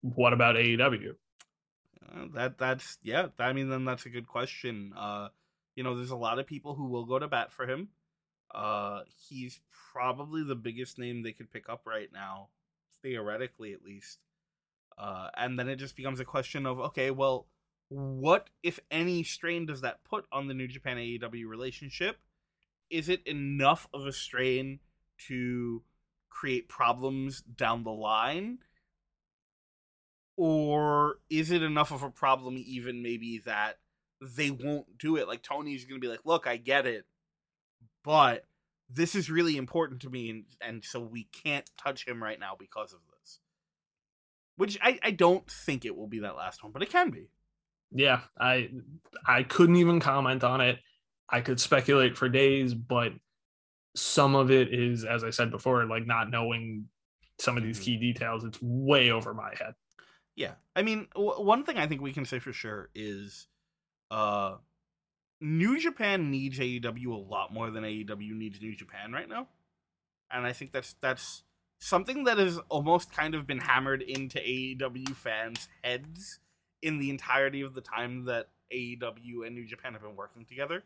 what 0.02 0.34
about 0.34 0.56
AEW? 0.56 1.16
That 2.36 2.58
that's 2.58 2.98
yeah, 3.02 3.28
I 3.40 3.54
mean 3.54 3.70
then 3.70 3.86
that's 3.86 4.06
a 4.06 4.10
good 4.10 4.28
question. 4.28 4.94
Uh 4.96 5.30
you 5.76 5.84
know, 5.84 5.96
there's 5.96 6.12
a 6.12 6.16
lot 6.16 6.38
of 6.38 6.46
people 6.46 6.76
who 6.76 6.86
will 6.86 7.06
go 7.06 7.18
to 7.18 7.28
bat 7.28 7.52
for 7.52 7.66
him 7.66 7.90
uh, 8.54 9.02
he's 9.28 9.60
probably 9.92 10.44
the 10.44 10.56
biggest 10.56 11.00
name 11.00 11.24
they 11.24 11.32
could 11.32 11.52
pick 11.52 11.70
up 11.70 11.82
right 11.86 12.10
now, 12.14 12.50
theoretically 13.02 13.74
at 13.74 13.84
least. 13.84 14.20
Uh, 14.98 15.30
and 15.36 15.58
then 15.58 15.68
it 15.68 15.78
just 15.78 15.96
becomes 15.96 16.20
a 16.20 16.26
question 16.26 16.66
of 16.66 16.80
okay, 16.80 17.10
well, 17.10 17.48
what 17.90 18.50
if 18.62 18.80
any 18.92 19.24
strain 19.24 19.66
does 19.66 19.82
that 19.82 20.04
put 20.04 20.26
on 20.32 20.48
the 20.48 20.54
New 20.54 20.68
Japan 20.68 20.98
AEW 20.98 21.48
relationship? 21.48 22.18
Is 22.92 23.10
it 23.10 23.26
enough 23.26 23.88
of 23.94 24.06
a 24.06 24.12
strain 24.12 24.80
to 25.28 25.82
create 26.34 26.68
problems 26.68 27.42
down 27.42 27.84
the 27.84 27.92
line? 27.92 28.60
Or 30.36 31.18
is 31.30 31.52
it 31.52 31.62
enough 31.62 31.92
of 31.92 32.02
a 32.02 32.10
problem, 32.10 32.56
even 32.58 33.04
maybe 33.04 33.40
that 33.46 33.78
they 34.20 34.50
won't 34.50 34.98
do 34.98 35.18
it? 35.18 35.28
Like 35.28 35.44
Tony's 35.44 35.86
going 35.86 36.02
to 36.02 36.06
be 36.06 36.12
like, 36.12 36.26
look, 36.26 36.48
I 36.48 36.58
get 36.58 36.86
it 36.88 37.06
but 38.04 38.46
this 38.90 39.16
is 39.16 39.30
really 39.30 39.58
important 39.58 40.02
to 40.02 40.10
me 40.10 40.30
and, 40.30 40.44
and 40.62 40.84
so 40.84 41.00
we 41.00 41.28
can't 41.44 41.70
touch 41.78 42.08
him 42.08 42.22
right 42.22 42.40
now 42.40 42.56
because 42.58 42.94
of 42.94 43.00
this 43.20 43.40
which 44.56 44.78
I, 44.82 45.00
I 45.02 45.12
don't 45.12 45.50
think 45.50 45.86
it 45.86 45.96
will 45.96 46.08
be 46.08 46.20
that 46.20 46.36
last 46.36 46.64
one 46.64 46.72
but 46.72 46.84
it 46.84 46.90
can 46.90 47.10
be 47.10 47.30
yeah 47.92 48.22
i 48.40 48.70
i 49.26 49.44
couldn't 49.44 49.78
even 49.78 50.00
comment 50.00 50.44
on 50.44 50.62
it 50.62 50.80
i 51.30 51.42
could 51.42 51.60
speculate 51.60 52.18
for 52.18 52.30
days 52.30 52.74
but 52.74 53.14
some 53.96 54.36
of 54.36 54.52
it 54.52 54.74
is 54.74 55.06
as 55.06 55.24
i 55.24 55.30
said 55.30 55.52
before 55.52 55.86
like 55.86 56.06
not 56.06 56.30
knowing 56.30 56.88
some 57.40 57.58
of 57.58 57.64
these 57.64 57.78
mm-hmm. 57.78 57.86
key 57.86 57.98
details 57.98 58.44
it's 58.44 58.60
way 58.62 59.12
over 59.12 59.34
my 59.34 59.54
head 59.60 59.74
yeah 60.36 60.54
i 60.76 60.82
mean 60.82 61.08
w- 61.14 61.42
one 61.42 61.64
thing 61.64 61.78
i 61.78 61.88
think 61.88 62.02
we 62.02 62.14
can 62.14 62.26
say 62.26 62.40
for 62.40 62.54
sure 62.54 62.90
is 62.96 63.48
uh 64.12 64.56
New 65.44 65.78
Japan 65.78 66.32
needs 66.32 66.58
AEW 66.58 67.08
a 67.08 67.16
lot 67.16 67.52
more 67.52 67.70
than 67.70 67.84
AEW 67.84 68.32
needs 68.32 68.62
New 68.62 68.74
Japan 68.74 69.12
right 69.12 69.28
now. 69.28 69.48
And 70.32 70.48
I 70.48 70.54
think 70.54 70.72
that's 70.72 70.96
that's 71.02 71.44
something 71.80 72.24
that 72.24 72.38
has 72.38 72.60
almost 72.70 73.12
kind 73.12 73.36
of 73.36 73.46
been 73.46 73.60
hammered 73.60 74.02
into 74.02 74.40
AEW 74.40 75.14
fans' 75.18 75.68
heads 75.84 76.40
in 76.82 76.98
the 76.98 77.10
entirety 77.10 77.62
of 77.62 77.74
the 77.74 77.82
time 77.82 78.24
that 78.26 78.48
AEW 78.74 79.46
and 79.46 79.54
New 79.54 79.66
Japan 79.66 79.92
have 79.92 80.02
been 80.02 80.16
working 80.16 80.46
together 80.46 80.86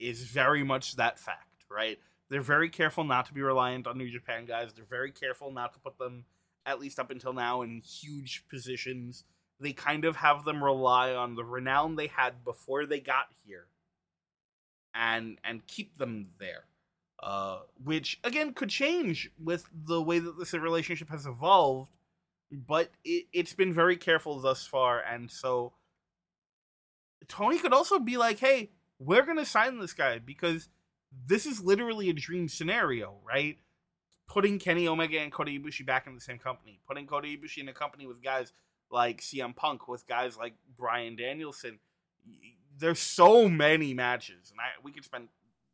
is 0.00 0.22
very 0.24 0.64
much 0.64 0.96
that 0.96 1.18
fact, 1.18 1.47
right? 1.70 1.98
They're 2.30 2.40
very 2.40 2.68
careful 2.68 3.04
not 3.04 3.26
to 3.26 3.34
be 3.34 3.40
reliant 3.40 3.86
on 3.86 3.98
New 3.98 4.10
Japan 4.10 4.44
guys. 4.46 4.72
They're 4.74 4.84
very 4.84 5.12
careful 5.12 5.50
not 5.50 5.72
to 5.74 5.80
put 5.80 5.98
them, 5.98 6.24
at 6.66 6.80
least 6.80 6.98
up 6.98 7.10
until 7.10 7.32
now, 7.32 7.62
in 7.62 7.80
huge 7.80 8.44
positions 8.50 9.24
they 9.60 9.72
kind 9.72 10.04
of 10.04 10.16
have 10.16 10.44
them 10.44 10.62
rely 10.62 11.12
on 11.12 11.34
the 11.34 11.44
renown 11.44 11.96
they 11.96 12.06
had 12.06 12.44
before 12.44 12.86
they 12.86 13.00
got 13.00 13.26
here 13.44 13.66
and 14.94 15.38
and 15.44 15.66
keep 15.66 15.98
them 15.98 16.28
there 16.38 16.64
uh, 17.22 17.58
which 17.82 18.20
again 18.22 18.52
could 18.52 18.70
change 18.70 19.30
with 19.42 19.68
the 19.72 20.00
way 20.00 20.18
that 20.18 20.38
this 20.38 20.54
relationship 20.54 21.08
has 21.08 21.26
evolved 21.26 21.90
but 22.50 22.90
it, 23.04 23.26
it's 23.32 23.54
been 23.54 23.72
very 23.72 23.96
careful 23.96 24.40
thus 24.40 24.66
far 24.66 25.00
and 25.00 25.30
so 25.30 25.72
tony 27.26 27.58
could 27.58 27.72
also 27.72 27.98
be 27.98 28.16
like 28.16 28.38
hey 28.38 28.70
we're 28.98 29.26
gonna 29.26 29.44
sign 29.44 29.78
this 29.78 29.92
guy 29.92 30.18
because 30.18 30.68
this 31.26 31.46
is 31.46 31.62
literally 31.62 32.10
a 32.10 32.12
dream 32.12 32.48
scenario 32.48 33.16
right 33.24 33.58
putting 34.28 34.58
kenny 34.58 34.86
omega 34.86 35.18
and 35.18 35.32
kota 35.32 35.50
ibushi 35.50 35.84
back 35.84 36.06
in 36.06 36.14
the 36.14 36.20
same 36.20 36.38
company 36.38 36.80
putting 36.86 37.06
kota 37.06 37.26
ibushi 37.26 37.58
in 37.58 37.68
a 37.68 37.72
company 37.72 38.06
with 38.06 38.22
guys 38.22 38.52
like 38.90 39.20
CM 39.20 39.54
Punk 39.54 39.88
with 39.88 40.06
guys 40.06 40.36
like 40.36 40.54
Bryan 40.76 41.16
Danielson. 41.16 41.78
There's 42.78 43.00
so 43.00 43.48
many 43.48 43.94
matches, 43.94 44.50
and 44.50 44.60
I 44.60 44.82
we 44.82 44.92
could 44.92 45.04
spend 45.04 45.28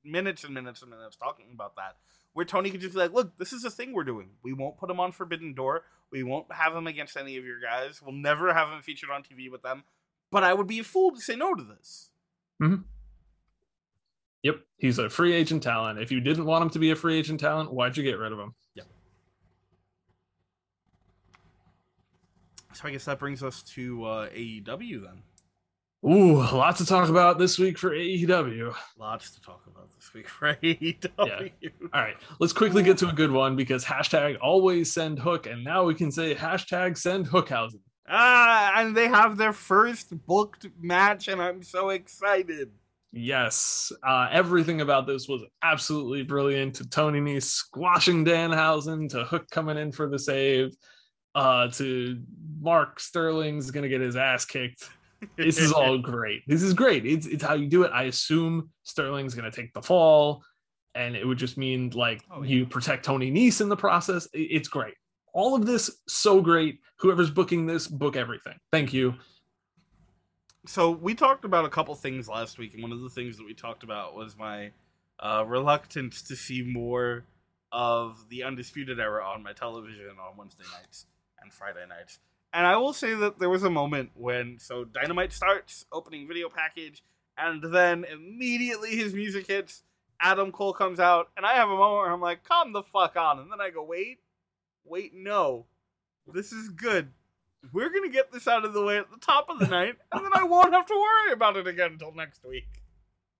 minutes 0.04 0.44
and 0.44 0.54
minutes 0.54 0.82
and 0.82 0.90
minutes 0.90 1.16
talking 1.16 1.46
about 1.52 1.76
that. 1.76 1.96
Where 2.32 2.44
Tony 2.44 2.70
could 2.70 2.80
just 2.80 2.94
be 2.94 3.00
like, 3.00 3.12
"Look, 3.12 3.38
this 3.38 3.52
is 3.52 3.64
a 3.64 3.70
thing 3.70 3.92
we're 3.92 4.04
doing. 4.04 4.30
We 4.42 4.52
won't 4.52 4.76
put 4.76 4.90
him 4.90 5.00
on 5.00 5.12
Forbidden 5.12 5.54
Door. 5.54 5.84
We 6.10 6.22
won't 6.22 6.52
have 6.52 6.74
him 6.74 6.86
against 6.86 7.16
any 7.16 7.36
of 7.36 7.44
your 7.44 7.60
guys. 7.60 8.00
We'll 8.02 8.14
never 8.14 8.52
have 8.52 8.68
him 8.68 8.82
featured 8.82 9.10
on 9.10 9.22
TV 9.22 9.50
with 9.50 9.62
them. 9.62 9.84
But 10.30 10.44
I 10.44 10.54
would 10.54 10.66
be 10.66 10.80
a 10.80 10.84
fool 10.84 11.12
to 11.12 11.20
say 11.20 11.36
no 11.36 11.54
to 11.54 11.62
this." 11.62 12.10
Mm-hmm. 12.62 12.82
Yep, 14.44 14.60
he's 14.76 14.98
a 14.98 15.08
free 15.08 15.32
agent 15.32 15.62
talent. 15.62 15.98
If 15.98 16.12
you 16.12 16.20
didn't 16.20 16.44
want 16.44 16.62
him 16.62 16.70
to 16.70 16.78
be 16.78 16.90
a 16.90 16.96
free 16.96 17.18
agent 17.18 17.40
talent, 17.40 17.72
why'd 17.72 17.96
you 17.96 18.02
get 18.02 18.18
rid 18.18 18.30
of 18.30 18.38
him? 18.38 18.54
Yep. 18.74 18.86
So 22.74 22.88
I 22.88 22.90
guess 22.90 23.06
that 23.06 23.18
brings 23.18 23.42
us 23.42 23.62
to 23.74 24.04
uh, 24.04 24.28
AEW 24.28 25.02
then. 25.02 25.22
Ooh, 26.06 26.36
lots 26.36 26.76
to 26.78 26.86
talk 26.86 27.08
about 27.08 27.38
this 27.38 27.58
week 27.58 27.78
for 27.78 27.92
AEW. 27.92 28.74
Lots 28.98 29.30
to 29.30 29.40
talk 29.40 29.62
about 29.66 29.90
this 29.96 30.12
week 30.12 30.28
for 30.28 30.54
AEW. 30.62 31.50
All 31.94 32.00
right, 32.02 32.16
let's 32.38 32.52
quickly 32.52 32.82
get 32.82 32.98
to 32.98 33.08
a 33.08 33.12
good 33.14 33.30
one 33.30 33.56
because 33.56 33.82
hashtag 33.82 34.36
always 34.42 34.92
send 34.92 35.18
hook, 35.18 35.46
and 35.46 35.64
now 35.64 35.84
we 35.84 35.94
can 35.94 36.12
say 36.12 36.34
hashtag 36.34 36.98
send 36.98 37.26
hookhausen. 37.28 37.80
Ah, 38.06 38.74
and 38.76 38.94
they 38.94 39.08
have 39.08 39.38
their 39.38 39.54
first 39.54 40.12
booked 40.26 40.66
match, 40.78 41.28
and 41.28 41.40
I'm 41.40 41.62
so 41.62 41.88
excited. 41.88 42.70
Yes, 43.16 43.92
uh, 44.02 44.28
everything 44.32 44.80
about 44.80 45.06
this 45.06 45.28
was 45.28 45.42
absolutely 45.62 46.24
brilliant. 46.24 46.74
To 46.76 46.88
Tony 46.88 47.20
Nese 47.20 47.44
squashing 47.44 48.24
Danhausen, 48.24 49.08
to 49.10 49.22
Hook 49.24 49.48
coming 49.50 49.78
in 49.78 49.92
for 49.92 50.08
the 50.08 50.18
save, 50.18 50.74
uh, 51.36 51.68
to 51.68 52.20
Mark 52.60 52.98
Sterling's 52.98 53.70
gonna 53.70 53.88
get 53.88 54.00
his 54.00 54.16
ass 54.16 54.44
kicked. 54.44 54.88
This 55.36 55.58
is 55.58 55.70
all 55.72 55.96
great. 56.12 56.42
This 56.48 56.62
is 56.62 56.74
great. 56.74 57.06
It's 57.06 57.26
it's 57.26 57.44
how 57.44 57.54
you 57.54 57.68
do 57.68 57.84
it. 57.84 57.92
I 57.94 58.04
assume 58.04 58.70
Sterling's 58.82 59.34
gonna 59.34 59.50
take 59.52 59.72
the 59.74 59.82
fall, 59.82 60.42
and 60.96 61.14
it 61.14 61.24
would 61.24 61.38
just 61.38 61.56
mean 61.56 61.90
like 61.90 62.20
Oh, 62.32 62.42
yeah. 62.42 62.48
you 62.56 62.66
protect 62.66 63.04
Tony 63.04 63.30
Nese 63.30 63.60
in 63.60 63.68
the 63.68 63.76
process. 63.76 64.26
It's 64.32 64.68
great. 64.68 64.94
All 65.32 65.54
of 65.54 65.66
this 65.66 66.02
so 66.08 66.40
great. 66.40 66.80
Whoever's 66.98 67.30
booking 67.30 67.64
this, 67.66 67.86
book 67.86 68.16
everything. 68.16 68.56
Thank 68.72 68.92
you. 68.92 69.14
So 70.66 70.90
we 70.90 71.14
talked 71.14 71.44
about 71.44 71.64
a 71.64 71.68
couple 71.68 71.94
things 71.94 72.28
last 72.28 72.58
week, 72.58 72.74
and 72.74 72.82
one 72.82 72.92
of 72.92 73.00
the 73.00 73.10
things 73.10 73.36
that 73.36 73.46
we 73.46 73.54
talked 73.54 73.82
about 73.82 74.14
was 74.14 74.36
my 74.36 74.70
uh, 75.20 75.44
reluctance 75.46 76.22
to 76.22 76.36
see 76.36 76.62
more 76.62 77.24
of 77.72 78.28
the 78.28 78.42
Undisputed 78.44 79.00
Era 79.00 79.24
on 79.24 79.42
my 79.42 79.52
television 79.52 80.10
on 80.10 80.36
Wednesday 80.36 80.64
nights 80.72 81.06
and 81.42 81.52
Friday 81.52 81.86
nights. 81.88 82.18
And 82.52 82.66
I 82.66 82.76
will 82.76 82.92
say 82.92 83.14
that 83.14 83.40
there 83.40 83.50
was 83.50 83.64
a 83.64 83.70
moment 83.70 84.10
when 84.14 84.58
so 84.60 84.84
Dynamite 84.84 85.32
starts, 85.32 85.84
opening 85.92 86.28
video 86.28 86.48
package, 86.48 87.02
and 87.36 87.62
then 87.62 88.04
immediately 88.04 88.96
his 88.96 89.12
music 89.12 89.48
hits. 89.48 89.82
Adam 90.20 90.52
Cole 90.52 90.72
comes 90.72 91.00
out, 91.00 91.30
and 91.36 91.44
I 91.44 91.54
have 91.54 91.68
a 91.68 91.76
moment 91.76 91.98
where 91.98 92.12
I'm 92.12 92.20
like, 92.20 92.44
"Calm 92.44 92.72
the 92.72 92.84
fuck 92.84 93.16
on," 93.16 93.40
and 93.40 93.50
then 93.50 93.60
I 93.60 93.70
go, 93.70 93.82
"Wait, 93.82 94.20
wait, 94.84 95.12
no, 95.14 95.66
this 96.32 96.52
is 96.52 96.68
good." 96.68 97.12
We're 97.72 97.90
gonna 97.90 98.08
get 98.08 98.32
this 98.32 98.46
out 98.46 98.64
of 98.64 98.72
the 98.72 98.82
way 98.82 98.98
at 98.98 99.10
the 99.10 99.18
top 99.18 99.48
of 99.48 99.58
the 99.58 99.66
night, 99.66 99.96
and 100.12 100.24
then 100.24 100.32
I 100.34 100.44
won't 100.44 100.72
have 100.72 100.86
to 100.86 100.94
worry 100.94 101.32
about 101.32 101.56
it 101.56 101.66
again 101.66 101.92
until 101.92 102.12
next 102.12 102.44
week. 102.44 102.66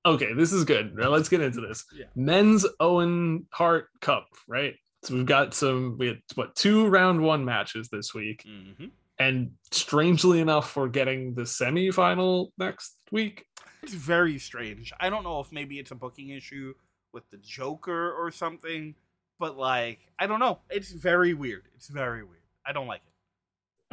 Okay, 0.06 0.34
this 0.34 0.52
is 0.52 0.64
good. 0.64 0.94
Now 0.94 1.08
let's 1.08 1.28
get 1.28 1.40
into 1.40 1.60
this. 1.60 1.84
Yeah. 1.94 2.06
Men's 2.14 2.66
Owen 2.78 3.46
Hart 3.50 3.88
Cup, 4.00 4.28
right? 4.46 4.74
So 5.02 5.14
we've 5.14 5.26
got 5.26 5.54
some 5.54 5.96
we 5.98 6.08
had 6.08 6.20
what 6.34 6.54
two 6.54 6.86
round 6.88 7.22
one 7.22 7.44
matches 7.44 7.88
this 7.90 8.14
week. 8.14 8.44
Mm-hmm. 8.46 8.86
And 9.18 9.52
strangely 9.70 10.40
enough, 10.40 10.76
we're 10.76 10.88
getting 10.88 11.34
the 11.34 11.42
semifinal 11.42 12.48
next 12.58 12.96
week. 13.12 13.46
It's 13.82 13.94
very 13.94 14.38
strange. 14.38 14.92
I 14.98 15.08
don't 15.08 15.22
know 15.22 15.40
if 15.40 15.52
maybe 15.52 15.78
it's 15.78 15.90
a 15.90 15.94
booking 15.94 16.30
issue 16.30 16.74
with 17.12 17.30
the 17.30 17.36
Joker 17.38 18.12
or 18.12 18.30
something, 18.30 18.94
but 19.38 19.56
like 19.56 20.00
I 20.18 20.26
don't 20.26 20.40
know. 20.40 20.58
It's 20.68 20.90
very 20.90 21.32
weird. 21.32 21.68
It's 21.76 21.88
very 21.88 22.24
weird. 22.24 22.42
I 22.66 22.72
don't 22.72 22.86
like 22.86 23.02
it. 23.06 23.13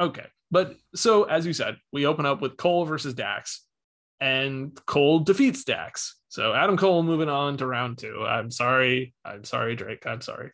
Okay. 0.02 0.26
But 0.50 0.76
so 0.94 1.24
as 1.24 1.46
you 1.46 1.52
said, 1.52 1.76
we 1.92 2.06
open 2.06 2.26
up 2.26 2.40
with 2.42 2.56
Cole 2.56 2.84
versus 2.84 3.14
Dax, 3.14 3.64
and 4.20 4.78
Cole 4.86 5.20
defeats 5.20 5.64
Dax. 5.64 6.16
So 6.28 6.52
Adam 6.54 6.76
Cole 6.76 7.02
moving 7.02 7.28
on 7.28 7.56
to 7.58 7.66
round 7.66 7.98
two. 7.98 8.24
I'm 8.26 8.50
sorry. 8.50 9.14
I'm 9.24 9.44
sorry, 9.44 9.76
Drake. 9.76 10.06
I'm 10.06 10.20
sorry. 10.20 10.50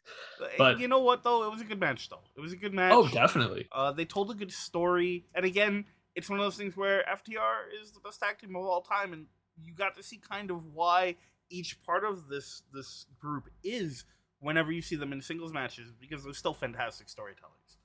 But- 0.57 0.79
you 0.81 0.89
know 0.89 1.01
what 1.01 1.23
though? 1.23 1.45
It 1.45 1.51
was 1.51 1.61
a 1.61 1.65
good 1.65 1.81
match 1.81 2.09
though. 2.09 2.23
It 2.37 2.41
was 2.41 2.53
a 2.53 2.57
good 2.57 2.75
match. 2.75 2.93
Oh, 2.95 3.09
definitely. 3.09 3.67
Uh, 3.73 3.93
they 3.93 4.05
told 4.05 4.31
a 4.31 4.35
good 4.35 4.53
story, 4.53 5.25
and 5.35 5.45
again, 5.45 5.85
it's 6.15 6.29
one 6.29 6.39
of 6.39 6.45
those 6.45 6.57
things 6.57 6.77
where 6.77 7.05
FTR 7.09 7.81
is 7.83 7.93
the 7.93 8.01
best 8.01 8.21
tag 8.21 8.39
team 8.39 8.57
of 8.57 8.63
all 8.65 8.83
time, 8.83 9.13
and 9.13 9.27
you 9.63 9.73
got 9.75 9.97
to 9.97 10.03
see 10.03 10.19
kind 10.19 10.51
of 10.51 10.65
why 10.75 11.17
each 11.51 11.83
part 11.83 12.05
of 12.05 12.29
this 12.29 12.63
this 12.73 13.07
group 13.19 13.49
is 13.65 14.05
whenever 14.41 14.71
you 14.71 14.83
see 14.83 14.95
them 14.97 15.13
in 15.13 15.21
singles 15.21 15.53
matches 15.53 15.93
because 16.01 16.23
they're 16.23 16.33
still 16.33 16.55
fantastic 16.55 17.09
storytellers. 17.09 17.79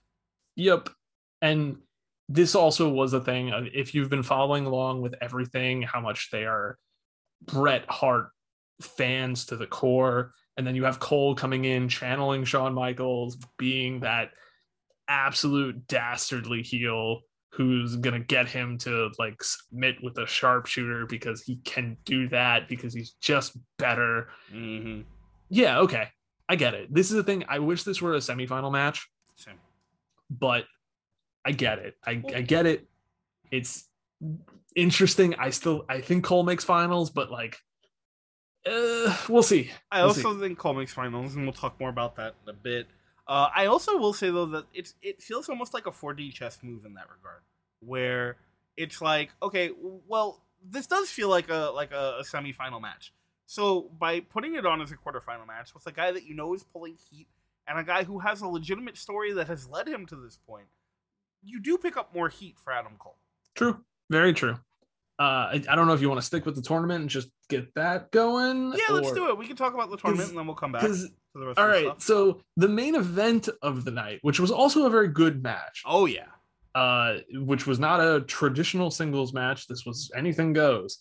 Yep. 0.55 0.89
And 1.44 1.76
this 2.30 2.56
also 2.56 2.89
was 2.89 3.12
a 3.12 3.20
thing 3.20 3.52
of 3.52 3.68
if 3.74 3.94
you've 3.94 4.10
been 4.10 4.24
following 4.24 4.66
along 4.66 5.02
with 5.02 5.14
everything, 5.22 5.82
how 5.82 6.00
much 6.00 6.30
they 6.32 6.46
are 6.46 6.80
Bret 7.44 7.84
Hart 7.89 8.30
fans 8.82 9.46
to 9.48 9.58
the 9.58 9.68
core. 9.68 10.34
And 10.56 10.66
then 10.66 10.76
you 10.76 10.86
have 10.86 11.00
Cole 11.00 11.36
coming 11.36 11.66
in, 11.66 11.89
channeling 11.89 12.46
Shawn 12.46 12.74
Michaels, 12.74 13.38
being 13.58 14.00
that 14.00 14.32
absolute 15.10 15.86
dastardly 15.88 16.62
heel 16.62 17.20
who's 17.52 17.98
gonna 17.98 18.20
get 18.20 18.48
him 18.48 18.78
to 18.80 19.12
like 19.20 19.44
submit 19.44 19.96
with 20.02 20.18
a 20.18 20.26
sharpshooter 20.26 21.06
because 21.06 21.41
he 21.41 21.58
can 21.58 21.98
do 22.06 22.30
that 22.30 22.70
because 22.70 22.94
he's 22.94 23.12
just 23.22 23.58
better. 23.78 24.30
Mm-hmm. 24.52 25.02
Yeah, 25.50 25.80
okay. 25.80 26.08
I 26.48 26.56
get 26.56 26.74
it. 26.74 26.94
This 26.94 27.12
is 27.12 27.18
the 27.18 27.24
thing. 27.24 27.44
I 27.50 27.60
wish 27.60 27.84
this 27.84 28.02
were 28.02 28.16
a 28.16 28.20
semifinal 28.20 28.72
match 28.72 29.08
Same. 29.36 29.60
but 30.30 30.64
I 31.46 31.52
get 31.52 31.80
it. 31.80 31.96
I, 32.06 32.22
I 32.34 32.41
get 32.41 32.66
it. 32.66 32.88
It's 33.52 33.86
interesting. 34.76 35.36
I 35.36 35.50
still 35.50 35.86
I 35.89 36.02
think 36.02 36.24
Cole 36.24 36.44
makes 36.44 36.64
finals, 36.64 37.10
but 37.10 37.32
like 37.32 37.58
uh 38.66 39.16
we'll 39.30 39.44
see. 39.44 39.72
I 39.91 40.00
We'll 40.00 40.10
also 40.10 40.39
think 40.39 40.58
Cole 40.58 40.74
makes 40.74 40.94
finals, 40.94 41.36
and 41.36 41.44
we'll 41.46 41.54
talk 41.54 41.80
more 41.80 41.89
about 41.89 42.16
that 42.16 42.36
in 42.44 42.50
a 42.50 42.54
bit. 42.54 42.88
Uh, 43.28 43.50
I 43.56 43.68
also 43.68 43.98
will 43.98 44.14
say 44.14 44.30
though 44.30 44.46
that 44.48 44.66
it's 44.74 44.96
it 45.02 45.22
feels 45.22 45.50
almost 45.50 45.74
like 45.74 45.86
a 45.86 45.91
4D 45.91 46.34
chess 46.34 46.60
move 46.62 46.86
in 46.86 46.94
that 46.96 47.08
regard, 47.10 47.41
where 47.80 48.38
it's 48.76 49.02
like, 49.02 49.30
okay, 49.41 49.72
well, 50.08 50.41
this 50.68 50.88
does 50.88 51.10
feel 51.10 51.30
like 51.30 51.50
a 51.50 51.72
like 51.74 51.91
a, 51.91 52.18
a 52.20 52.24
semifinal 52.24 52.82
match. 52.82 53.14
So 53.46 53.91
by 54.00 54.22
putting 54.22 54.56
it 54.56 54.66
on 54.66 54.82
as 54.82 54.91
a 54.91 54.96
quarterfinal 54.96 55.46
match 55.48 55.74
with 55.74 55.86
a 55.88 55.91
guy 55.91 56.12
that 56.12 56.24
you 56.26 56.34
know 56.34 56.54
is 56.54 56.64
pulling 56.64 56.96
heat 57.10 57.28
and 57.68 57.78
a 57.78 57.84
guy 57.84 58.04
who 58.04 58.20
has 58.20 58.41
a 58.41 58.48
legitimate 58.48 58.98
story 58.98 59.34
that 59.34 59.48
has 59.48 59.68
led 59.68 59.88
him 59.88 60.06
to 60.08 60.16
this 60.16 60.38
point, 60.48 60.68
you 61.46 61.60
do 61.62 61.78
pick 61.78 61.98
up 61.98 62.14
more 62.14 62.30
heat 62.30 62.56
for 62.64 62.72
Adam 62.74 62.94
Cole. 63.00 63.18
True. 63.56 63.80
Very 64.10 64.34
true. 64.34 64.54
Uh 65.20 65.24
I, 65.54 65.64
I 65.70 65.76
don't 65.76 65.86
know 65.88 65.94
if 65.94 66.02
you 66.02 66.10
want 66.10 66.20
to 66.22 66.26
stick 66.26 66.46
with 66.46 66.56
the 66.56 66.62
tournament 66.62 67.02
and 67.02 67.10
just 67.10 67.30
get 67.50 67.74
that 67.76 68.12
going. 68.12 68.74
Yeah, 68.74 68.96
let's 68.96 69.12
do 69.12 69.28
it. 69.30 69.38
We 69.38 69.46
can 69.48 69.56
talk 69.56 69.74
about 69.74 69.91
the 69.91 69.98
tournament 69.98 70.30
and 70.30 70.38
then 70.38 70.48
we'll 70.48 70.56
come 70.56 70.72
back 70.72 70.82
to 70.82 70.88
Because 70.88 71.10
the 71.36 71.48
rest 71.48 71.60
all 71.60 71.66
of 71.66 71.72
right, 71.72 71.86
stuff. 71.86 72.02
so 72.02 72.41
the 72.58 72.68
main 72.68 72.96
event 72.96 73.50
of 73.62 73.86
the 73.86 73.91
night, 73.91 74.20
which 74.24 74.39
was 74.39 74.52
also 74.52 74.86
a 74.86 74.89
very 74.89 75.08
good 75.08 75.41
match, 75.44 75.82
Oh 75.86 76.06
yeah. 76.06 76.26
uh, 76.76 77.18
which 77.34 77.66
was 77.68 77.80
not 77.80 78.00
a 78.00 78.22
traditional 78.22 78.89
singles 78.91 79.34
match. 79.34 79.68
This 79.68 79.86
was 79.86 80.12
anything 80.16 80.54
goes 80.54 81.00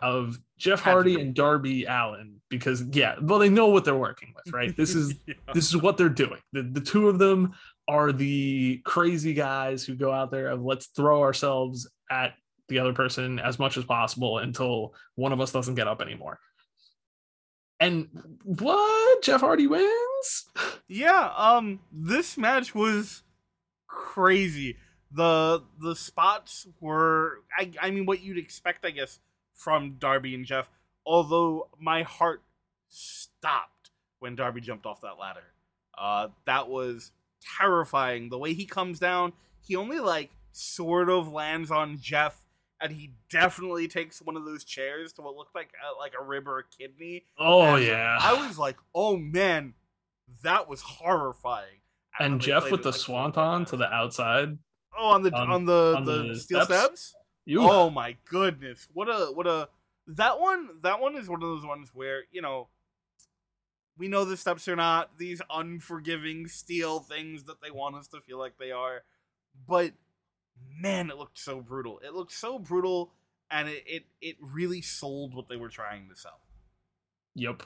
of 0.00 0.38
Jeff 0.58 0.80
Hardy 0.80 1.20
and 1.20 1.34
Darby 1.34 1.84
Allin 1.84 2.40
because 2.50 2.82
yeah, 2.92 3.14
well 3.22 3.38
they 3.38 3.48
know 3.48 3.66
what 3.68 3.84
they're 3.84 3.94
working 3.96 4.34
with, 4.34 4.52
right? 4.52 4.76
This 4.76 4.94
is 4.94 5.14
Yeah. 5.26 5.34
this 5.54 5.66
is 5.68 5.76
what 5.76 5.96
they're 5.96 6.08
doing. 6.08 6.40
The, 6.52 6.62
the 6.62 6.80
two 6.80 7.08
of 7.08 7.18
them 7.18 7.54
are 7.88 8.12
the 8.12 8.80
crazy 8.84 9.34
guys 9.34 9.84
who 9.84 9.94
go 9.94 10.12
out 10.12 10.30
there 10.30 10.48
of 10.48 10.62
let's 10.62 10.86
throw 10.86 11.22
ourselves 11.22 11.88
at 12.10 12.34
the 12.68 12.78
other 12.78 12.94
person 12.94 13.38
as 13.38 13.58
much 13.58 13.76
as 13.76 13.84
possible 13.84 14.38
until 14.38 14.94
one 15.16 15.32
of 15.32 15.40
us 15.40 15.52
doesn't 15.52 15.74
get 15.74 15.88
up 15.88 16.00
anymore. 16.00 16.38
And 17.80 18.08
what? 18.44 19.22
Jeff 19.22 19.40
Hardy 19.40 19.66
wins? 19.66 20.46
Yeah, 20.88 21.30
um 21.36 21.80
this 21.92 22.38
match 22.38 22.74
was 22.74 23.22
crazy. 23.86 24.76
The 25.12 25.62
the 25.80 25.94
spots 25.94 26.66
were 26.80 27.40
I 27.56 27.70
I 27.80 27.90
mean 27.90 28.06
what 28.06 28.22
you'd 28.22 28.38
expect 28.38 28.86
I 28.86 28.90
guess 28.90 29.18
from 29.54 29.96
Darby 29.98 30.34
and 30.34 30.46
Jeff, 30.46 30.70
although 31.04 31.68
my 31.78 32.02
heart 32.02 32.42
stopped 32.88 33.90
when 34.20 34.36
Darby 34.36 34.60
jumped 34.60 34.86
off 34.86 35.02
that 35.02 35.18
ladder. 35.20 35.44
Uh 35.98 36.28
that 36.46 36.68
was 36.68 37.12
terrifying. 37.58 38.28
The 38.28 38.38
way 38.38 38.54
he 38.54 38.66
comes 38.66 38.98
down, 38.98 39.32
he 39.60 39.76
only 39.76 40.00
like 40.00 40.30
sort 40.52 41.08
of 41.08 41.32
lands 41.32 41.70
on 41.70 41.98
Jeff 41.98 42.44
and 42.80 42.92
he 42.92 43.12
definitely 43.30 43.88
takes 43.88 44.20
one 44.20 44.36
of 44.36 44.44
those 44.44 44.64
chairs 44.64 45.12
to 45.14 45.22
what 45.22 45.36
looked 45.36 45.54
like 45.54 45.70
a, 45.82 45.98
like 45.98 46.12
a 46.18 46.22
rib 46.22 46.46
or 46.46 46.58
a 46.58 46.64
kidney. 46.64 47.24
Oh 47.38 47.76
And 47.76 47.84
yeah. 47.84 48.18
I 48.20 48.46
was 48.46 48.58
like, 48.58 48.76
oh 48.94 49.16
man, 49.16 49.74
that 50.42 50.68
was 50.68 50.82
horrifying. 50.82 51.80
And 52.18 52.32
and 52.34 52.40
Jeff 52.40 52.64
with 52.70 52.80
it, 52.80 52.82
the 52.82 52.90
like, 52.90 53.00
swanton 53.00 53.64
to 53.66 53.76
the 53.76 53.92
outside. 53.92 54.58
oh 54.98 55.06
on 55.08 55.22
the 55.22 55.32
on- 55.34 55.50
on, 55.50 55.64
the 55.64 55.94
on 55.96 56.04
the, 56.04 56.28
the 56.28 56.36
steel 56.38 56.64
steps? 56.64 56.80
steps. 56.80 57.14
You 57.46 57.60
Oh 57.62 57.90
my 57.90 58.16
goodness, 58.28 58.88
what 58.92 59.08
a 59.08 59.32
what 59.32 59.46
a 59.46 59.68
that 60.06 60.38
one 60.40 60.68
that 60.82 61.00
one 61.00 61.16
is 61.16 61.28
one 61.28 61.42
of 61.42 61.48
those 61.48 61.64
ones 61.64 61.90
where 61.94 62.22
you 62.30 62.42
know 62.42 62.68
we 63.98 64.08
know 64.08 64.24
the 64.24 64.36
steps 64.36 64.68
are 64.68 64.76
not 64.76 65.18
these 65.18 65.40
unforgiving 65.50 66.48
steel 66.48 67.00
things 67.00 67.44
that 67.44 67.60
they 67.62 67.70
want 67.70 67.96
us 67.96 68.08
to 68.08 68.20
feel 68.20 68.38
like 68.38 68.58
they 68.58 68.72
are, 68.72 69.02
but 69.68 69.92
man, 70.80 71.10
it 71.10 71.16
looked 71.16 71.38
so 71.38 71.60
brutal. 71.60 72.00
It 72.04 72.14
looked 72.14 72.32
so 72.32 72.58
brutal, 72.58 73.12
and 73.50 73.68
it 73.68 73.84
it, 73.86 74.04
it 74.20 74.36
really 74.40 74.82
sold 74.82 75.34
what 75.34 75.48
they 75.48 75.56
were 75.56 75.68
trying 75.68 76.08
to 76.08 76.16
sell. 76.16 76.40
Yep. 77.34 77.62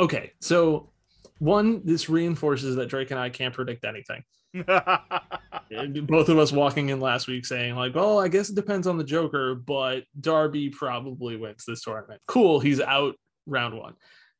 Okay, 0.00 0.32
so 0.40 0.90
one, 1.38 1.82
this 1.84 2.08
reinforces 2.08 2.76
that 2.76 2.88
Drake 2.88 3.10
and 3.10 3.20
I 3.20 3.28
can't 3.28 3.54
predict 3.54 3.84
anything. 3.84 4.22
Both 6.06 6.28
of 6.28 6.38
us 6.38 6.52
walking 6.52 6.90
in 6.90 7.00
last 7.00 7.26
week 7.26 7.46
saying, 7.46 7.74
like, 7.74 7.92
oh, 7.94 8.18
I 8.18 8.28
guess 8.28 8.50
it 8.50 8.54
depends 8.54 8.86
on 8.86 8.98
the 8.98 9.04
Joker, 9.04 9.54
but 9.54 10.04
Darby 10.20 10.70
probably 10.70 11.36
wins 11.36 11.64
this 11.66 11.82
tournament. 11.82 12.20
Cool, 12.26 12.60
he's 12.60 12.80
out 12.80 13.16
round 13.46 13.76
one. 13.76 13.94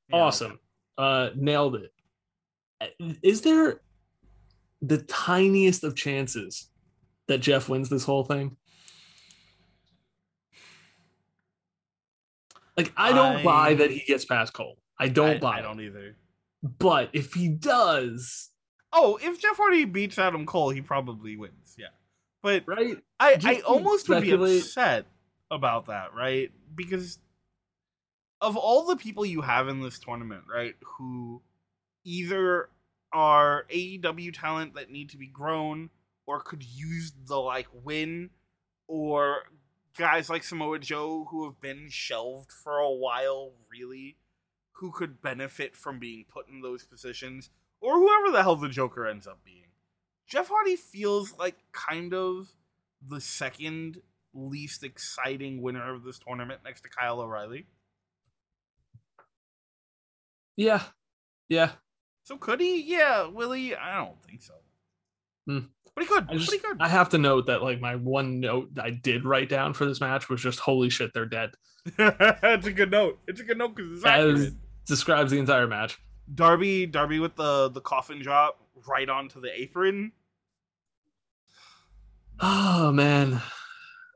Yeah. 0.08 0.16
Awesome. 0.16 0.58
Uh 0.98 1.30
nailed 1.34 1.76
it. 1.76 1.92
Is 3.22 3.42
there 3.42 3.80
the 4.80 4.98
tiniest 4.98 5.84
of 5.84 5.94
chances 5.94 6.68
that 7.28 7.38
Jeff 7.38 7.68
wins 7.68 7.88
this 7.88 8.04
whole 8.04 8.24
thing? 8.24 8.56
Like 12.76 12.92
I 12.96 13.12
don't 13.12 13.36
I- 13.36 13.42
buy 13.44 13.74
that 13.74 13.90
he 13.90 14.00
gets 14.00 14.24
past 14.24 14.52
Cole. 14.52 14.78
I 14.98 15.08
don't 15.08 15.36
I, 15.36 15.38
buy 15.38 15.56
I 15.56 15.58
it. 15.60 15.62
don't 15.62 15.80
either. 15.80 16.16
But 16.78 17.10
if 17.12 17.34
he 17.34 17.48
does, 17.48 18.50
Oh, 18.92 19.18
if 19.22 19.40
Jeff 19.40 19.56
Hardy 19.56 19.84
beats 19.86 20.18
Adam 20.18 20.44
Cole, 20.46 20.70
he 20.70 20.80
probably 20.82 21.36
wins. 21.36 21.74
Yeah, 21.78 21.86
but 22.42 22.62
right? 22.66 22.98
I, 23.18 23.36
Just 23.36 23.46
I 23.46 23.60
almost 23.62 24.08
would 24.08 24.22
be 24.22 24.32
upset 24.32 25.06
about 25.50 25.86
that, 25.86 26.14
right? 26.14 26.50
Because 26.74 27.18
of 28.42 28.56
all 28.56 28.84
the 28.84 28.96
people 28.96 29.24
you 29.24 29.40
have 29.40 29.68
in 29.68 29.80
this 29.80 30.00
tournament, 30.00 30.42
right, 30.52 30.74
who 30.98 31.40
either 32.04 32.68
are 33.12 33.64
AEW 33.72 34.38
talent 34.38 34.74
that 34.74 34.90
need 34.90 35.10
to 35.10 35.16
be 35.16 35.28
grown 35.28 35.90
or 36.26 36.40
could 36.40 36.64
use 36.64 37.12
the 37.26 37.36
like 37.36 37.68
win, 37.72 38.30
or 38.88 39.44
guys 39.96 40.28
like 40.28 40.42
Samoa 40.42 40.80
Joe 40.80 41.28
who 41.30 41.44
have 41.44 41.60
been 41.60 41.86
shelved 41.88 42.50
for 42.50 42.78
a 42.78 42.90
while, 42.90 43.52
really, 43.70 44.16
who 44.72 44.90
could 44.90 45.22
benefit 45.22 45.76
from 45.76 46.00
being 46.00 46.24
put 46.28 46.48
in 46.48 46.62
those 46.62 46.84
positions, 46.84 47.50
or 47.80 47.94
whoever 47.94 48.32
the 48.32 48.42
hell 48.42 48.56
the 48.56 48.68
Joker 48.68 49.06
ends 49.06 49.26
up 49.26 49.38
being. 49.44 49.66
Jeff 50.26 50.48
Hardy 50.48 50.76
feels 50.76 51.36
like 51.38 51.58
kind 51.72 52.12
of 52.12 52.54
the 53.06 53.20
second 53.20 54.00
least 54.34 54.82
exciting 54.82 55.60
winner 55.62 55.94
of 55.94 56.02
this 56.02 56.18
tournament 56.18 56.60
next 56.64 56.80
to 56.80 56.88
Kyle 56.88 57.20
O'Reilly. 57.20 57.66
Yeah. 60.56 60.82
Yeah. 61.48 61.70
So 62.24 62.36
could 62.36 62.60
he? 62.60 62.82
Yeah, 62.82 63.26
will 63.26 63.52
he? 63.52 63.74
I 63.74 63.96
don't 63.96 64.22
think 64.22 64.42
so. 64.42 64.54
Hmm. 65.46 65.66
But 65.94 66.04
he 66.04 66.08
could. 66.08 66.26
I 66.30 66.34
just 66.34 66.46
but 66.46 66.54
he 66.54 66.58
could. 66.60 66.80
I 66.80 66.88
have 66.88 67.10
to 67.10 67.18
note 67.18 67.46
that 67.46 67.62
like 67.62 67.80
my 67.80 67.96
one 67.96 68.40
note 68.40 68.70
I 68.80 68.90
did 68.90 69.24
write 69.24 69.48
down 69.48 69.74
for 69.74 69.84
this 69.84 70.00
match 70.00 70.28
was 70.28 70.40
just 70.40 70.60
holy 70.60 70.88
shit, 70.88 71.12
they're 71.12 71.26
dead. 71.26 71.50
That's 71.96 72.66
a 72.66 72.72
good 72.72 72.90
note. 72.90 73.18
It's 73.26 73.40
a 73.40 73.44
good 73.44 73.58
note 73.58 73.74
because 73.74 73.98
it's 73.98 74.06
accurate. 74.06 74.54
Describes 74.86 75.30
the 75.30 75.38
entire 75.38 75.66
match. 75.66 75.98
Darby, 76.34 76.86
Darby 76.86 77.18
with 77.18 77.36
the 77.36 77.68
the 77.68 77.80
coffin 77.80 78.22
drop 78.22 78.58
right 78.88 79.08
onto 79.08 79.40
the 79.40 79.50
apron. 79.60 80.12
Oh 82.40 82.90
man. 82.92 83.40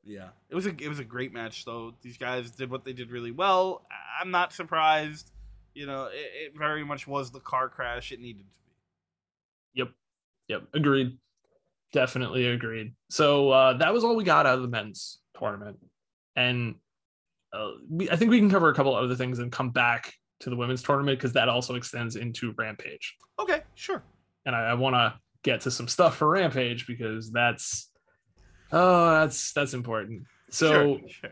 Yeah, 0.04 0.28
it 0.48 0.54
was 0.54 0.66
a 0.66 0.70
it 0.70 0.88
was 0.88 1.00
a 1.00 1.04
great 1.04 1.32
match 1.32 1.64
though. 1.64 1.94
These 2.00 2.16
guys 2.16 2.50
did 2.52 2.70
what 2.70 2.84
they 2.84 2.92
did 2.92 3.10
really 3.10 3.32
well. 3.32 3.84
I'm 4.20 4.30
not 4.30 4.52
surprised. 4.52 5.30
You 5.76 5.86
know, 5.86 6.06
it, 6.06 6.30
it 6.46 6.52
very 6.58 6.84
much 6.84 7.06
was 7.06 7.30
the 7.30 7.40
car 7.40 7.68
crash 7.68 8.10
it 8.10 8.20
needed 8.20 8.46
to 8.46 8.60
be. 8.64 8.72
Yep. 9.74 9.88
Yep. 10.48 10.62
Agreed. 10.74 11.18
Definitely 11.92 12.46
agreed. 12.46 12.94
So 13.10 13.50
uh, 13.50 13.74
that 13.74 13.92
was 13.92 14.02
all 14.02 14.16
we 14.16 14.24
got 14.24 14.46
out 14.46 14.56
of 14.56 14.62
the 14.62 14.68
men's 14.68 15.18
tournament, 15.38 15.78
and 16.34 16.76
uh, 17.52 17.72
we, 17.88 18.10
I 18.10 18.16
think 18.16 18.30
we 18.30 18.38
can 18.38 18.50
cover 18.50 18.70
a 18.70 18.74
couple 18.74 18.94
other 18.94 19.14
things 19.14 19.38
and 19.38 19.52
come 19.52 19.70
back 19.70 20.12
to 20.40 20.50
the 20.50 20.56
women's 20.56 20.82
tournament 20.82 21.18
because 21.18 21.32
that 21.34 21.48
also 21.48 21.74
extends 21.74 22.16
into 22.16 22.52
Rampage. 22.56 23.16
Okay, 23.38 23.62
sure. 23.74 24.02
and 24.46 24.56
I, 24.56 24.70
I 24.70 24.74
want 24.74 24.94
to 24.94 25.14
get 25.42 25.60
to 25.62 25.70
some 25.70 25.88
stuff 25.88 26.16
for 26.16 26.28
Rampage 26.28 26.86
because 26.86 27.30
that's 27.30 27.90
oh 28.72 29.20
that's 29.20 29.52
that's 29.52 29.74
important. 29.74 30.22
So 30.50 30.98
sure, 30.98 31.08
sure. 31.08 31.30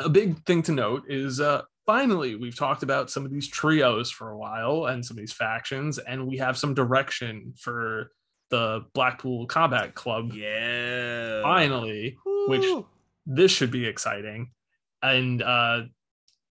a 0.00 0.08
big 0.08 0.44
thing 0.44 0.62
to 0.64 0.72
note 0.72 1.04
is 1.08 1.40
uh 1.40 1.62
finally 1.88 2.34
we've 2.34 2.54
talked 2.54 2.82
about 2.82 3.10
some 3.10 3.24
of 3.24 3.30
these 3.30 3.48
trios 3.48 4.10
for 4.10 4.28
a 4.28 4.36
while 4.36 4.84
and 4.84 5.02
some 5.02 5.16
of 5.16 5.18
these 5.18 5.32
factions 5.32 5.96
and 5.96 6.28
we 6.28 6.36
have 6.36 6.58
some 6.58 6.74
direction 6.74 7.54
for 7.56 8.10
the 8.50 8.84
Blackpool 8.92 9.46
Combat 9.46 9.94
Club 9.94 10.32
yeah. 10.34 11.40
finally 11.42 12.18
which- 12.46 12.84
this 13.24 13.50
should 13.50 13.70
be 13.70 13.86
exciting 13.86 14.50
and 15.02 15.42
uh 15.42 15.80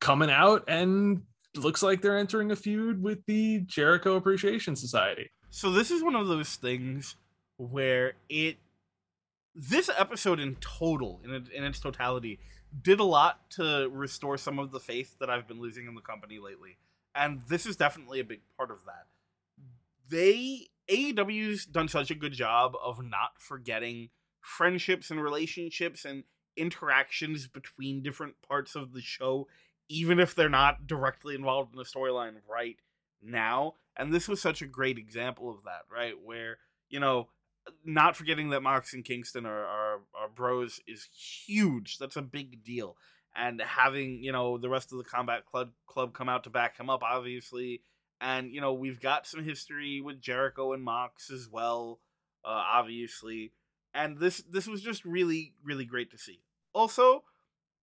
coming 0.00 0.30
out 0.30 0.64
and 0.68 1.20
looks 1.54 1.82
like 1.82 2.00
they're 2.00 2.18
entering 2.18 2.50
a 2.50 2.56
feud 2.56 3.02
with 3.02 3.18
the 3.26 3.60
Jericho 3.60 4.16
Appreciation 4.16 4.76
Society. 4.76 5.30
So 5.50 5.70
this 5.70 5.90
is 5.90 6.02
one 6.02 6.14
of 6.14 6.28
those 6.28 6.56
things 6.56 7.16
where 7.56 8.14
it 8.28 8.56
this 9.54 9.88
episode 9.96 10.38
in 10.38 10.54
total 10.56 11.20
in, 11.24 11.30
in 11.54 11.64
its 11.64 11.80
totality 11.80 12.38
did 12.82 13.00
a 13.00 13.04
lot 13.04 13.50
to 13.50 13.88
restore 13.92 14.36
some 14.36 14.58
of 14.58 14.70
the 14.70 14.80
faith 14.80 15.18
that 15.18 15.30
I've 15.30 15.48
been 15.48 15.60
losing 15.60 15.86
in 15.86 15.94
the 15.94 16.00
company 16.00 16.38
lately. 16.38 16.78
And 17.14 17.42
this 17.48 17.66
is 17.66 17.76
definitely 17.76 18.20
a 18.20 18.24
big 18.24 18.40
part 18.56 18.70
of 18.70 18.84
that. 18.84 19.06
They 20.08 20.68
AEW's 20.88 21.66
done 21.66 21.88
such 21.88 22.10
a 22.10 22.14
good 22.14 22.32
job 22.32 22.74
of 22.82 23.02
not 23.02 23.32
forgetting 23.38 24.10
friendships 24.40 25.10
and 25.10 25.20
relationships 25.20 26.04
and 26.04 26.24
interactions 26.56 27.48
between 27.48 28.02
different 28.02 28.34
parts 28.46 28.76
of 28.76 28.92
the 28.92 29.00
show 29.00 29.48
even 29.88 30.18
if 30.18 30.34
they're 30.34 30.48
not 30.48 30.86
directly 30.86 31.34
involved 31.34 31.72
in 31.72 31.78
the 31.78 31.84
storyline 31.84 32.34
right 32.48 32.76
now. 33.22 33.74
And 33.96 34.12
this 34.12 34.28
was 34.28 34.40
such 34.40 34.62
a 34.62 34.66
great 34.66 34.98
example 34.98 35.50
of 35.50 35.64
that, 35.64 35.82
right? 35.92 36.14
Where, 36.22 36.58
you 36.88 37.00
know, 37.00 37.28
not 37.84 38.16
forgetting 38.16 38.50
that 38.50 38.62
Mox 38.62 38.92
and 38.94 39.04
Kingston 39.04 39.46
are, 39.46 39.64
are, 39.64 40.00
are 40.14 40.28
bros 40.34 40.80
is 40.86 41.08
huge. 41.46 41.98
That's 41.98 42.16
a 42.16 42.22
big 42.22 42.64
deal. 42.64 42.96
And 43.34 43.60
having, 43.60 44.22
you 44.22 44.32
know, 44.32 44.58
the 44.58 44.68
rest 44.68 44.92
of 44.92 44.98
the 44.98 45.04
combat 45.04 45.44
club 45.46 45.70
club 45.86 46.14
come 46.14 46.28
out 46.28 46.44
to 46.44 46.50
back 46.50 46.78
him 46.78 46.88
up, 46.88 47.02
obviously. 47.02 47.82
And, 48.20 48.50
you 48.52 48.60
know, 48.60 48.72
we've 48.72 49.00
got 49.00 49.26
some 49.26 49.44
history 49.44 50.00
with 50.00 50.22
Jericho 50.22 50.72
and 50.72 50.82
Mox 50.82 51.30
as 51.30 51.48
well, 51.50 52.00
uh, 52.44 52.48
obviously. 52.48 53.52
And 53.92 54.18
this 54.18 54.42
this 54.50 54.66
was 54.66 54.82
just 54.82 55.04
really, 55.04 55.54
really 55.62 55.84
great 55.84 56.10
to 56.12 56.18
see. 56.18 56.40
Also, 56.72 57.24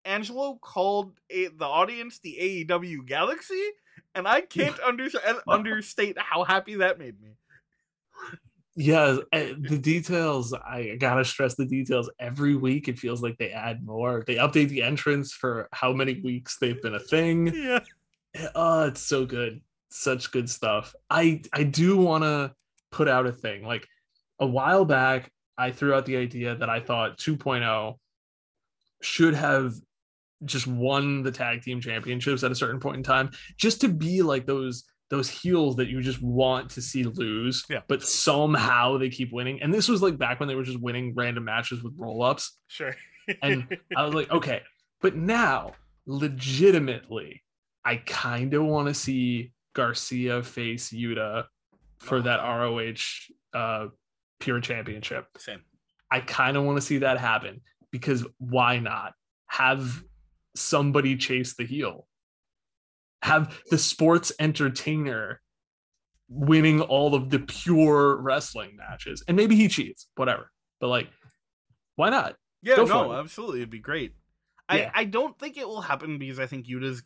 Angelo 0.06 0.58
called 0.62 1.14
a, 1.30 1.48
the 1.48 1.66
audience 1.66 2.20
the 2.20 2.66
AEW 2.70 3.06
Galaxy, 3.06 3.64
and 4.16 4.28
I 4.28 4.42
can't 4.42 4.80
under, 4.82 5.08
understate 5.48 6.18
how 6.20 6.44
happy 6.44 6.76
that 6.76 7.00
made 7.00 7.22
me. 7.22 7.38
Yeah, 8.76 9.18
eh, 9.32 9.54
the 9.60 9.78
details. 9.78 10.52
I 10.54 10.96
gotta 11.00 11.24
stress 11.24 11.56
the 11.56 11.66
details. 11.66 12.10
Every 12.20 12.56
week, 12.56 12.88
it 12.88 12.98
feels 12.98 13.22
like 13.22 13.38
they 13.38 13.52
add 13.52 13.86
more. 13.86 14.24
They 14.26 14.36
update 14.36 14.70
the 14.70 14.82
entrance 14.82 15.32
for 15.32 15.70
how 15.72 15.94
many 15.94 16.20
weeks 16.22 16.58
they've 16.60 16.82
been 16.82 16.96
a 16.96 17.00
thing. 17.00 17.54
Yeah. 17.54 17.80
Oh, 18.56 18.88
it's 18.88 19.02
so 19.02 19.26
good. 19.26 19.62
Such 19.90 20.32
good 20.32 20.50
stuff. 20.50 20.96
I 21.08 21.44
I 21.54 21.64
do 21.64 21.98
want 21.98 22.24
to 22.24 22.54
put 22.92 23.08
out 23.08 23.28
a 23.28 23.32
thing. 23.32 23.64
Like 23.64 23.88
a 24.40 24.48
while 24.48 24.86
back, 24.86 25.32
I 25.56 25.70
threw 25.70 25.94
out 25.94 26.08
the 26.08 26.18
idea 26.18 26.56
that 26.56 26.70
I 26.70 26.80
thought 26.80 27.20
2.0 27.20 28.00
should 29.02 29.36
have 29.36 29.74
just 30.46 30.66
won 30.66 31.22
the 31.22 31.32
tag 31.32 31.62
team 31.62 31.80
championships 31.80 32.44
at 32.44 32.52
a 32.52 32.56
certain 32.56 32.80
point 32.80 32.98
in 32.98 33.04
time, 33.04 33.30
just 33.56 33.82
to 33.82 33.88
be 33.88 34.24
like 34.24 34.48
those 34.48 34.84
those 35.14 35.30
heels 35.30 35.76
that 35.76 35.88
you 35.88 36.02
just 36.02 36.22
want 36.22 36.72
to 36.72 36.82
see 36.82 37.04
lose, 37.04 37.64
Yeah. 37.70 37.82
but 37.88 38.02
somehow 38.04 38.98
they 38.98 39.10
keep 39.10 39.32
winning. 39.32 39.62
And 39.62 39.72
this 39.74 39.88
was 39.88 40.02
like 40.02 40.18
back 40.18 40.40
when 40.40 40.50
they 40.50 40.56
were 40.56 40.64
just 40.64 40.80
winning 40.82 41.14
random 41.16 41.46
matches 41.46 41.84
with 41.84 41.94
roll 41.98 42.24
ups. 42.24 42.58
Sure. 42.68 42.96
And 43.42 43.78
I 43.96 44.04
was 44.04 44.14
like, 44.14 44.32
okay, 44.32 44.62
but 45.02 45.16
now 45.16 45.74
legitimately, 46.08 47.44
I 47.86 47.98
kind 47.98 48.54
of 48.54 48.64
want 48.64 48.88
to 48.88 48.94
see 48.94 49.52
Garcia 49.74 50.44
face 50.44 50.90
Yuta 50.92 51.46
for 52.00 52.22
that 52.22 52.38
ROH 52.42 53.58
uh, 53.58 53.88
Pure 54.40 54.62
Championship. 54.62 55.28
Same. 55.38 55.62
I 56.12 56.20
kind 56.20 56.58
of 56.58 56.64
want 56.64 56.78
to 56.78 56.82
see 56.82 56.98
that 57.00 57.18
happen 57.18 57.62
because 57.92 58.26
why 58.40 58.80
not 58.80 59.14
have 59.48 60.04
somebody 60.56 61.16
chase 61.18 61.56
the 61.56 61.66
heel? 61.66 62.08
Have 63.24 63.60
the 63.72 63.78
sports 63.78 64.32
entertainer 64.40 65.42
winning 66.30 66.82
all 66.82 67.16
of 67.16 67.30
the 67.30 67.40
pure 67.40 68.18
wrestling 68.22 68.76
matches, 68.76 69.24
and 69.28 69.36
maybe 69.38 69.56
he 69.56 69.68
cheats, 69.68 70.08
whatever. 70.16 70.52
But 70.80 70.88
like, 70.90 71.08
why 71.96 72.10
not? 72.10 72.36
Yeah, 72.62 72.76
Go 72.78 72.86
no, 72.86 73.14
it. 73.14 73.20
absolutely. 73.20 73.60
It'd 73.60 73.70
be 73.70 73.80
great. 73.80 74.14
Yeah. 74.72 74.92
I, 74.94 75.02
I 75.02 75.04
don't 75.06 75.38
think 75.40 75.58
it 75.58 75.68
will 75.68 75.82
happen 75.82 76.18
because 76.18 76.40
I 76.40 76.46
think 76.48 76.68
Yuta's 76.68 77.02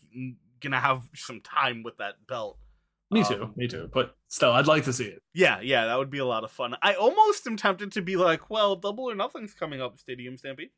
gonna 0.61 0.79
have 0.79 1.03
some 1.15 1.41
time 1.41 1.83
with 1.83 1.97
that 1.97 2.15
belt. 2.27 2.57
Me 3.09 3.23
too, 3.23 3.43
Um, 3.43 3.53
me 3.55 3.67
too. 3.67 3.89
But 3.93 4.15
still, 4.27 4.51
I'd 4.51 4.67
like 4.67 4.83
to 4.83 4.93
see 4.93 5.05
it. 5.05 5.21
Yeah, 5.33 5.61
yeah, 5.61 5.85
that 5.85 5.97
would 5.97 6.09
be 6.09 6.17
a 6.17 6.25
lot 6.25 6.43
of 6.43 6.51
fun. 6.51 6.75
I 6.81 6.93
almost 6.95 7.47
am 7.47 7.55
tempted 7.57 7.91
to 7.93 8.01
be 8.01 8.17
like, 8.17 8.49
well, 8.49 8.75
Double 8.75 9.05
or 9.09 9.15
Nothing's 9.15 9.53
coming 9.53 9.81
up, 9.81 9.97
Stadium 9.97 10.35
Stampede. 10.35 10.71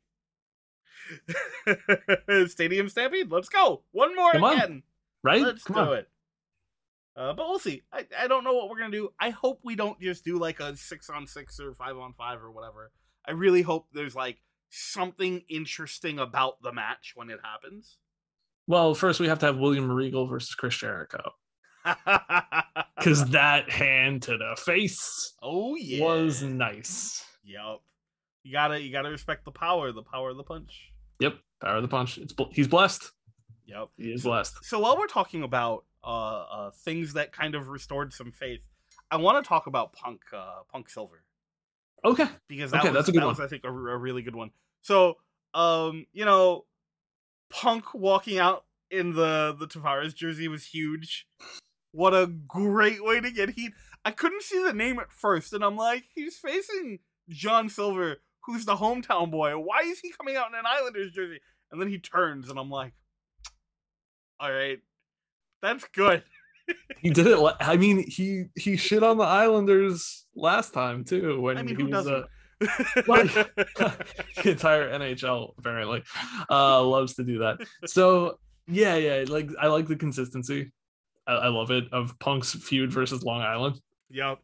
Stadium 2.46 2.88
Stampede, 2.88 3.30
let's 3.30 3.48
go. 3.48 3.82
One 3.92 4.14
more 4.14 4.32
Come 4.32 4.44
on. 4.44 4.82
Right? 5.22 5.42
Let's 5.42 5.64
Come 5.64 5.76
do 5.76 5.92
on. 5.92 5.98
it. 5.98 6.08
Uh, 7.16 7.32
but 7.32 7.48
we'll 7.48 7.58
see. 7.58 7.82
I, 7.92 8.06
I 8.18 8.28
don't 8.28 8.44
know 8.44 8.54
what 8.54 8.70
we're 8.70 8.78
gonna 8.78 8.92
do. 8.92 9.10
I 9.18 9.30
hope 9.30 9.60
we 9.62 9.74
don't 9.76 10.00
just 10.00 10.24
do 10.24 10.38
like 10.38 10.60
a 10.60 10.76
six 10.76 11.10
on 11.10 11.26
six 11.26 11.60
or 11.60 11.74
five 11.74 11.96
on 11.98 12.14
five 12.14 12.42
or 12.42 12.50
whatever. 12.50 12.92
I 13.26 13.32
really 13.32 13.62
hope 13.62 13.86
there's 13.92 14.14
like 14.14 14.38
something 14.70 15.42
interesting 15.48 16.18
about 16.18 16.62
the 16.62 16.72
match 16.72 17.12
when 17.16 17.28
it 17.28 17.40
happens. 17.42 17.98
Well, 18.66 18.94
first 18.94 19.20
we 19.20 19.28
have 19.28 19.40
to 19.40 19.46
have 19.46 19.58
William 19.58 19.90
Regal 19.90 20.26
versus 20.28 20.54
Chris 20.54 20.76
Jericho 20.76 21.32
because 21.84 23.28
that 23.30 23.68
hand 23.68 24.22
to 24.22 24.38
the 24.38 24.56
face 24.56 25.34
oh 25.42 25.74
yeah, 25.74 26.04
was 26.04 26.42
nice. 26.42 27.24
Yep. 27.44 27.80
You 28.44 28.52
gotta 28.52 28.80
you 28.80 28.92
gotta 28.92 29.10
respect 29.10 29.44
the 29.44 29.50
power, 29.50 29.92
the 29.92 30.02
power 30.02 30.30
of 30.30 30.36
the 30.36 30.44
punch. 30.44 30.92
Yep, 31.18 31.34
power 31.60 31.76
of 31.76 31.82
the 31.82 31.88
punch. 31.88 32.18
It's 32.18 32.34
he's 32.52 32.68
blessed. 32.68 33.10
Yep. 33.70 33.88
He 33.96 34.12
is 34.12 34.22
blessed. 34.24 34.64
So 34.64 34.80
while 34.80 34.96
we're 34.98 35.06
talking 35.06 35.42
about 35.42 35.84
uh, 36.02 36.06
uh 36.06 36.70
things 36.70 37.12
that 37.14 37.32
kind 37.32 37.54
of 37.54 37.68
restored 37.68 38.12
some 38.12 38.32
faith, 38.32 38.60
I 39.10 39.16
want 39.16 39.42
to 39.42 39.48
talk 39.48 39.66
about 39.66 39.92
Punk 39.92 40.20
uh 40.32 40.60
Punk 40.70 40.88
Silver 40.90 41.22
Okay. 42.04 42.26
because 42.48 42.70
that 42.72 42.80
Okay, 42.80 42.88
was, 42.88 42.94
that's 42.96 43.08
a 43.08 43.12
good 43.12 43.22
that 43.22 43.26
one. 43.26 43.34
was 43.36 43.40
I 43.40 43.46
think 43.48 43.64
a, 43.64 43.68
a 43.68 43.96
really 43.96 44.22
good 44.22 44.36
one. 44.36 44.50
So 44.82 45.16
um 45.54 46.06
you 46.12 46.24
know 46.24 46.64
Punk 47.50 47.94
walking 47.94 48.38
out 48.38 48.64
in 48.90 49.12
the 49.14 49.54
the 49.58 49.66
Tavares 49.66 50.14
jersey 50.14 50.48
was 50.48 50.66
huge. 50.66 51.26
What 51.92 52.14
a 52.14 52.26
great 52.26 53.04
way 53.04 53.20
to 53.20 53.30
get 53.30 53.50
heat. 53.50 53.72
I 54.04 54.12
couldn't 54.12 54.42
see 54.42 54.62
the 54.62 54.72
name 54.72 54.98
at 54.98 55.12
first, 55.12 55.52
and 55.52 55.64
I'm 55.64 55.76
like, 55.76 56.04
he's 56.14 56.38
facing 56.38 57.00
John 57.28 57.68
Silver, 57.68 58.18
who's 58.46 58.64
the 58.64 58.76
hometown 58.76 59.30
boy. 59.30 59.58
Why 59.58 59.80
is 59.84 59.98
he 60.00 60.10
coming 60.12 60.36
out 60.36 60.48
in 60.48 60.54
an 60.58 60.64
Islanders 60.66 61.12
jersey? 61.12 61.40
And 61.70 61.80
then 61.80 61.88
he 61.88 61.98
turns, 61.98 62.48
and 62.48 62.58
I'm 62.58 62.70
like, 62.70 62.92
all 64.40 64.52
right, 64.52 64.78
that's 65.62 65.84
good. 65.94 66.22
He 67.02 67.10
did 67.10 67.26
it. 67.26 67.38
I 67.60 67.76
mean, 67.76 68.08
he 68.08 68.44
he 68.54 68.76
shit 68.76 69.02
on 69.02 69.16
the 69.16 69.24
Islanders 69.24 70.26
last 70.36 70.72
time 70.72 71.02
too 71.02 71.40
when 71.40 71.58
I 71.58 71.62
mean, 71.64 71.74
he 71.74 71.82
who 71.82 71.88
was 71.88 72.04
doesn't? 72.04 72.26
uh, 73.80 73.92
the 74.42 74.50
entire 74.50 74.88
NHL 74.90 75.54
apparently 75.58 76.04
uh 76.48 76.80
loves 76.82 77.14
to 77.14 77.24
do 77.24 77.38
that. 77.38 77.58
So 77.86 78.38
yeah, 78.68 78.94
yeah, 78.94 79.24
like 79.26 79.50
I 79.60 79.66
like 79.66 79.88
the 79.88 79.96
consistency. 79.96 80.70
I, 81.26 81.32
I 81.32 81.48
love 81.48 81.72
it 81.72 81.92
of 81.92 82.16
Punk's 82.20 82.52
feud 82.52 82.92
versus 82.92 83.24
Long 83.24 83.40
Island. 83.40 83.80
Yep. 84.10 84.38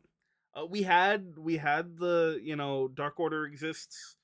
Uh, 0.56 0.66
we 0.66 0.82
had 0.82 1.34
we 1.38 1.56
had 1.56 1.96
the 1.98 2.40
you 2.42 2.56
know 2.56 2.88
Dark 2.88 3.20
Order 3.20 3.44
exists, 3.44 4.16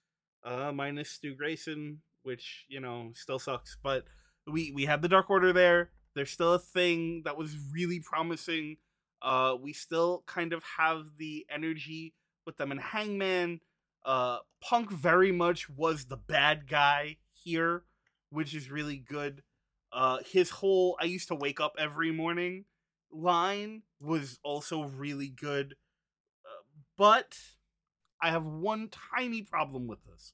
uh, 0.45 0.73
minus 0.73 1.11
Stu 1.11 1.37
Grayson, 1.37 2.01
which 2.23 2.65
you 2.69 2.81
know 2.81 3.11
still 3.15 3.39
sucks. 3.39 3.77
But 3.83 4.05
we 4.47 4.73
we 4.73 4.85
had 4.85 5.03
the 5.03 5.09
Dark 5.09 5.31
Order 5.31 5.53
there. 5.53 5.91
There's 6.15 6.31
still 6.31 6.55
a 6.55 6.59
thing 6.59 7.23
that 7.25 7.37
was 7.37 7.57
really 7.73 8.01
promising. 8.01 8.77
Uh, 9.23 9.55
we 9.61 9.73
still 9.73 10.25
kind 10.27 10.53
of 10.53 10.63
have 10.79 11.05
the 11.19 11.47
energy 11.49 12.15
with 12.45 12.57
them 12.57 12.73
in 12.73 12.79
Hangman. 12.79 13.61
Uh, 14.05 14.39
Punk 14.61 14.91
very 14.91 15.33
much 15.33 15.71
was 15.71 16.07
the 16.07 16.17
bad 16.17 16.69
guy 16.69 17.19
here, 17.33 17.85
which 18.31 18.55
is 18.55 18.71
really 18.71 18.97
good. 18.97 19.43
Uh, 19.93 20.19
his 20.31 20.51
whole 20.51 20.97
"I 21.01 21.05
used 21.05 21.29
to 21.29 21.35
wake 21.35 21.61
up 21.61 21.75
every 21.79 22.11
morning" 22.11 22.65
line 23.13 23.83
was 24.01 24.39
also 24.43 24.85
really 24.85 25.29
good. 25.29 25.75
Uh, 26.45 26.63
but 26.97 27.39
I 28.21 28.31
have 28.31 28.47
one 28.47 28.89
tiny 28.89 29.43
problem 29.43 29.87
with 29.87 30.05
this, 30.05 30.33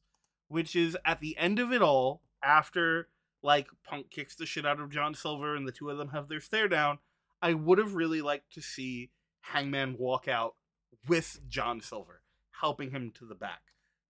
which 0.48 0.74
is 0.74 0.96
at 1.04 1.20
the 1.20 1.36
end 1.36 1.58
of 1.58 1.72
it 1.72 1.82
all, 1.82 2.22
after 2.42 3.08
like 3.42 3.68
Punk 3.84 4.10
kicks 4.10 4.34
the 4.34 4.46
shit 4.46 4.66
out 4.66 4.80
of 4.80 4.90
John 4.90 5.14
Silver 5.14 5.54
and 5.54 5.66
the 5.66 5.72
two 5.72 5.90
of 5.90 5.98
them 5.98 6.08
have 6.08 6.28
their 6.28 6.40
stare 6.40 6.68
down, 6.68 6.98
I 7.40 7.54
would 7.54 7.78
have 7.78 7.94
really 7.94 8.20
liked 8.20 8.52
to 8.54 8.62
see 8.62 9.10
Hangman 9.40 9.96
walk 9.98 10.28
out 10.28 10.54
with 11.06 11.40
John 11.48 11.80
Silver, 11.80 12.22
helping 12.60 12.90
him 12.90 13.12
to 13.18 13.24
the 13.24 13.34
back. 13.34 13.60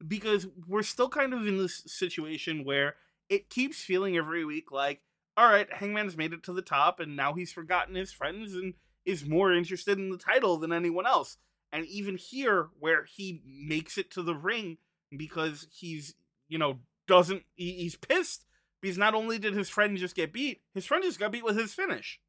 Because 0.06 0.46
we're 0.66 0.82
still 0.82 1.08
kind 1.08 1.34
of 1.34 1.46
in 1.46 1.58
this 1.58 1.82
situation 1.86 2.64
where 2.64 2.94
it 3.28 3.50
keeps 3.50 3.82
feeling 3.82 4.16
every 4.16 4.44
week 4.44 4.70
like, 4.70 5.02
all 5.36 5.50
right, 5.50 5.72
Hangman's 5.72 6.16
made 6.16 6.32
it 6.32 6.42
to 6.44 6.52
the 6.52 6.62
top 6.62 7.00
and 7.00 7.16
now 7.16 7.34
he's 7.34 7.52
forgotten 7.52 7.94
his 7.94 8.12
friends 8.12 8.54
and 8.54 8.74
is 9.04 9.26
more 9.26 9.52
interested 9.52 9.98
in 9.98 10.10
the 10.10 10.18
title 10.18 10.56
than 10.56 10.72
anyone 10.72 11.06
else. 11.06 11.36
And 11.72 11.84
even 11.86 12.16
here, 12.16 12.68
where 12.78 13.04
he 13.04 13.42
makes 13.44 13.98
it 13.98 14.10
to 14.12 14.22
the 14.22 14.34
ring 14.34 14.78
because 15.14 15.66
he's, 15.70 16.14
you 16.48 16.58
know, 16.58 16.78
doesn't, 17.06 17.42
he, 17.54 17.72
he's 17.72 17.96
pissed 17.96 18.44
because 18.80 18.98
not 18.98 19.14
only 19.14 19.38
did 19.38 19.54
his 19.54 19.68
friend 19.68 19.96
just 19.96 20.14
get 20.14 20.32
beat, 20.32 20.60
his 20.74 20.86
friend 20.86 21.02
just 21.02 21.18
got 21.18 21.32
beat 21.32 21.44
with 21.44 21.58
his 21.58 21.74
finish. 21.74 22.20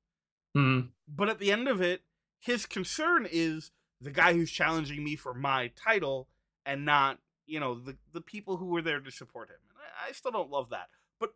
Hmm. 0.56 0.80
But 1.08 1.30
at 1.30 1.40
the 1.40 1.52
end 1.52 1.68
of 1.68 1.82
it, 1.82 2.02
his 2.40 2.66
concern 2.66 3.28
is 3.30 3.72
the 4.02 4.12
guy 4.12 4.34
who's 4.34 4.52
challenging 4.52 5.04
me 5.04 5.16
for 5.16 5.34
my 5.34 5.72
title 5.76 6.28
and 6.66 6.86
not, 6.86 7.20
you 7.46 7.60
know, 7.60 7.80
the, 7.80 7.98
the 8.14 8.22
people 8.22 8.58
who 8.58 8.68
were 8.68 8.82
there 8.82 9.00
to 9.00 9.12
support 9.12 9.50
him. 9.50 9.58
And 9.70 9.78
I, 9.80 10.10
I 10.10 10.12
still 10.14 10.32
don't 10.32 10.50
love 10.50 10.70
that. 10.70 10.88
But 11.20 11.34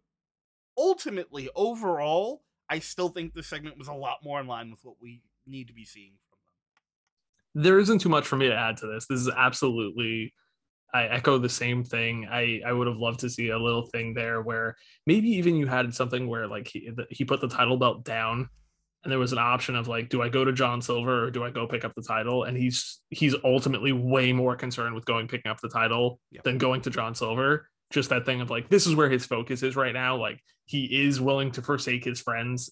ultimately, 0.77 1.49
overall, 1.55 2.43
I 2.69 2.79
still 2.79 3.09
think 3.09 3.33
this 3.33 3.47
segment 3.47 3.77
was 3.77 3.87
a 3.87 3.93
lot 3.93 4.19
more 4.23 4.39
in 4.39 4.47
line 4.47 4.71
with 4.71 4.79
what 4.83 4.95
we 5.01 5.21
need 5.45 5.67
to 5.67 5.73
be 5.73 5.85
seeing 5.85 6.13
from 6.29 6.37
them. 6.45 7.63
there 7.63 7.79
isn't 7.79 7.99
too 7.99 8.09
much 8.09 8.25
for 8.25 8.37
me 8.37 8.47
to 8.47 8.55
add 8.55 8.77
to 8.77 8.87
this. 8.87 9.05
This 9.07 9.19
is 9.19 9.29
absolutely 9.29 10.33
I 10.93 11.05
echo 11.05 11.37
the 11.39 11.49
same 11.49 11.83
thing. 11.83 12.27
I 12.29 12.61
I 12.65 12.71
would 12.71 12.87
have 12.87 12.97
loved 12.97 13.21
to 13.21 13.29
see 13.29 13.49
a 13.49 13.57
little 13.57 13.87
thing 13.87 14.13
there 14.13 14.41
where 14.41 14.75
maybe 15.07 15.29
even 15.29 15.55
you 15.55 15.65
had 15.67 15.93
something 15.95 16.27
where 16.27 16.47
like 16.47 16.67
he 16.67 16.89
the- 16.95 17.07
he 17.09 17.25
put 17.25 17.41
the 17.41 17.47
title 17.47 17.77
belt 17.77 18.03
down 18.03 18.47
and 19.03 19.11
there 19.11 19.19
was 19.19 19.33
an 19.33 19.39
option 19.39 19.75
of 19.75 19.87
like 19.87 20.09
do 20.09 20.21
I 20.21 20.29
go 20.29 20.45
to 20.45 20.53
John 20.53 20.81
Silver 20.81 21.25
or 21.25 21.31
do 21.31 21.43
I 21.43 21.49
go 21.49 21.67
pick 21.67 21.83
up 21.83 21.93
the 21.95 22.03
title 22.03 22.43
and 22.43 22.55
he's 22.55 23.01
he's 23.09 23.35
ultimately 23.43 23.91
way 23.91 24.33
more 24.33 24.55
concerned 24.55 24.93
with 24.95 25.05
going 25.05 25.27
picking 25.27 25.49
up 25.51 25.59
the 25.61 25.69
title 25.69 26.19
Yep. 26.31 26.43
than 26.43 26.57
going 26.59 26.81
to 26.81 26.89
John 26.89 27.15
Silver. 27.15 27.67
Just 27.91 28.09
that 28.11 28.25
thing 28.25 28.41
of 28.41 28.49
like 28.51 28.69
this 28.69 28.85
is 28.87 28.95
where 28.95 29.09
his 29.09 29.25
focus 29.25 29.63
is 29.63 29.75
right 29.75 29.93
now. 29.93 30.17
Like 30.17 30.39
he 30.65 30.85
is 31.05 31.19
willing 31.19 31.51
to 31.51 31.61
forsake 31.61 32.03
his 32.05 32.21
friends 32.21 32.69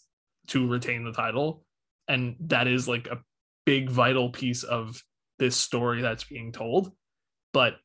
to 0.48 0.68
retain 0.68 1.04
the 1.04 1.12
title 1.12 1.64
and 2.08 2.36
that 2.42 2.68
is 2.68 2.88
like 2.88 3.08
a 3.08 3.20
big 3.66 3.90
vital 3.90 4.30
piece 4.30 4.64
of 4.64 5.02
this 5.40 5.56
story 5.56 6.02
that's 6.02 6.24
being 6.24 6.52
told 6.52 6.92
but 7.54 7.76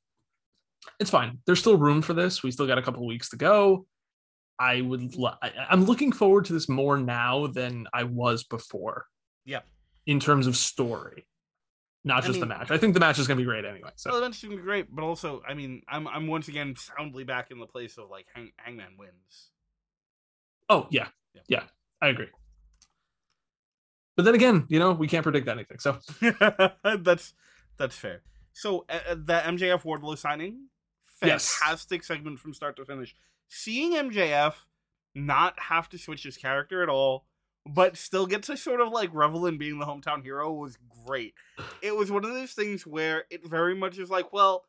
it's 0.99 1.11
fine. 1.11 1.39
There's 1.47 1.61
still 1.61 1.77
room 1.77 2.03
for 2.03 2.15
this. 2.15 2.43
We 2.43 2.51
still 2.51 2.67
got 2.67 2.79
a 2.79 2.83
couple 2.83 3.03
of 3.03 3.07
weeks 3.07 3.31
to 3.31 3.37
go. 3.37 3.87
I 4.59 4.81
would 4.81 5.17
lo- 5.17 5.35
i'm 5.69 5.85
looking 5.85 6.13
forward 6.13 6.47
to 6.47 6.55
this 6.55 6.67
more 6.67 6.97
now 6.97 7.47
than 7.47 7.87
i 7.93 8.05
was 8.05 8.43
before. 8.45 9.05
Yeah. 9.45 9.61
in 10.07 10.19
terms 10.19 10.47
of 10.47 10.57
story 10.57 11.27
not 12.05 12.23
I 12.23 12.27
just 12.29 12.41
the 12.41 12.47
match. 12.47 12.71
I 12.71 12.79
think 12.79 12.95
the 12.95 13.01
match 13.01 13.19
is 13.19 13.27
going 13.27 13.37
to 13.37 13.43
be 13.43 13.47
great 13.47 13.65
anyway 13.65 13.91
so. 13.97 14.13
Well, 14.13 14.21
that's 14.21 14.41
gonna 14.43 14.57
be 14.57 14.63
great, 14.63 14.95
but 14.95 15.03
also, 15.03 15.43
I 15.47 15.55
mean, 15.55 15.83
I'm 15.89 16.07
I'm 16.07 16.29
once 16.29 16.47
again 16.49 16.75
soundly 16.77 17.25
back 17.25 17.51
in 17.51 17.59
the 17.59 17.67
place 17.67 17.99
of 17.99 18.09
like 18.11 18.27
Hang, 18.33 18.53
Hangman 18.57 18.97
wins. 18.99 19.51
oh 20.69 20.87
yeah. 20.91 21.09
Yeah. 21.35 21.43
yeah 21.49 21.63
i 22.01 22.09
agree. 22.09 22.29
But 24.17 24.25
then 24.25 24.35
again 24.35 24.67
you 24.69 24.79
know 24.79 24.93
we 24.93 25.09
can't 25.09 25.23
predict 25.25 25.49
anything 25.49 25.81
so. 25.81 25.99
That's 27.01 27.35
that's 27.77 27.97
fair. 27.97 28.23
So 28.53 28.87
uh, 28.89 29.01
uh, 29.11 29.15
the 29.17 29.43
MJF 29.45 29.83
Wardlow 29.83 30.17
signing, 30.17 30.69
Yes. 31.23 31.57
fantastic 31.57 32.05
segment 32.05 32.39
from 32.39 32.55
start 32.55 32.77
to 32.77 32.85
finish. 32.85 33.15
Seeing 33.49 33.93
MJF 33.93 34.55
not 35.15 35.59
have 35.59 35.89
to 35.91 35.99
switch 35.99 36.25
his 36.25 36.37
character 36.37 36.83
at 36.83 36.89
all, 36.89 37.25
but 37.65 37.97
still 37.97 38.27
get 38.27 38.43
to 38.45 38.57
sort 38.57 38.81
of 38.81 38.91
like 38.93 39.11
revel 39.13 39.47
in 39.47 39.59
being 39.59 39.79
the 39.79 39.87
hometown 39.87 40.23
hero 40.23 40.53
was 40.53 40.77
great. 41.07 41.35
It 41.83 41.97
was 41.97 42.11
one 42.11 42.25
of 42.25 42.35
those 42.35 42.53
things 42.53 42.87
where 42.87 43.25
it 43.31 43.47
very 43.47 43.75
much 43.75 43.99
is 43.99 44.11
like, 44.11 44.33
well, 44.33 44.65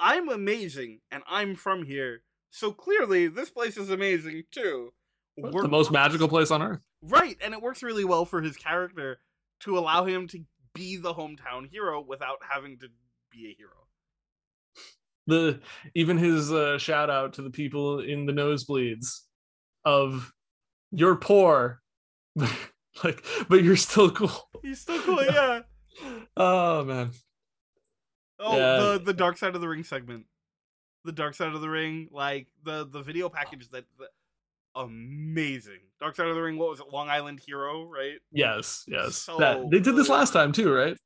I'm 0.00 0.28
amazing 0.28 1.00
and 1.10 1.22
I'm 1.28 1.54
from 1.54 1.84
here, 1.84 2.22
so 2.50 2.72
clearly 2.72 3.28
this 3.28 3.50
place 3.50 3.76
is 3.76 3.90
amazing 3.90 4.44
too. 4.50 4.92
the 5.36 5.68
most 5.68 5.92
magical 5.92 6.28
place 6.28 6.50
on 6.50 6.62
earth 6.62 6.80
Right, 7.02 7.36
and 7.42 7.52
it 7.52 7.60
works 7.60 7.82
really 7.82 8.04
well 8.04 8.24
for 8.24 8.42
his 8.42 8.56
character 8.56 9.18
to 9.60 9.76
allow 9.76 10.04
him 10.04 10.28
to 10.28 10.44
be 10.72 10.96
the 10.96 11.14
hometown 11.14 11.68
hero 11.68 12.00
without 12.00 12.38
having 12.48 12.78
to 12.78 12.88
be 13.30 13.48
a 13.50 13.54
hero. 13.54 13.81
The 15.26 15.60
even 15.94 16.18
his 16.18 16.52
uh, 16.52 16.78
shout 16.78 17.10
out 17.10 17.34
to 17.34 17.42
the 17.42 17.50
people 17.50 18.00
in 18.00 18.26
the 18.26 18.32
nosebleeds 18.32 19.20
of 19.84 20.32
you're 20.90 21.16
poor 21.16 21.80
like 23.04 23.24
but 23.48 23.62
you're 23.62 23.76
still 23.76 24.10
cool 24.10 24.32
He's 24.62 24.80
still 24.80 25.00
cool, 25.02 25.22
yeah. 25.24 25.60
oh 26.36 26.84
man 26.84 27.10
Oh, 28.44 28.56
Yeah. 28.56 28.76
the 28.78 28.98
the 29.04 29.12
Dark 29.14 29.38
Side 29.38 29.54
of 29.54 29.60
the 29.60 29.68
Ring 29.68 29.84
segment, 29.84 30.26
the 31.04 31.12
Dark 31.12 31.34
Side 31.34 31.54
of 31.54 31.60
the 31.60 31.68
Ring, 31.70 32.08
like 32.10 32.48
the 32.64 32.84
the 32.86 33.00
video 33.02 33.28
package 33.28 33.68
that, 33.70 33.84
that 34.00 34.08
amazing. 34.74 35.78
Dark 36.00 36.16
Side 36.16 36.26
of 36.26 36.34
the 36.34 36.42
Ring, 36.42 36.58
what 36.58 36.68
was 36.70 36.80
it? 36.80 36.86
Long 36.92 37.08
Island 37.08 37.40
Hero, 37.46 37.84
right? 37.84 38.18
yes 38.32 38.84
yes 38.88 39.16
So 39.16 39.38
that 39.38 39.70
they 39.70 39.78
did 39.78 39.94
this 39.96 40.08
last 40.08 40.32
time 40.32 40.50
too 40.52 40.72
right 40.72 40.96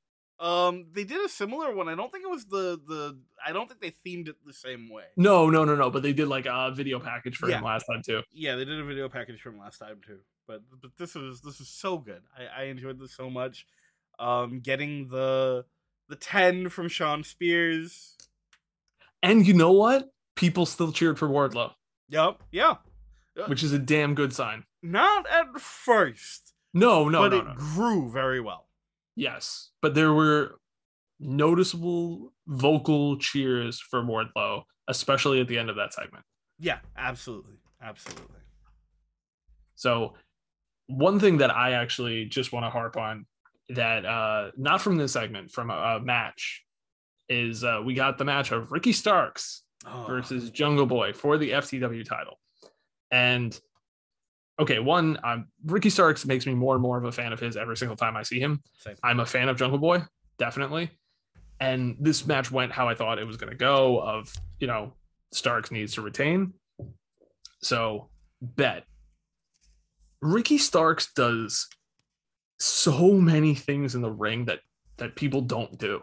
Um, 0.40 0.86
they 0.92 1.04
did 1.04 1.24
a 1.24 1.28
similar 1.28 1.74
one. 1.74 1.88
I 1.88 1.94
don't 1.94 2.10
think 2.12 2.24
it 2.24 2.30
was 2.30 2.46
the 2.46 2.80
the 2.86 3.18
I 3.46 3.52
don't 3.52 3.68
think 3.68 3.80
they 3.80 3.92
themed 4.04 4.28
it 4.28 4.36
the 4.44 4.52
same 4.52 4.88
way. 4.90 5.04
No, 5.16 5.48
no, 5.48 5.64
no, 5.64 5.76
no. 5.76 5.88
But 5.90 6.02
they 6.02 6.12
did 6.12 6.26
like 6.28 6.46
a 6.46 6.72
video 6.74 6.98
package 6.98 7.36
for 7.36 7.48
Yeah. 7.48 7.58
him 7.58 7.64
last 7.64 7.84
time 7.84 8.02
too. 8.04 8.22
Yeah, 8.32 8.56
they 8.56 8.64
did 8.64 8.80
a 8.80 8.84
video 8.84 9.08
package 9.08 9.40
for 9.40 9.50
him 9.50 9.58
last 9.58 9.78
time 9.78 10.00
too. 10.04 10.18
But 10.48 10.62
but 10.80 10.90
this 10.98 11.14
is 11.14 11.40
this 11.42 11.60
is 11.60 11.68
so 11.68 11.98
good. 11.98 12.22
I, 12.36 12.62
I 12.62 12.64
enjoyed 12.64 12.98
this 12.98 13.14
so 13.14 13.30
much. 13.30 13.66
Um, 14.18 14.60
getting 14.60 15.08
the 15.08 15.64
the 16.08 16.16
ten 16.16 16.68
from 16.68 16.88
Shawn 16.88 17.22
Spears. 17.24 18.16
And 19.22 19.46
you 19.46 19.54
know 19.54 19.72
what? 19.72 20.10
People 20.36 20.66
still 20.66 20.92
cheered 20.92 21.18
for 21.18 21.28
Wardlow, 21.28 21.72
Yep. 22.08 22.42
Yeah. 22.52 22.74
which 23.46 23.62
is 23.62 23.72
a 23.72 23.78
damn 23.78 24.14
good 24.14 24.32
sign. 24.32 24.64
Not 24.82 25.26
at 25.28 25.58
first, 25.60 26.52
No, 26.74 27.08
no, 27.08 27.22
but 27.22 27.32
no, 27.32 27.38
it 27.38 27.44
no. 27.46 27.54
grew 27.54 28.10
very 28.10 28.40
well. 28.40 28.68
Yes, 29.16 29.70
but 29.80 29.94
there 29.94 30.12
were 30.12 30.58
noticeable 31.18 32.32
vocal 32.46 33.18
cheers 33.18 33.80
for 33.80 34.02
Wardlow, 34.02 34.62
especially 34.88 35.40
at 35.40 35.48
the 35.48 35.58
end 35.58 35.70
of 35.70 35.76
that 35.76 35.92
segment. 35.94 36.24
Yeah, 36.58 36.78
absolutely, 36.96 37.54
absolutely. 37.82 38.24
So, 39.74 40.14
one 40.86 41.18
thing 41.20 41.38
that 41.38 41.50
I 41.54 41.72
actually 41.72 42.26
just 42.26 42.52
want 42.52 42.64
to 42.64 42.70
harp 42.70 42.96
on 42.96 43.26
that 43.70 44.04
uh 44.06 44.52
not 44.56 44.80
from 44.80 44.96
this 44.96 45.12
segment, 45.12 45.50
from 45.50 45.70
a, 45.70 45.74
a 45.74 46.00
match, 46.00 46.62
is 47.28 47.64
uh 47.64 47.80
we 47.84 47.94
got 47.94 48.16
the 48.18 48.24
match 48.24 48.52
of 48.52 48.70
Ricky 48.72 48.92
Starks 48.92 49.62
Oh, 49.88 50.04
versus 50.08 50.50
Jungle 50.50 50.86
Boy 50.86 51.12
for 51.12 51.38
the 51.38 51.50
FTW 51.50 52.04
title. 52.04 52.40
And 53.12 53.56
okay, 54.58 54.78
one, 54.80 55.16
um, 55.22 55.46
Ricky 55.64 55.90
Starks 55.90 56.24
makes 56.26 56.44
me 56.46 56.54
more 56.54 56.74
and 56.74 56.82
more 56.82 56.98
of 56.98 57.04
a 57.04 57.12
fan 57.12 57.32
of 57.32 57.38
his 57.38 57.56
every 57.56 57.76
single 57.76 57.96
time 57.96 58.16
I 58.16 58.22
see 58.24 58.40
him. 58.40 58.62
same. 58.78 58.96
I'm 59.04 59.20
a 59.20 59.26
fan 59.26 59.48
of 59.48 59.56
Jungle 59.58 59.78
Boy, 59.78 60.02
definitely. 60.38 60.90
And 61.60 61.96
this 61.98 62.26
match 62.26 62.50
went 62.50 62.72
how 62.72 62.88
I 62.88 62.94
thought 62.94 63.18
it 63.18 63.26
was 63.26 63.36
going 63.36 63.50
to 63.50 63.56
go. 63.56 64.00
Of 64.00 64.32
you 64.58 64.66
know, 64.66 64.92
Starks 65.32 65.70
needs 65.70 65.94
to 65.94 66.02
retain. 66.02 66.52
So 67.60 68.08
bet. 68.40 68.84
Ricky 70.22 70.58
Starks 70.58 71.12
does 71.14 71.68
so 72.58 73.12
many 73.12 73.54
things 73.54 73.94
in 73.94 74.02
the 74.02 74.10
ring 74.10 74.46
that 74.46 74.60
that 74.98 75.14
people 75.14 75.42
don't 75.42 75.78
do, 75.78 76.02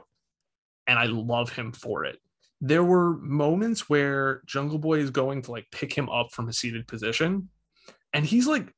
and 0.87 0.99
I 0.99 1.05
love 1.05 1.51
him 1.51 1.71
for 1.71 2.05
it. 2.05 2.19
There 2.61 2.83
were 2.83 3.17
moments 3.17 3.89
where 3.89 4.41
Jungle 4.45 4.77
Boy 4.77 4.99
is 4.99 5.09
going 5.09 5.41
to 5.43 5.51
like 5.51 5.67
pick 5.71 5.93
him 5.93 6.09
up 6.09 6.31
from 6.31 6.47
a 6.47 6.53
seated 6.53 6.87
position, 6.87 7.49
and 8.13 8.25
he's 8.25 8.47
like 8.47 8.71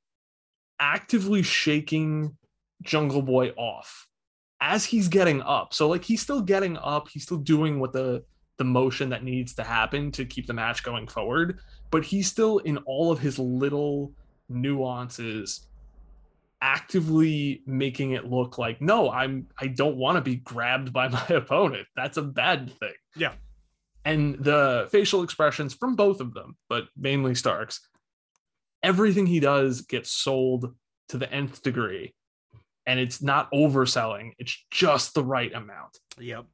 actively 0.79 1.43
shaking 1.43 2.37
Jungle 2.81 3.21
Boy 3.21 3.49
off 3.51 4.07
as 4.61 4.85
he's 4.85 5.07
getting 5.07 5.41
up. 5.41 5.73
So 5.73 5.87
like 5.87 6.03
he's 6.03 6.21
still 6.21 6.41
getting 6.41 6.77
up, 6.77 7.09
he's 7.09 7.23
still 7.23 7.37
doing 7.37 7.79
what 7.79 7.93
the 7.93 8.23
the 8.57 8.63
motion 8.63 9.09
that 9.09 9.23
needs 9.23 9.53
to 9.53 9.63
happen 9.63 10.11
to 10.13 10.23
keep 10.23 10.47
the 10.47 10.53
match 10.53 10.81
going 10.81 11.07
forward, 11.07 11.59
but 11.91 12.05
he's 12.05 12.27
still 12.27 12.59
in 12.59 12.77
all 12.79 13.11
of 13.11 13.19
his 13.19 13.37
little 13.37 14.13
nuances 14.47 15.67
actively 16.61 17.61
making 17.65 18.11
it 18.11 18.25
look 18.25 18.57
like 18.57 18.81
no, 18.81 19.11
I'm 19.11 19.47
I 19.59 19.67
don't 19.67 19.97
want 19.97 20.15
to 20.15 20.21
be 20.21 20.37
grabbed 20.37 20.93
by 20.93 21.07
my 21.09 21.27
opponent. 21.29 21.87
That's 21.95 22.17
a 22.17 22.23
bad 22.23 22.71
thing. 22.79 22.93
Yeah. 23.15 23.33
And 24.05 24.35
the 24.35 24.87
facial 24.91 25.23
expressions 25.23 25.73
from 25.73 25.95
both 25.95 26.21
of 26.21 26.33
them, 26.33 26.55
but 26.69 26.85
mainly 26.95 27.33
Starks, 27.33 27.87
everything 28.83 29.25
he 29.25 29.39
does 29.39 29.81
gets 29.81 30.11
sold 30.11 30.75
to 31.09 31.17
the 31.17 31.31
nth 31.31 31.61
degree 31.63 32.13
and 32.87 32.99
it's 32.99 33.21
not 33.21 33.51
overselling 33.51 34.31
it's 34.37 34.65
just 34.71 35.13
the 35.13 35.23
right 35.23 35.53
amount. 35.53 35.99
Yep. 36.19 36.45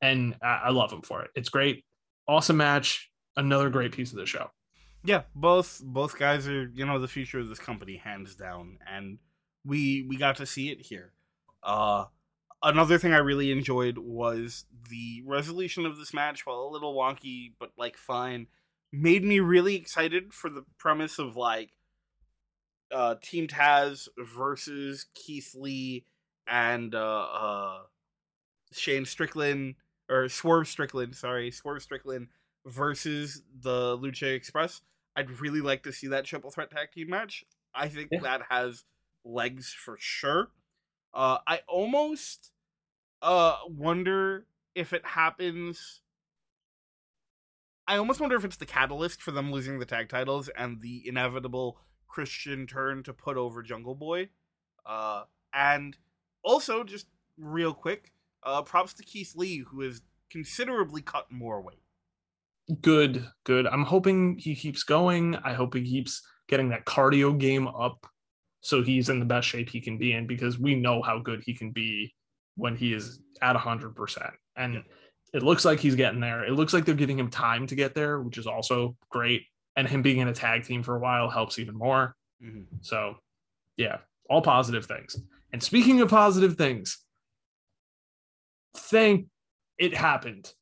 and 0.00 0.36
I, 0.42 0.62
I 0.66 0.70
love 0.70 0.92
him 0.92 1.02
for 1.02 1.22
it. 1.22 1.30
It's 1.34 1.48
great. 1.48 1.84
Awesome 2.28 2.56
match. 2.56 3.10
Another 3.36 3.70
great 3.70 3.92
piece 3.92 4.12
of 4.12 4.18
the 4.18 4.26
show. 4.26 4.50
Yeah, 5.04 5.22
both 5.34 5.80
both 5.84 6.18
guys 6.18 6.48
are 6.48 6.68
you 6.74 6.84
know 6.86 6.98
the 6.98 7.08
future 7.08 7.38
of 7.38 7.48
this 7.48 7.58
company 7.58 7.96
hands 7.96 8.34
down, 8.34 8.78
and 8.90 9.18
we 9.64 10.04
we 10.08 10.16
got 10.16 10.36
to 10.36 10.46
see 10.46 10.70
it 10.70 10.80
here. 10.80 11.12
Uh, 11.62 12.06
another 12.62 12.98
thing 12.98 13.12
I 13.12 13.18
really 13.18 13.52
enjoyed 13.52 13.98
was 13.98 14.64
the 14.90 15.22
resolution 15.26 15.86
of 15.86 15.96
this 15.96 16.12
match, 16.14 16.46
while 16.46 16.60
a 16.60 16.72
little 16.72 16.94
wonky 16.96 17.52
but 17.60 17.70
like 17.78 17.96
fine, 17.96 18.48
made 18.92 19.22
me 19.22 19.38
really 19.38 19.76
excited 19.76 20.32
for 20.32 20.50
the 20.50 20.64
premise 20.78 21.18
of 21.18 21.36
like 21.36 21.70
uh 22.92 23.16
Team 23.22 23.46
Taz 23.46 24.08
versus 24.18 25.06
Keith 25.14 25.54
Lee 25.54 26.04
and 26.46 26.94
uh 26.94 26.98
uh 27.22 27.78
Shane 28.72 29.04
Strickland 29.04 29.74
or 30.08 30.28
Swerve 30.28 30.68
Strickland, 30.68 31.14
sorry, 31.16 31.50
Swerve 31.50 31.82
Strickland 31.82 32.28
versus 32.64 33.42
the 33.60 33.96
Lucha 33.98 34.34
Express. 34.34 34.82
I'd 35.16 35.40
really 35.40 35.60
like 35.60 35.82
to 35.84 35.92
see 35.92 36.08
that 36.08 36.24
triple 36.24 36.50
threat 36.50 36.70
tag 36.70 36.92
team 36.92 37.10
match. 37.10 37.44
I 37.74 37.88
think 37.88 38.10
Yeah. 38.12 38.20
that 38.20 38.42
has 38.50 38.84
legs 39.24 39.72
for 39.72 39.96
sure. 39.98 40.50
Uh, 41.14 41.38
I 41.46 41.60
almost 41.68 42.52
uh 43.22 43.56
wonder 43.68 44.46
if 44.74 44.92
it 44.92 45.04
happens. 45.06 46.02
I 47.88 47.96
almost 47.98 48.20
wonder 48.20 48.36
if 48.36 48.44
it's 48.44 48.56
the 48.56 48.66
catalyst 48.66 49.22
for 49.22 49.30
them 49.30 49.52
losing 49.52 49.78
the 49.78 49.86
tag 49.86 50.08
titles 50.08 50.48
and 50.50 50.80
the 50.80 51.06
inevitable 51.08 51.78
Christian 52.20 52.66
turn 52.66 53.02
to 53.02 53.12
put 53.12 53.36
over 53.36 53.62
Jungle 53.62 53.94
Boy. 53.94 54.30
Uh, 54.86 55.24
and 55.52 55.94
also, 56.42 56.82
just 56.82 57.08
real 57.36 57.74
quick, 57.74 58.10
uh, 58.42 58.62
props 58.62 58.94
to 58.94 59.02
Keith 59.02 59.34
Lee, 59.36 59.58
who 59.58 59.82
has 59.82 60.00
considerably 60.30 61.02
cut 61.02 61.30
more 61.30 61.60
weight. 61.60 61.82
good 62.80 63.24
good 63.44 63.64
i'm 63.68 63.84
hoping 63.84 64.36
he 64.38 64.54
keeps 64.56 64.82
going 64.82 65.36
i 65.44 65.52
hope 65.52 65.72
he 65.74 65.82
keeps 65.84 66.20
getting 66.48 66.68
that 66.70 66.84
cardio 66.84 67.38
game 67.38 67.68
up 67.68 68.06
so 68.60 68.82
he's 68.82 69.08
in 69.08 69.20
the 69.20 69.24
best 69.24 69.46
shape 69.46 69.68
he 69.70 69.80
can 69.80 69.96
be 69.98 70.12
in 70.12 70.26
because 70.26 70.58
we 70.58 70.74
know 70.74 71.00
how 71.00 71.16
good 71.20 71.40
he 71.46 71.54
can 71.54 71.70
be 71.70 72.12
when 72.56 72.74
he 72.74 72.92
is 72.92 73.20
at 73.40 73.54
100% 73.54 74.32
and 74.56 74.74
Yeah. 74.74 74.80
it 75.34 75.44
looks 75.44 75.64
like 75.64 75.78
he's 75.78 75.94
getting 75.94 76.18
there 76.18 76.44
it 76.44 76.54
looks 76.54 76.72
like 76.74 76.84
they're 76.84 76.96
giving 76.96 77.18
him 77.20 77.30
time 77.30 77.68
to 77.68 77.76
get 77.76 77.94
there 77.94 78.20
which 78.20 78.36
is 78.36 78.48
also 78.48 78.96
great 79.10 79.42
and 79.76 79.88
him 79.88 80.02
being 80.02 80.18
in 80.18 80.28
a 80.28 80.32
tag 80.32 80.64
team 80.64 80.82
for 80.82 80.96
a 80.96 80.98
while 80.98 81.28
helps 81.28 81.58
even 81.58 81.76
more 81.76 82.16
mm-hmm. 82.42 82.62
So, 82.80 83.16
yeah, 83.76 83.98
all 84.28 84.42
positive 84.42 84.86
things. 84.86 85.16
And 85.52 85.62
speaking 85.62 86.00
of 86.00 86.08
positive 86.08 86.56
things, 86.56 86.98
thank 88.76 89.26
it 89.78 89.94
happened. 89.94 90.52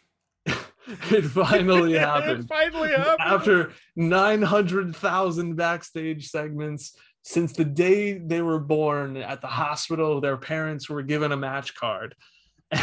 it 0.46 1.22
finally 1.22 1.94
it 1.96 2.00
happened. 2.00 2.48
finally 2.48 2.90
happened. 2.90 3.16
After 3.20 3.72
900,000 3.96 5.56
backstage 5.56 6.28
segments, 6.28 6.96
since 7.22 7.52
the 7.52 7.64
day 7.64 8.18
they 8.18 8.40
were 8.40 8.58
born 8.58 9.16
at 9.16 9.40
the 9.40 9.46
hospital, 9.46 10.20
their 10.20 10.36
parents 10.36 10.88
were 10.88 11.02
given 11.02 11.32
a 11.32 11.36
match 11.36 11.74
card. 11.74 12.14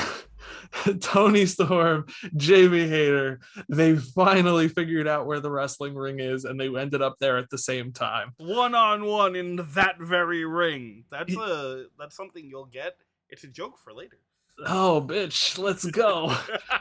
Toni 1.02 1.46
Storm, 1.46 2.06
Jamie 2.36 2.88
Hayter, 2.88 3.40
they 3.70 3.96
finally 3.96 4.68
figured 4.68 5.08
out 5.08 5.26
where 5.26 5.40
the 5.40 5.52
wrestling 5.52 5.96
ring 5.96 6.20
is 6.20 6.46
and 6.46 6.60
they 6.60 6.76
ended 6.76 7.02
up 7.02 7.16
there 7.20 7.38
at 7.38 7.50
the 7.50 7.58
same 7.58 7.92
time. 7.92 8.34
one 8.38 8.76
on 8.76 9.06
one 9.06 9.36
in 9.36 9.58
that 9.74 10.00
very 10.00 10.46
ring. 10.46 11.06
That's 11.12 11.36
a 11.36 11.86
that's 11.98 12.16
something 12.16 12.46
you'll 12.50 12.66
get. 12.66 12.98
It's 13.30 13.44
a 13.44 13.48
joke 13.48 13.78
for 13.80 13.94
later. 13.94 14.20
Oh, 14.66 15.06
bitch, 15.06 15.58
let's 15.58 15.86
go. 15.86 16.36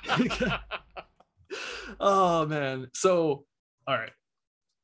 oh 2.01 2.47
man. 2.47 2.89
So, 2.95 3.45
all 3.87 3.97
right. 3.97 4.13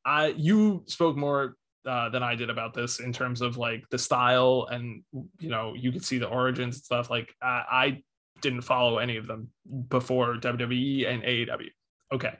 I 0.05 0.27
you 0.27 0.83
spoke 0.87 1.15
more 1.15 1.55
uh, 1.85 2.09
than 2.09 2.23
I 2.23 2.35
did 2.35 2.49
about 2.49 2.73
this 2.73 2.99
in 2.99 3.13
terms 3.13 3.41
of 3.41 3.57
like 3.57 3.83
the 3.89 3.97
style 3.97 4.67
and 4.71 5.03
you 5.39 5.49
know 5.49 5.73
you 5.75 5.91
could 5.91 6.05
see 6.05 6.17
the 6.17 6.27
origins 6.27 6.75
and 6.75 6.83
stuff. 6.83 7.09
Like 7.09 7.33
I, 7.41 7.63
I 7.71 8.03
didn't 8.43 8.61
follow 8.61 8.99
any 8.99 9.17
of 9.17 9.25
them 9.25 9.49
before 9.89 10.35
WWE 10.35 11.07
and 11.07 11.23
AEW. 11.23 11.69
Okay, 12.13 12.33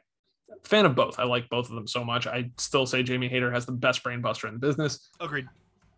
fan 0.64 0.86
of 0.86 0.94
both. 0.94 1.18
I 1.18 1.24
like 1.24 1.50
both 1.50 1.70
of 1.70 1.76
them 1.76 1.88
so 1.88 2.04
much. 2.04 2.28
I 2.28 2.52
still 2.60 2.86
say 2.86 3.02
Jamie 3.02 3.30
Hayter 3.30 3.52
has 3.52 3.66
the 3.66 3.72
best 3.72 4.04
brain 4.04 4.22
buster 4.22 4.48
in 4.48 4.54
the 4.54 4.60
business. 4.60 5.10
Agreed. 5.20 5.48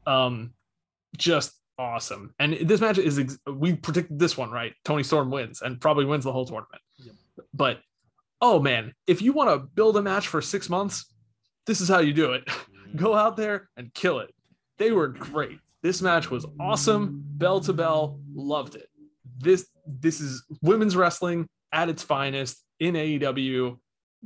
um 0.07 0.53
just 1.17 1.53
awesome. 1.77 2.33
And 2.39 2.53
this 2.53 2.79
match 2.79 2.97
is 2.97 3.19
ex- 3.19 3.37
we 3.45 3.73
predicted 3.75 4.17
this 4.19 4.37
one 4.37 4.51
right? 4.51 4.73
Toni 4.85 5.03
storm 5.03 5.29
wins 5.29 5.61
and 5.61 5.81
probably 5.81 6.05
wins 6.05 6.23
the 6.23 6.31
whole 6.31 6.45
tournament. 6.45 6.81
Yep. 6.97 7.15
but 7.53 7.79
oh 8.41 8.59
man 8.59 8.93
if 9.07 9.21
you 9.21 9.33
want 9.33 9.49
to 9.49 9.67
build 9.75 9.97
a 9.97 10.01
match 10.01 10.27
for 10.27 10.41
six 10.41 10.69
months 10.69 11.05
this 11.65 11.81
is 11.81 11.89
how 11.89 11.99
you 11.99 12.13
do 12.13 12.31
it. 12.33 12.47
Go 12.95 13.13
out 13.15 13.35
there 13.35 13.69
and 13.75 13.93
kill 13.93 14.19
it. 14.19 14.33
They 14.77 14.91
were 14.91 15.07
great. 15.07 15.59
This 15.81 16.01
match 16.01 16.31
was 16.31 16.45
awesome. 16.59 17.23
Bell 17.37 17.59
to 17.61 17.73
bell. 17.73 18.19
Loved 18.33 18.75
it. 18.75 18.87
This 19.37 19.67
this 19.85 20.19
is 20.19 20.43
women's 20.61 20.95
wrestling 20.95 21.47
at 21.71 21.89
its 21.89 22.03
finest 22.03 22.63
in 22.79 22.95
aew 22.95 23.77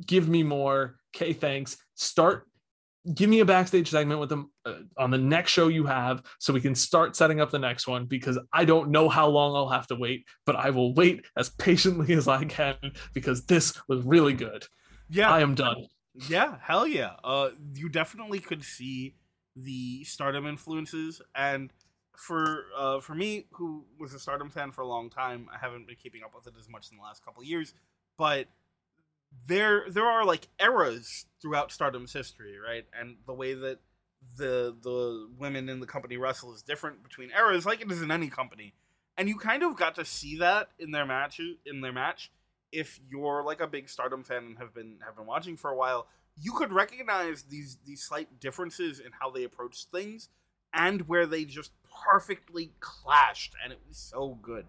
give 0.06 0.28
me 0.28 0.44
more 0.44 0.96
okay 1.16 1.34
thanks 1.34 1.78
start 1.96 2.46
give 3.14 3.30
me 3.30 3.40
a 3.40 3.46
backstage 3.46 3.90
segment 3.90 4.20
with 4.20 4.30
them 4.30 4.52
uh, 4.66 4.74
on 4.98 5.12
the 5.12 5.18
next 5.18 5.52
show 5.52 5.68
you 5.68 5.86
have 5.86 6.22
so 6.38 6.54
we 6.54 6.62
can 6.62 6.76
start 6.76 7.16
setting 7.16 7.40
up 7.40 7.50
the 7.50 7.60
next 7.60 7.88
one 7.88 8.06
because 8.06 8.38
I 8.52 8.66
don't 8.66 8.90
know 8.90 9.10
how 9.10 9.28
long 9.28 9.56
I'll 9.56 9.70
have 9.70 9.88
to 9.88 9.96
wait, 9.96 10.26
but 10.46 10.56
I 10.56 10.70
will 10.70 10.94
wait 10.94 11.26
as 11.38 11.50
patiently 11.50 12.14
as 12.14 12.28
I 12.28 12.44
can 12.46 12.76
because 13.14 13.46
this 13.46 13.80
was 13.88 14.04
really 14.04 14.34
good. 14.34 14.66
Yeah, 15.10 15.32
I 15.32 15.40
am 15.40 15.56
done. 15.56 15.88
Yeah, 16.28 16.58
hell 16.62 16.86
yeah. 16.86 17.14
Uh, 17.24 17.50
you 17.74 17.90
definitely 17.90 18.40
could 18.40 18.64
see 18.64 19.16
the 19.56 20.04
Stardom 20.04 20.46
influences, 20.46 21.22
and 21.36 21.72
for 22.20 22.66
uh, 22.78 23.00
for 23.00 23.16
me, 23.16 23.46
who 23.54 23.86
was 23.98 24.14
a 24.14 24.20
Stardom 24.20 24.50
fan 24.50 24.72
for 24.72 24.82
a 24.82 24.88
long 24.88 25.10
time, 25.10 25.48
I 25.54 25.58
haven't 25.58 25.88
been 25.88 25.96
keeping 25.96 26.22
up 26.24 26.36
with 26.36 26.48
it 26.48 26.54
as 26.60 26.68
much 26.68 26.92
in 26.92 26.98
the 26.98 27.04
last 27.04 27.24
couple 27.24 27.44
years, 27.44 27.74
but 28.18 28.48
there 29.48 29.86
there 29.90 30.06
are 30.06 30.26
like 30.26 30.50
eras 30.60 31.26
throughout 31.42 31.72
Stardom's 31.72 32.12
history, 32.12 32.58
right? 32.60 32.86
And 33.00 33.16
the 33.26 33.34
way 33.34 33.54
that 33.54 33.80
the 34.38 34.76
the 34.84 35.30
women 35.38 35.70
in 35.70 35.80
the 35.80 35.88
company 35.88 36.18
wrestle 36.18 36.54
is 36.54 36.62
different 36.62 37.04
between 37.04 37.32
eras, 37.32 37.66
like 37.66 37.82
it 37.82 37.90
is 37.90 38.02
in 38.02 38.12
any 38.12 38.30
company. 38.30 38.74
And 39.18 39.30
you 39.30 39.38
kind 39.38 39.64
of 39.64 39.78
got 39.78 39.96
to 39.96 40.04
see 40.04 40.38
that 40.40 40.70
in 40.78 40.92
their 40.92 41.06
match 41.06 41.40
in 41.66 41.82
their 41.82 41.94
match. 41.94 42.32
If 42.72 43.00
you're 43.10 43.44
like 43.44 43.62
a 43.62 43.68
big 43.68 43.88
Stardom 43.88 44.24
fan 44.24 44.44
and 44.44 44.58
have 44.58 44.74
been 44.74 44.98
have 45.06 45.16
been 45.16 45.26
watching 45.26 45.56
for 45.56 45.72
a 45.72 45.76
while, 45.76 46.08
you 46.38 46.52
could 46.52 46.74
recognize 46.74 47.44
these 47.44 47.78
these 47.86 48.04
slight 48.04 48.42
differences 48.42 49.00
in 49.00 49.12
how 49.18 49.32
they 49.32 49.46
approach 49.46 49.86
things 49.86 50.28
and 50.74 51.08
where 51.08 51.26
they 51.26 51.46
just 51.46 51.72
perfectly 52.06 52.72
clashed 52.80 53.56
and 53.64 53.72
it 53.72 53.80
was 53.88 53.98
so 53.98 54.38
good. 54.42 54.66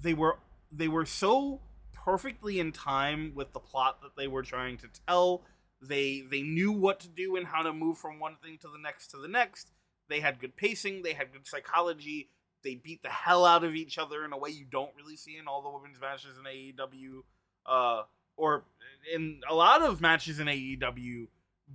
They 0.00 0.14
were 0.14 0.38
they 0.70 0.88
were 0.88 1.06
so 1.06 1.60
perfectly 1.92 2.58
in 2.58 2.72
time 2.72 3.32
with 3.34 3.52
the 3.52 3.60
plot 3.60 4.00
that 4.02 4.16
they 4.16 4.26
were 4.26 4.42
trying 4.42 4.78
to 4.78 4.88
tell. 5.06 5.42
They 5.80 6.22
they 6.30 6.42
knew 6.42 6.72
what 6.72 7.00
to 7.00 7.08
do 7.08 7.36
and 7.36 7.46
how 7.46 7.62
to 7.62 7.72
move 7.72 7.98
from 7.98 8.18
one 8.18 8.36
thing 8.42 8.58
to 8.62 8.68
the 8.68 8.78
next 8.78 9.08
to 9.08 9.18
the 9.18 9.28
next. 9.28 9.70
They 10.08 10.20
had 10.20 10.40
good 10.40 10.56
pacing, 10.56 11.02
they 11.02 11.12
had 11.12 11.32
good 11.32 11.46
psychology. 11.46 12.30
They 12.64 12.76
beat 12.76 13.02
the 13.02 13.08
hell 13.08 13.44
out 13.44 13.64
of 13.64 13.74
each 13.74 13.98
other 13.98 14.24
in 14.24 14.32
a 14.32 14.38
way 14.38 14.50
you 14.50 14.64
don't 14.64 14.90
really 14.96 15.16
see 15.16 15.36
in 15.36 15.48
all 15.48 15.62
the 15.62 15.70
women's 15.70 16.00
matches 16.00 16.36
in 16.38 16.44
AEW 16.44 17.22
uh 17.66 18.02
or 18.36 18.64
in 19.12 19.40
a 19.48 19.54
lot 19.54 19.82
of 19.82 20.00
matches 20.00 20.38
in 20.38 20.46
AEW, 20.46 21.28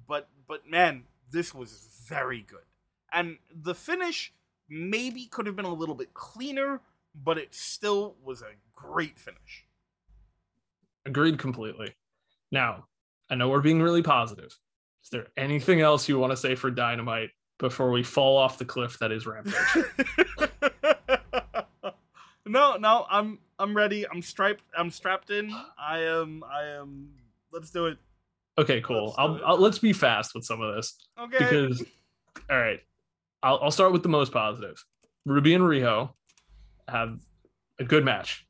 but 0.08 0.30
but 0.48 0.70
man, 0.70 1.04
this 1.32 1.54
was 1.54 1.88
very 2.08 2.42
good. 2.42 2.66
And 3.12 3.38
the 3.54 3.76
finish 3.76 4.34
maybe 4.70 5.26
could 5.26 5.46
have 5.46 5.56
been 5.56 5.66
a 5.66 5.74
little 5.74 5.96
bit 5.96 6.14
cleaner, 6.14 6.82
but 7.24 7.38
it 7.38 7.54
still 7.54 8.16
was 8.24 8.42
a 8.42 8.52
great 8.76 9.18
finish. 9.20 9.66
Agreed 11.06 11.40
completely. 11.40 11.94
Now, 12.52 12.86
I 13.30 13.36
know 13.36 13.50
we're 13.50 13.62
being 13.62 13.82
really 13.82 14.04
positive. 14.04 14.58
Is 15.04 15.10
there 15.10 15.28
anything 15.38 15.82
else 15.82 16.10
you 16.10 16.20
want 16.20 16.32
to 16.32 16.38
say 16.38 16.56
for 16.56 16.70
Dynamite 16.70 17.30
before 17.60 17.92
we 17.92 18.04
fall 18.04 18.38
off 18.38 18.58
the 18.58 18.66
cliff 18.66 19.00
that 19.00 19.12
is 19.12 19.26
Rampage? 19.26 19.54
no, 22.46 22.78
no, 22.78 23.06
I'm 23.10 23.40
I'm 23.60 23.76
ready. 23.76 24.06
I'm 24.08 24.22
striped. 24.22 24.64
I'm 24.78 24.92
strapped 24.92 25.30
in. 25.30 25.54
I 25.80 26.00
am. 26.00 26.44
I 26.44 26.64
am. 26.66 27.10
Let's 27.52 27.72
do 27.72 27.88
it. 27.88 27.98
Okay, 28.58 28.82
cool. 28.82 29.08
Let's 29.08 29.16
I'll. 29.18 29.42
I'll 29.46 29.58
let's 29.58 29.80
be 29.80 29.94
fast 29.94 30.36
with 30.36 30.44
some 30.44 30.62
of 30.62 30.76
this 30.76 30.96
Okay. 31.20 31.38
because, 31.40 31.84
all 32.50 32.58
right, 32.58 32.82
I'll 33.44 33.60
I'll 33.64 33.72
start 33.72 33.92
with 33.94 34.04
the 34.04 34.10
most 34.10 34.32
positive. 34.32 34.84
Ruby 35.26 35.54
and 35.54 35.64
Riho 35.64 36.12
have 36.88 37.20
a 37.80 37.84
good 37.84 38.04
match. 38.06 38.46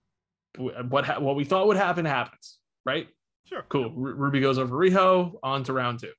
What 0.58 1.06
ha- 1.06 1.20
what 1.20 1.36
we 1.36 1.44
thought 1.44 1.68
would 1.68 1.78
happen 1.78 2.06
happens, 2.06 2.58
right? 2.86 3.08
sure. 3.46 3.64
Cool. 3.70 3.92
Ru- 3.92 4.14
Ruby 4.16 4.40
goes 4.42 4.58
over 4.58 4.76
Riho 4.76 5.34
on 5.44 5.64
to 5.66 5.74
round 5.74 6.00
two. 6.00 6.12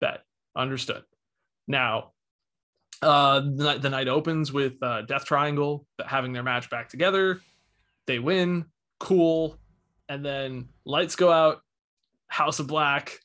Bet. 0.00 0.22
Understood. 0.56 1.02
Now, 1.68 2.12
uh, 3.00 3.40
the, 3.40 3.64
night- 3.64 3.82
the 3.82 3.90
night 3.90 4.08
opens 4.08 4.52
with 4.52 4.74
uh, 4.82 5.02
Death 5.02 5.24
Triangle 5.24 5.86
having 6.04 6.32
their 6.32 6.42
match 6.42 6.68
back 6.70 6.88
together. 6.88 7.40
They 8.06 8.18
win. 8.18 8.64
Cool. 8.98 9.56
And 10.08 10.24
then 10.24 10.68
lights 10.84 11.14
go 11.16 11.30
out. 11.30 11.60
House 12.26 12.58
of 12.58 12.66
Black. 12.66 13.18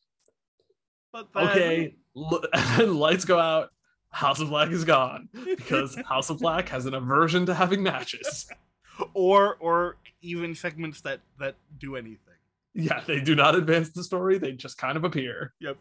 Then, 1.14 1.26
Okay. 1.36 1.96
L- 2.16 2.42
and 2.54 2.80
then 2.80 2.96
lights 2.98 3.26
go 3.26 3.40
out. 3.40 3.70
House 4.12 4.40
of 4.40 4.50
Black 4.50 4.70
is 4.70 4.84
gone 4.86 5.30
because 5.58 5.96
House 6.08 6.30
of 6.30 6.40
Black 6.40 6.70
has 6.70 6.86
an 6.86 6.94
aversion 6.94 7.46
to 7.46 7.54
having 7.54 7.84
matches. 7.84 8.48
or 9.14 9.56
or 9.60 9.98
even 10.22 10.56
segments 10.56 11.02
that 11.02 11.20
that 11.40 11.56
do 11.78 11.96
anything. 11.96 12.18
Yeah, 12.74 13.02
they 13.06 13.20
do 13.22 13.36
not 13.36 13.56
advance 13.56 13.90
the 13.90 14.04
story. 14.04 14.38
They 14.38 14.52
just 14.54 14.78
kind 14.78 14.98
of 14.98 15.04
appear. 15.04 15.54
Yep. 15.60 15.78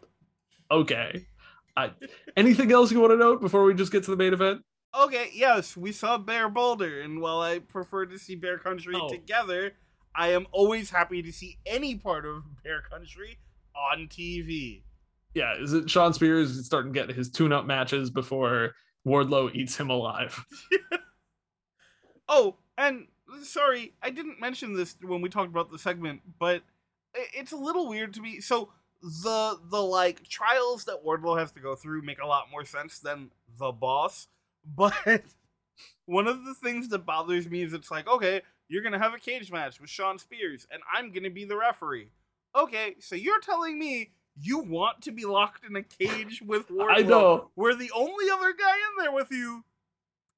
Okay. 0.71 1.27
I, 1.75 1.91
anything 2.35 2.71
else 2.71 2.91
you 2.91 2.99
want 2.99 3.11
to 3.11 3.17
note 3.17 3.39
before 3.39 3.63
we 3.63 3.73
just 3.75 3.91
get 3.91 4.03
to 4.05 4.11
the 4.11 4.17
main 4.17 4.33
event? 4.33 4.61
Okay, 4.99 5.29
yes, 5.31 5.77
we 5.77 5.91
saw 5.91 6.17
Bear 6.17 6.49
Boulder, 6.49 7.01
and 7.01 7.21
while 7.21 7.39
I 7.39 7.59
prefer 7.59 8.07
to 8.07 8.17
see 8.17 8.33
Bear 8.35 8.57
Country 8.57 8.95
Oh. 8.99 9.07
together, 9.09 9.73
I 10.15 10.29
am 10.29 10.47
always 10.51 10.89
happy 10.89 11.21
to 11.21 11.31
see 11.31 11.59
any 11.67 11.93
part 11.95 12.25
of 12.25 12.43
Bear 12.63 12.81
Country 12.81 13.37
on 13.75 14.07
TV. 14.07 14.81
Yeah, 15.33 15.55
is 15.59 15.73
it 15.73 15.89
Shawn 15.89 16.13
Spears 16.13 16.65
starting 16.65 16.93
to 16.93 16.99
get 16.99 17.15
his 17.15 17.29
tune-up 17.29 17.65
matches 17.65 18.09
before 18.09 18.73
Wardlow 19.05 19.53
eats 19.53 19.77
him 19.77 19.89
alive? 19.89 20.43
Oh, 22.29 22.57
and 22.77 23.07
sorry, 23.43 23.93
I 24.01 24.09
didn't 24.09 24.41
mention 24.41 24.73
this 24.73 24.95
when 25.01 25.21
we 25.21 25.29
talked 25.29 25.49
about 25.49 25.71
the 25.71 25.79
segment, 25.79 26.21
but 26.39 26.61
it's 27.13 27.51
a 27.51 27.57
little 27.57 27.87
weird 27.87 28.13
to 28.15 28.21
me. 28.21 28.41
So 28.41 28.69
the 29.01 29.59
the 29.69 29.81
like 29.81 30.27
trials 30.27 30.85
that 30.85 31.03
Wardlow 31.05 31.39
has 31.39 31.51
to 31.53 31.59
go 31.59 31.75
through 31.75 32.01
make 32.01 32.21
a 32.21 32.27
lot 32.27 32.51
more 32.51 32.65
sense 32.65 32.99
than 32.99 33.31
the 33.57 33.71
boss, 33.71 34.27
but 34.75 34.93
one 36.05 36.27
of 36.27 36.43
the 36.45 36.53
things 36.53 36.89
that 36.89 37.05
bothers 37.05 37.49
me 37.49 37.63
is 37.63 37.73
it's 37.73 37.91
like, 37.91 38.07
okay, 38.07 38.41
you're 38.67 38.83
gonna 38.83 38.99
have 38.99 39.13
a 39.13 39.19
cage 39.19 39.51
match 39.51 39.79
with 39.79 39.89
Shawn 39.89 40.19
Spears, 40.19 40.67
and 40.71 40.81
I'm 40.93 41.11
gonna 41.11 41.29
be 41.29 41.45
the 41.45 41.57
referee. 41.57 42.09
Okay, 42.55 42.95
so 42.99 43.15
you're 43.15 43.39
telling 43.39 43.77
me 43.79 44.11
you 44.39 44.59
want 44.59 45.01
to 45.03 45.11
be 45.11 45.25
locked 45.25 45.65
in 45.65 45.75
a 45.75 45.83
cage 45.83 46.41
with 46.45 46.67
Wardlow, 46.69 46.87
I 46.89 47.01
know. 47.01 47.49
where 47.55 47.75
the 47.75 47.91
only 47.95 48.29
other 48.29 48.53
guy 48.53 48.75
in 48.75 49.03
there 49.03 49.11
with 49.11 49.31
you 49.31 49.63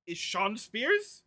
is 0.07 0.17
Shawn 0.17 0.57
Spears? 0.57 1.23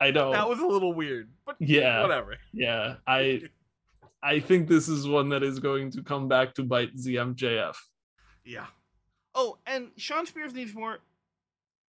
I 0.00 0.10
know. 0.10 0.32
That 0.32 0.48
was 0.48 0.58
a 0.58 0.66
little 0.66 0.92
weird, 0.92 1.30
but 1.46 1.56
Yeah. 1.58 2.02
whatever. 2.02 2.36
yeah, 2.52 2.96
I 3.06 3.42
I 4.22 4.40
think 4.40 4.68
this 4.68 4.88
is 4.88 5.06
one 5.06 5.28
that 5.28 5.42
is 5.42 5.58
going 5.60 5.90
to 5.92 6.02
come 6.02 6.26
back 6.28 6.54
to 6.54 6.64
bite 6.64 6.96
ZMJF. 6.96 7.76
Yeah. 8.44 8.66
Oh, 9.34 9.58
and 9.66 9.90
Shawn 9.96 10.26
Spears 10.26 10.52
needs 10.54 10.74
more. 10.74 10.98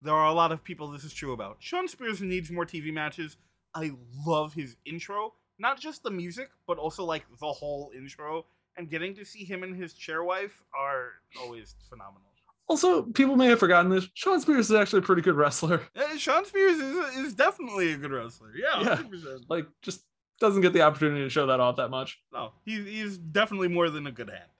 There 0.03 0.13
are 0.15 0.27
a 0.27 0.33
lot 0.33 0.53
of 0.53 0.63
people 0.63 0.89
this 0.89 1.05
is 1.05 1.15
true 1.15 1.33
about. 1.33 1.57
Shawn 1.61 1.89
Spears 1.89 2.21
needs 2.21 2.51
more 2.51 2.67
TV 2.67 2.93
matches. 2.93 3.37
I 3.75 3.93
love 4.27 4.53
his 4.55 4.77
intro, 4.85 5.35
not 5.59 5.81
just 5.81 6.03
the 6.03 6.11
music, 6.11 6.51
but 6.67 6.77
also 6.79 7.05
like 7.05 7.25
the 7.41 7.47
whole 7.53 7.91
intro. 7.97 8.45
And 8.77 8.91
getting 8.91 9.15
to 9.15 9.25
see 9.25 9.45
him 9.45 9.63
and 9.63 9.75
his 9.75 9.95
chair 9.95 10.23
wife 10.23 10.63
are 10.79 11.13
always 11.41 11.75
phenomenal. 11.89 12.23
Also, 12.69 13.03
people 13.03 13.37
may 13.37 13.47
have 13.47 13.61
forgotten 13.61 13.91
this. 13.91 14.09
Shawn 14.15 14.41
Spears 14.41 14.71
is 14.71 14.77
actually 14.77 14.99
a 14.99 15.03
pretty 15.03 15.23
good 15.23 15.37
wrestler. 15.37 15.83
Uh, 15.97 16.17
Shawn 16.17 16.45
Spears 16.45 16.79
is, 16.79 17.17
is 17.17 17.35
definitely 17.35 17.93
a 17.93 17.97
good 17.97 18.11
wrestler. 18.11 18.51
Yeah, 18.57 18.81
Yeah. 18.83 18.97
100%. 18.97 19.45
Like, 19.49 19.67
just 19.83 20.03
doesn't 20.41 20.63
get 20.63 20.73
the 20.73 20.83
opportunity 20.83 21.23
to 21.23 21.31
show 21.31 21.47
that 21.47 21.61
off 21.61 21.77
that 21.77 21.91
much. 21.91 22.19
No, 22.33 22.53
he, 22.65 22.83
he's 22.83 23.17
definitely 23.19 23.69
more 23.69 23.89
than 23.89 24.07
a 24.07 24.13
good 24.13 24.29
hand. 24.31 24.51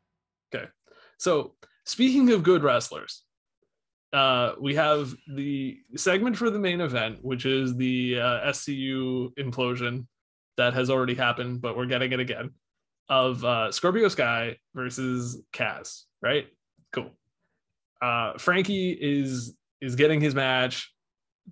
Okay. 0.55 0.67
So, 1.19 1.55
speaking 1.85 2.31
of 2.31 2.43
good 2.43 2.63
wrestlers, 2.63 3.23
uh, 4.13 4.53
we 4.61 4.77
have 4.77 5.15
the 5.35 5.79
segment 5.97 6.37
for 6.37 6.49
the 6.49 6.59
main 6.59 6.81
event, 6.81 7.19
which 7.23 7.45
is 7.45 7.75
the 7.77 8.21
uh, 8.21 8.51
SCU 8.53 9.35
implosion 9.35 10.07
that 10.57 10.73
has 10.75 10.89
already 10.91 11.15
happened, 11.15 11.61
but 11.61 11.77
we're 11.77 11.87
getting 11.87 12.13
it 12.13 12.21
again 12.21 12.53
of 13.09 13.45
uh, 13.45 13.71
Scorpio 13.73 14.09
Sky 14.09 14.57
versus 14.75 15.41
Kaz. 15.53 16.03
Right? 16.23 16.47
Cool. 16.93 17.11
Uh, 18.01 18.37
Frankie 18.39 18.91
is 18.93 19.55
is 19.81 19.95
getting 19.95 20.21
his 20.21 20.35
match 20.35 20.93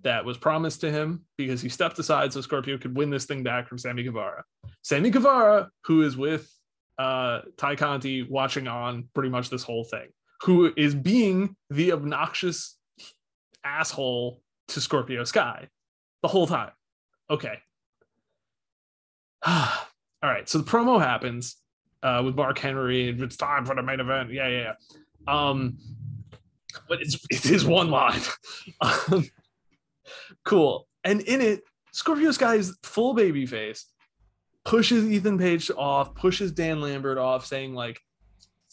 that 0.01 0.25
was 0.25 0.37
promised 0.37 0.81
to 0.81 0.91
him 0.91 1.23
because 1.37 1.61
he 1.61 1.69
stepped 1.69 1.97
aside 1.99 2.33
so 2.33 2.41
Scorpio 2.41 2.77
could 2.77 2.97
win 2.97 3.09
this 3.09 3.25
thing 3.25 3.43
back 3.43 3.67
from 3.67 3.77
Sammy 3.77 4.03
Guevara. 4.03 4.43
Sammy 4.83 5.09
Guevara, 5.09 5.69
who 5.85 6.01
is 6.03 6.17
with 6.17 6.49
uh 6.97 7.41
Tay 7.57 7.75
Conti 7.75 8.23
watching 8.23 8.67
on 8.67 9.09
pretty 9.13 9.29
much 9.29 9.49
this 9.49 9.63
whole 9.63 9.83
thing, 9.83 10.07
who 10.41 10.73
is 10.75 10.95
being 10.95 11.55
the 11.69 11.91
obnoxious 11.93 12.77
asshole 13.63 14.41
to 14.69 14.81
Scorpio 14.81 15.23
Sky 15.23 15.67
the 16.21 16.27
whole 16.27 16.47
time. 16.47 16.71
Okay. 17.29 17.59
All 20.25 20.31
right. 20.31 20.49
So 20.49 20.57
the 20.57 20.63
promo 20.63 20.99
happens 20.99 21.57
uh 22.01 22.23
with 22.25 22.35
Mark 22.35 22.57
Henry. 22.57 23.09
It's 23.09 23.37
time 23.37 23.63
for 23.63 23.75
the 23.75 23.83
main 23.83 23.99
event. 23.99 24.31
Yeah, 24.31 24.47
yeah, 24.47 24.73
yeah. 25.27 25.51
Um, 25.51 25.77
but 26.89 27.01
it's 27.01 27.15
it 27.29 27.37
is 27.37 27.43
his 27.43 27.65
one 27.65 27.91
line. 27.91 28.21
um, 28.81 29.29
cool. 30.43 30.87
And 31.03 31.21
in 31.21 31.41
it, 31.41 31.61
Scorpio 31.93 32.31
Sky 32.31 32.55
is 32.55 32.75
full 32.81 33.13
baby 33.13 33.45
face 33.45 33.85
pushes 34.63 35.05
Ethan 35.05 35.37
Page 35.37 35.69
off, 35.77 36.15
pushes 36.15 36.51
Dan 36.51 36.81
Lambert 36.81 37.19
off, 37.19 37.45
saying 37.45 37.73
like 37.73 38.01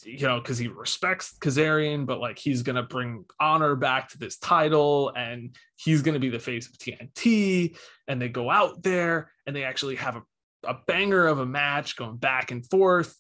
you 0.05 0.26
know, 0.26 0.40
because 0.40 0.59
he 0.59 0.66
respects 0.66 1.36
Kazarian, 1.38 2.07
but 2.07 2.18
like 2.18 2.36
he's 2.36 2.62
gonna 2.62 2.82
bring 2.82 3.24
honor 3.38 3.76
back 3.76 4.09
to 4.09 4.18
this 4.18 4.36
title, 4.38 5.12
and 5.14 5.55
he's 5.76 6.03
gonna 6.03 6.18
be 6.18 6.30
the 6.30 6.40
face 6.40 6.66
of 6.66 6.72
TNT. 6.72 7.76
And 8.09 8.20
they 8.20 8.28
go 8.28 8.50
out 8.50 8.82
there 8.82 9.30
and 9.46 9.55
they 9.55 9.62
actually 9.62 9.94
have 9.96 10.16
a, 10.16 10.22
a 10.64 10.76
banger 10.86 11.26
of 11.26 11.38
a 11.38 11.46
match 11.46 11.96
going 11.96 12.16
back 12.16 12.50
and 12.50 12.68
forth, 12.68 13.16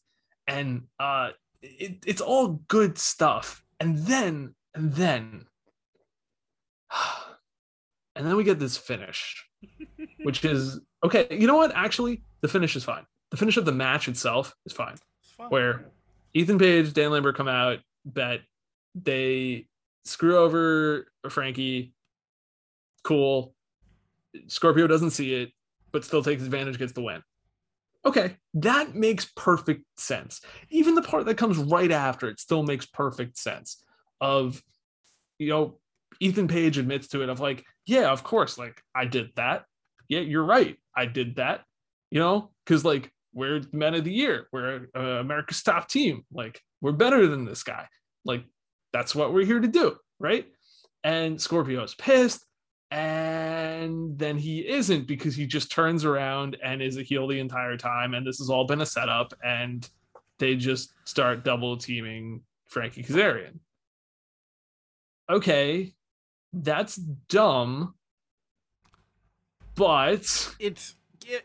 and 0.46 0.82
uh, 0.98 1.30
it, 1.62 2.04
it's 2.06 2.20
all 2.20 2.60
good 2.68 2.98
stuff. 2.98 3.62
And 3.80 3.98
then, 3.98 4.54
and 4.74 4.92
then, 4.92 5.46
and 8.16 8.26
then 8.26 8.36
we 8.36 8.44
get 8.44 8.58
this 8.58 8.76
finish, 8.76 9.44
which 10.22 10.44
is 10.44 10.80
okay. 11.04 11.26
You 11.30 11.46
know 11.46 11.56
what? 11.56 11.74
Actually, 11.74 12.22
the 12.40 12.48
finish 12.48 12.76
is 12.76 12.84
fine. 12.84 13.04
The 13.30 13.36
finish 13.36 13.56
of 13.56 13.64
the 13.64 13.72
match 13.72 14.08
itself 14.08 14.54
is 14.66 14.72
fine. 14.72 14.96
It's 15.22 15.32
fun. 15.32 15.48
Where 15.50 15.90
Ethan 16.34 16.58
Page, 16.58 16.92
Dan 16.92 17.10
Lambert 17.10 17.36
come 17.36 17.48
out, 17.48 17.78
bet 18.04 18.40
they 18.94 19.66
screw 20.04 20.36
over 20.36 21.06
Frankie. 21.28 21.92
Cool. 23.02 23.54
Scorpio 24.46 24.86
doesn't 24.86 25.10
see 25.10 25.34
it, 25.34 25.52
but 25.92 26.04
still 26.04 26.22
takes 26.22 26.42
advantage, 26.42 26.78
gets 26.78 26.92
the 26.92 27.02
win. 27.02 27.22
Okay, 28.04 28.36
that 28.54 28.94
makes 28.94 29.30
perfect 29.36 29.84
sense. 29.96 30.40
Even 30.70 30.94
the 30.94 31.02
part 31.02 31.26
that 31.26 31.36
comes 31.36 31.56
right 31.56 31.90
after 31.90 32.28
it 32.28 32.40
still 32.40 32.62
makes 32.62 32.86
perfect 32.86 33.38
sense. 33.38 33.82
Of, 34.20 34.62
you 35.38 35.48
know, 35.48 35.78
Ethan 36.20 36.48
Page 36.48 36.78
admits 36.78 37.08
to 37.08 37.22
it 37.22 37.28
of 37.28 37.40
like, 37.40 37.64
yeah, 37.86 38.10
of 38.10 38.22
course, 38.22 38.58
like 38.58 38.80
I 38.94 39.04
did 39.04 39.30
that. 39.36 39.64
Yeah, 40.08 40.20
you're 40.20 40.44
right. 40.44 40.76
I 40.96 41.06
did 41.06 41.36
that. 41.36 41.62
You 42.10 42.20
know, 42.20 42.50
because 42.64 42.84
like 42.84 43.10
we're 43.32 43.60
the 43.60 43.76
men 43.76 43.94
of 43.94 44.04
the 44.04 44.12
year. 44.12 44.46
We're 44.52 44.88
uh, 44.96 45.00
America's 45.00 45.62
top 45.62 45.88
team. 45.88 46.24
Like 46.32 46.60
we're 46.80 46.92
better 46.92 47.26
than 47.26 47.44
this 47.44 47.62
guy. 47.62 47.86
Like 48.24 48.44
that's 48.92 49.14
what 49.14 49.32
we're 49.32 49.46
here 49.46 49.60
to 49.60 49.68
do, 49.68 49.96
right? 50.18 50.46
And 51.02 51.40
Scorpio's 51.40 51.94
pissed, 51.94 52.44
and 52.90 53.41
then 54.18 54.38
he 54.38 54.66
isn't 54.68 55.06
because 55.06 55.34
he 55.34 55.46
just 55.46 55.70
turns 55.70 56.04
around 56.04 56.56
and 56.62 56.82
is 56.82 56.96
a 56.96 57.02
heel 57.02 57.26
the 57.26 57.38
entire 57.38 57.76
time. 57.76 58.14
And 58.14 58.26
this 58.26 58.38
has 58.38 58.50
all 58.50 58.66
been 58.66 58.80
a 58.80 58.86
setup, 58.86 59.34
and 59.44 59.88
they 60.38 60.56
just 60.56 60.92
start 61.04 61.44
double 61.44 61.76
teaming 61.76 62.42
Frankie 62.66 63.02
Kazarian. 63.02 63.58
Okay, 65.30 65.94
that's 66.52 66.96
dumb, 66.96 67.94
but 69.74 70.54
it's 70.58 70.94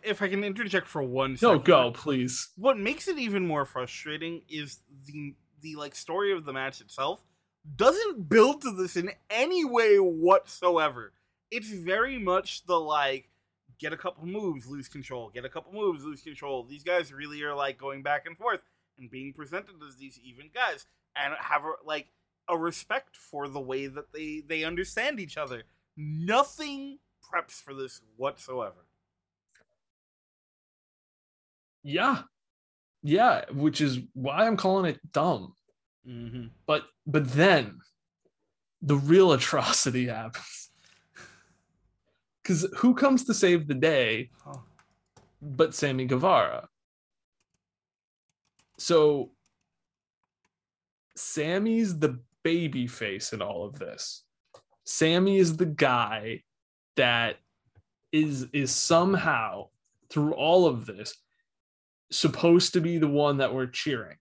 if 0.03 0.21
I 0.21 0.27
can 0.27 0.43
interject 0.43 0.87
for 0.87 1.03
one 1.03 1.33
no, 1.41 1.53
second. 1.53 1.65
go 1.65 1.91
please. 1.91 2.49
What 2.55 2.77
makes 2.77 3.07
it 3.07 3.19
even 3.19 3.45
more 3.45 3.65
frustrating 3.65 4.41
is 4.49 4.79
the 5.05 5.35
the 5.61 5.75
like 5.75 5.95
story 5.95 6.33
of 6.33 6.45
the 6.45 6.53
match 6.53 6.81
itself 6.81 7.23
doesn't 7.75 8.29
build 8.29 8.61
to 8.61 8.71
this 8.71 8.95
in 8.95 9.11
any 9.29 9.65
way 9.65 9.97
whatsoever. 9.97 11.13
It's 11.51 11.69
very 11.69 12.17
much 12.19 12.65
the 12.65 12.79
like 12.79 13.29
get 13.79 13.93
a 13.93 13.97
couple 13.97 14.25
moves, 14.25 14.67
lose 14.67 14.87
control, 14.87 15.29
get 15.29 15.45
a 15.45 15.49
couple 15.49 15.73
moves, 15.73 16.03
lose 16.03 16.21
control. 16.21 16.63
These 16.63 16.83
guys 16.83 17.13
really 17.13 17.41
are 17.43 17.55
like 17.55 17.77
going 17.77 18.03
back 18.03 18.25
and 18.25 18.37
forth 18.37 18.61
and 18.97 19.09
being 19.09 19.33
presented 19.33 19.75
as 19.87 19.95
these 19.95 20.19
even 20.23 20.49
guys 20.53 20.85
and 21.15 21.33
have 21.39 21.63
a, 21.63 21.73
like 21.85 22.07
a 22.49 22.57
respect 22.57 23.15
for 23.15 23.47
the 23.47 23.59
way 23.59 23.87
that 23.87 24.11
they 24.13 24.43
they 24.47 24.63
understand 24.63 25.19
each 25.19 25.37
other. 25.37 25.63
Nothing 25.95 26.99
preps 27.23 27.61
for 27.61 27.73
this 27.73 28.01
whatsoever. 28.15 28.85
Yeah. 31.83 32.23
Yeah, 33.03 33.45
which 33.51 33.79
is 33.79 33.99
why 34.13 34.45
I'm 34.45 34.57
calling 34.57 34.85
it 34.85 34.99
dumb. 35.11 35.53
Mm-hmm. 36.07 36.47
But 36.65 36.83
but 37.05 37.31
then 37.31 37.79
the 38.81 38.97
real 38.97 39.31
atrocity 39.33 40.07
happens. 40.07 40.66
Cuz 42.47 42.65
who 42.77 42.95
comes 42.95 43.25
to 43.25 43.33
save 43.33 43.67
the 43.67 43.73
day 43.73 44.31
but 45.41 45.75
Sammy 45.75 46.05
Guevara? 46.05 46.69
So 48.77 49.31
Sammy's 51.15 51.99
the 51.99 52.19
baby 52.43 52.87
face 52.87 53.33
in 53.33 53.41
all 53.41 53.65
of 53.65 53.77
this. 53.77 54.23
Sammy 54.85 55.37
is 55.37 55.57
the 55.57 55.65
guy 55.65 56.43
that 56.95 57.37
is 58.13 58.47
is 58.53 58.73
somehow 58.73 59.67
through 60.09 60.33
all 60.33 60.65
of 60.65 60.85
this 60.85 61.15
supposed 62.11 62.73
to 62.73 62.79
be 62.81 62.97
the 62.97 63.07
one 63.07 63.37
that 63.37 63.53
we're 63.53 63.67
cheering. 63.67 64.17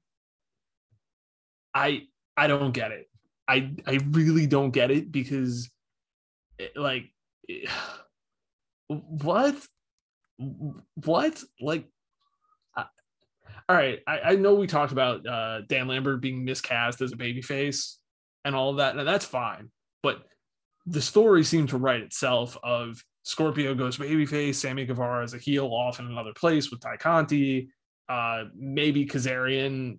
I 1.72 2.08
I 2.36 2.48
don't 2.48 2.72
get 2.72 2.90
it. 2.90 3.08
I 3.46 3.76
I 3.86 4.00
really 4.10 4.46
don't 4.46 4.72
get 4.72 4.90
it 4.90 5.12
because 5.12 5.70
it, 6.58 6.76
like 6.76 7.12
it- 7.46 7.70
what? 8.88 9.56
What? 11.04 11.42
Like 11.60 11.88
all 13.68 13.76
right 13.76 14.00
I, 14.06 14.20
I 14.20 14.36
know 14.36 14.54
we 14.54 14.66
talked 14.66 14.92
about 14.92 15.26
uh 15.26 15.62
dan 15.62 15.88
lambert 15.88 16.20
being 16.20 16.44
miscast 16.44 17.00
as 17.00 17.12
a 17.12 17.16
babyface 17.16 17.96
and 18.44 18.54
all 18.54 18.70
of 18.70 18.76
that. 18.76 18.96
And 18.96 19.06
that's 19.06 19.24
fine 19.24 19.70
but 20.02 20.22
the 20.86 21.02
story 21.02 21.42
seemed 21.42 21.70
to 21.70 21.78
write 21.78 22.00
itself 22.00 22.56
of 22.62 23.02
scorpio 23.24 23.74
goes 23.74 23.98
babyface 23.98 24.56
sammy 24.56 24.84
guevara 24.84 25.24
is 25.24 25.34
a 25.34 25.38
heel 25.38 25.66
off 25.66 25.98
in 25.98 26.06
another 26.06 26.32
place 26.34 26.70
with 26.70 26.80
tay 26.80 26.96
conti. 26.98 27.68
Uh 28.08 28.44
maybe 28.56 29.06
kazarian 29.06 29.98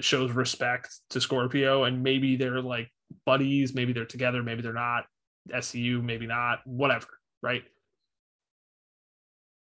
shows 0.00 0.32
respect 0.32 0.92
to 1.10 1.20
scorpio 1.20 1.84
and 1.84 2.02
maybe 2.02 2.36
they're 2.36 2.60
like 2.60 2.90
buddies 3.24 3.74
maybe 3.74 3.92
they're 3.92 4.04
together 4.04 4.42
maybe 4.42 4.60
they're 4.60 4.72
not 4.72 5.04
scu 5.52 6.02
maybe 6.02 6.26
not 6.26 6.58
whatever 6.64 7.06
right 7.42 7.62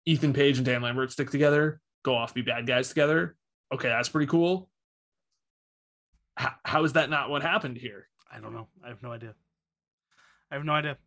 ethan 0.05 0.33
page 0.33 0.57
and 0.57 0.65
dan 0.65 0.81
lambert 0.81 1.11
stick 1.11 1.29
together 1.29 1.81
go 2.03 2.15
off 2.15 2.33
be 2.33 2.41
bad 2.41 2.65
guys 2.65 2.89
together 2.89 3.35
okay 3.73 3.89
that's 3.89 4.09
pretty 4.09 4.27
cool 4.27 4.69
H- 6.39 6.47
how 6.63 6.83
is 6.83 6.93
that 6.93 7.09
not 7.09 7.29
what 7.29 7.41
happened 7.41 7.77
here 7.77 8.09
I 8.31 8.39
don't 8.39 8.53
know. 8.53 8.67
I 8.83 8.89
have 8.89 9.01
no 9.01 9.11
idea. 9.11 9.33
I 10.51 10.55
have 10.55 10.65
no 10.65 10.73
idea. 10.73 10.97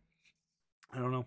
I 0.91 0.97
don't 0.97 1.11
know. 1.11 1.25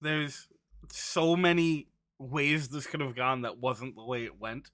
There's 0.00 0.48
so 0.90 1.36
many 1.36 1.88
ways 2.18 2.68
this 2.68 2.86
could 2.86 3.00
have 3.00 3.14
gone 3.14 3.42
that 3.42 3.58
wasn't 3.58 3.94
the 3.94 4.04
way 4.04 4.24
it 4.24 4.40
went. 4.40 4.70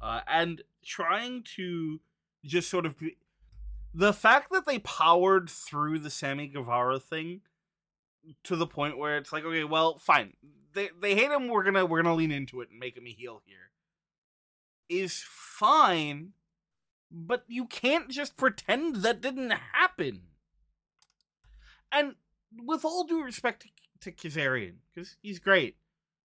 Uh, 0.00 0.20
and 0.26 0.62
trying 0.84 1.44
to 1.56 2.00
just 2.44 2.68
sort 2.68 2.86
of 2.86 2.98
be, 2.98 3.16
the 3.94 4.12
fact 4.12 4.50
that 4.52 4.66
they 4.66 4.78
powered 4.80 5.48
through 5.48 5.98
the 5.98 6.10
Sammy 6.10 6.48
Guevara 6.48 6.98
thing 6.98 7.42
to 8.44 8.56
the 8.56 8.66
point 8.66 8.98
where 8.98 9.16
it's 9.16 9.32
like, 9.32 9.44
okay, 9.44 9.64
well, 9.64 9.98
fine. 9.98 10.32
They 10.74 10.90
they 11.00 11.14
hate 11.14 11.30
him. 11.30 11.48
We're 11.48 11.64
gonna 11.64 11.84
we're 11.86 12.02
gonna 12.02 12.14
lean 12.14 12.30
into 12.30 12.60
it 12.60 12.70
and 12.70 12.78
make 12.78 12.96
him 12.96 13.06
a 13.06 13.10
heel 13.12 13.42
here. 13.44 13.70
Is 14.88 15.24
fine, 15.26 16.32
but 17.10 17.44
you 17.48 17.66
can't 17.66 18.10
just 18.10 18.36
pretend 18.36 18.96
that 18.96 19.20
didn't 19.20 19.50
happen. 19.72 20.22
And 21.90 22.14
with 22.58 22.84
all 22.84 23.04
due 23.04 23.22
respect 23.22 23.62
to, 23.62 24.10
to 24.10 24.12
Kazarian, 24.12 24.76
because 24.94 25.16
he's 25.22 25.38
great, 25.38 25.76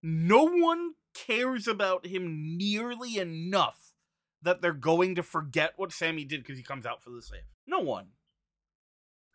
no 0.01 0.43
one 0.45 0.93
cares 1.13 1.67
about 1.67 2.05
him 2.05 2.57
nearly 2.57 3.17
enough 3.17 3.93
that 4.41 4.61
they're 4.61 4.73
going 4.73 5.15
to 5.15 5.23
forget 5.23 5.73
what 5.77 5.91
Sammy 5.91 6.23
did 6.23 6.41
because 6.43 6.57
he 6.57 6.63
comes 6.63 6.85
out 6.85 7.01
for 7.03 7.09
the 7.09 7.21
save. 7.21 7.41
No 7.67 7.79
one. 7.79 8.07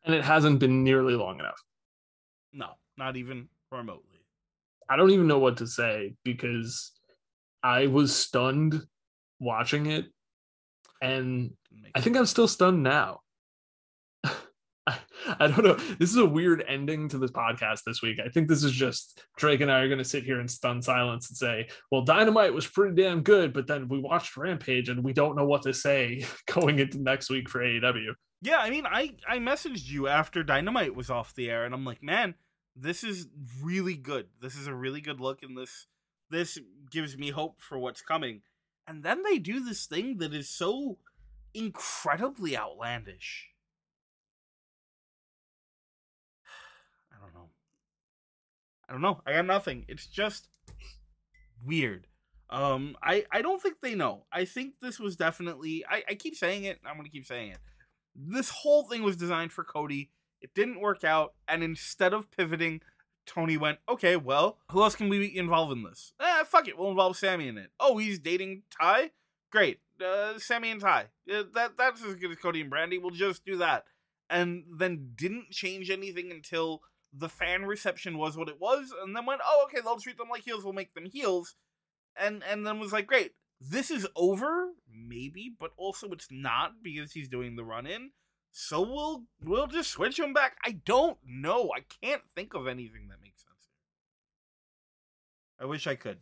and 0.05 0.15
it 0.15 0.25
hasn't 0.25 0.59
been 0.61 0.85
nearly 0.85 1.15
long 1.15 1.41
enough 1.41 1.65
No, 2.53 2.73
not 2.97 3.17
even 3.17 3.49
remotely. 3.73 4.10
I 4.91 4.97
don't 4.97 5.11
even 5.11 5.27
know 5.27 5.39
what 5.39 5.59
to 5.59 5.67
say 5.67 6.15
because 6.25 6.93
i 7.63 7.87
was 7.87 8.15
stunned 8.15 8.83
watching 9.39 9.87
it 9.87 10.07
and 11.01 11.53
I 11.95 12.01
think 12.01 12.17
I'm 12.17 12.27
still 12.27 12.49
stunned 12.49 12.83
now. 12.83 13.21
I, 14.87 14.99
I 15.27 15.47
don't 15.47 15.65
know. 15.65 15.75
This 15.75 16.11
is 16.11 16.17
a 16.17 16.27
weird 16.27 16.65
ending 16.67 17.09
to 17.09 17.19
this 17.19 17.31
podcast 17.31 17.81
this 17.87 18.03
week. 18.03 18.19
I 18.25 18.29
think 18.29 18.49
this 18.49 18.65
is 18.65 18.73
just 18.73 19.23
Drake 19.37 19.61
and 19.61 19.71
I 19.71 19.81
are 19.81 19.89
going 19.89 19.99
to 19.99 20.05
sit 20.05 20.25
here 20.25 20.41
in 20.41 20.49
stunned 20.49 20.85
silence 20.85 21.29
and 21.29 21.37
say, 21.37 21.69
well, 21.91 22.03
Dynamite 22.03 22.55
was 22.55 22.67
pretty 22.67 23.01
damn 23.01 23.23
good, 23.23 23.53
but 23.53 23.67
then 23.67 23.89
we 23.89 23.99
watched 23.99 24.37
Rampage 24.37 24.89
and 24.89 25.03
we 25.03 25.13
don't 25.13 25.37
know 25.37 25.47
what 25.47 25.63
to 25.63 25.75
say 25.75 26.25
going 26.53 26.79
into 26.79 27.01
next 27.01 27.31
week 27.31 27.49
for 27.49 27.61
AEW. 27.61 28.15
Yeah, 28.43 28.59
I 28.59 28.71
mean, 28.71 28.87
I 28.87 29.13
I 29.29 29.37
messaged 29.37 29.87
you 29.87 30.09
after 30.09 30.43
Dynamite 30.43 30.95
was 30.95 31.11
off 31.11 31.35
the 31.35 31.51
air, 31.51 31.67
and 31.67 31.75
I'm 31.75 31.85
like, 31.85 32.03
man, 32.03 32.35
this 32.77 33.05
is 33.05 33.27
really 33.63 33.97
good. 33.97 34.29
This 34.41 34.57
is 34.57 34.67
a 34.67 34.75
really 34.75 35.01
good 35.01 35.21
look, 35.21 35.43
and 35.43 35.57
this 35.57 35.87
this 36.31 36.59
gives 36.91 37.17
me 37.19 37.31
hope 37.31 37.61
for 37.61 37.79
what's 37.79 38.03
coming. 38.03 38.43
And 38.87 39.03
then 39.03 39.23
they 39.23 39.39
do 39.39 39.61
this 39.61 39.87
thing 39.87 40.19
that 40.19 40.33
is 40.33 40.49
so 40.49 40.99
incredibly 41.55 42.57
outlandish. 42.57 43.49
I 47.13 47.21
don't 47.23 47.35
know. 47.35 47.51
I 48.89 48.93
don't 48.93 49.03
know. 49.03 49.21
I 49.27 49.33
got 49.33 49.47
nothing. 49.47 49.85
It's 49.89 50.07
just 50.07 50.49
weird. 51.65 52.07
Um, 52.49 52.97
I 53.03 53.25
I 53.31 53.43
don't 53.43 53.63
think 53.63 53.77
they 53.81 53.95
know. 53.95 54.25
I 54.33 54.45
think 54.45 54.75
this 54.81 54.99
was 54.99 55.17
definitely. 55.17 55.85
I 55.89 56.03
I 56.09 56.15
keep 56.15 56.35
saying 56.35 56.65
it. 56.65 56.81
I'm 56.85 56.97
gonna 56.97 57.09
keep 57.09 57.27
saying 57.27 57.53
it. 57.53 57.59
This 58.15 58.51
whole 58.51 58.85
thing 58.85 59.03
was 59.03 59.17
designed 59.17 59.53
for 59.53 59.63
Cody. 59.63 60.11
It 60.41 60.55
didn't 60.55 60.81
work 60.81 61.05
out, 61.05 61.35
and 61.47 61.63
instead 61.63 62.13
of 62.13 62.31
pivoting, 62.31 62.81
Tony 63.27 63.57
went, 63.57 63.79
"Okay, 63.89 64.17
well, 64.17 64.59
who 64.71 64.83
else 64.83 64.97
can 64.97 65.09
we 65.09 65.37
involve 65.37 65.71
in 65.73 65.83
this? 65.83 66.13
Eh, 66.21 66.45
fuck 66.45 66.69
it, 66.69 66.79
we'll 66.79 66.91
involve 66.91 67.17
Sammy 67.17 67.49
in 67.49 67.59
it. 67.59 67.71
Oh, 67.79 67.99
he's 67.99 68.19
dating 68.19 68.63
Tay. 68.81 69.13
Great, 69.51 69.81
uh, 70.03 70.39
Sammy 70.39 70.71
and 70.71 70.81
Tay. 70.81 71.07
Uh, 71.31 71.45
that 71.55 71.77
that's 71.77 72.03
as 72.03 72.15
good 72.17 72.31
as 72.31 72.39
Cody 72.39 72.61
and 72.61 72.71
Brandi. 72.71 73.01
We'll 73.01 73.11
just 73.11 73.45
do 73.45 73.57
that." 73.57 73.85
And 74.29 74.65
then 74.71 75.13
didn't 75.17 75.51
change 75.51 75.91
anything 75.91 76.31
until 76.31 76.83
the 77.13 77.29
fan 77.29 77.65
reception 77.67 78.17
was 78.17 78.37
what 78.37 78.49
it 78.49 78.61
was, 78.61 78.95
and 79.03 79.17
then 79.17 79.27
went, 79.27 79.41
"Oh, 79.45 79.67
okay, 79.67 79.81
they'll 79.81 79.99
treat 79.99 80.17
them 80.19 80.29
like 80.31 80.45
heels. 80.45 80.65
We'll 80.65 80.73
make 80.73 80.95
them 80.95 81.07
heels." 81.07 81.57
and 82.17 82.43
and 82.45 82.67
then 82.67 82.79
was 82.79 82.93
like, 82.93 83.07
great, 83.07 83.33
this 83.61 83.91
is 83.91 84.07
over, 84.17 84.71
maybe, 84.93 85.55
but 85.59 85.71
also 85.77 86.09
it's 86.11 86.29
not 86.31 86.83
because 86.83 87.13
he's 87.13 87.29
doing 87.29 87.57
the 87.57 87.65
run 87.65 87.87
in. 87.87 88.11
So 88.53 88.81
we'll 88.81 89.25
we'll 89.43 89.67
just 89.67 89.91
switch 89.91 90.19
him 90.19 90.33
back. 90.33 90.57
I 90.65 90.73
don't 90.73 91.19
know. 91.25 91.71
I 91.75 91.81
can't 92.03 92.23
think 92.35 92.55
of 92.55 92.67
anything 92.67 93.09
that 93.09 93.21
makes 93.23 93.43
sense. 93.43 93.69
I 95.61 95.67
wish 95.67 95.87
I 95.87 95.95
could. 95.95 96.19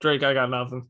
Drake, 0.00 0.22
I 0.22 0.34
got 0.34 0.50
nothing. 0.50 0.88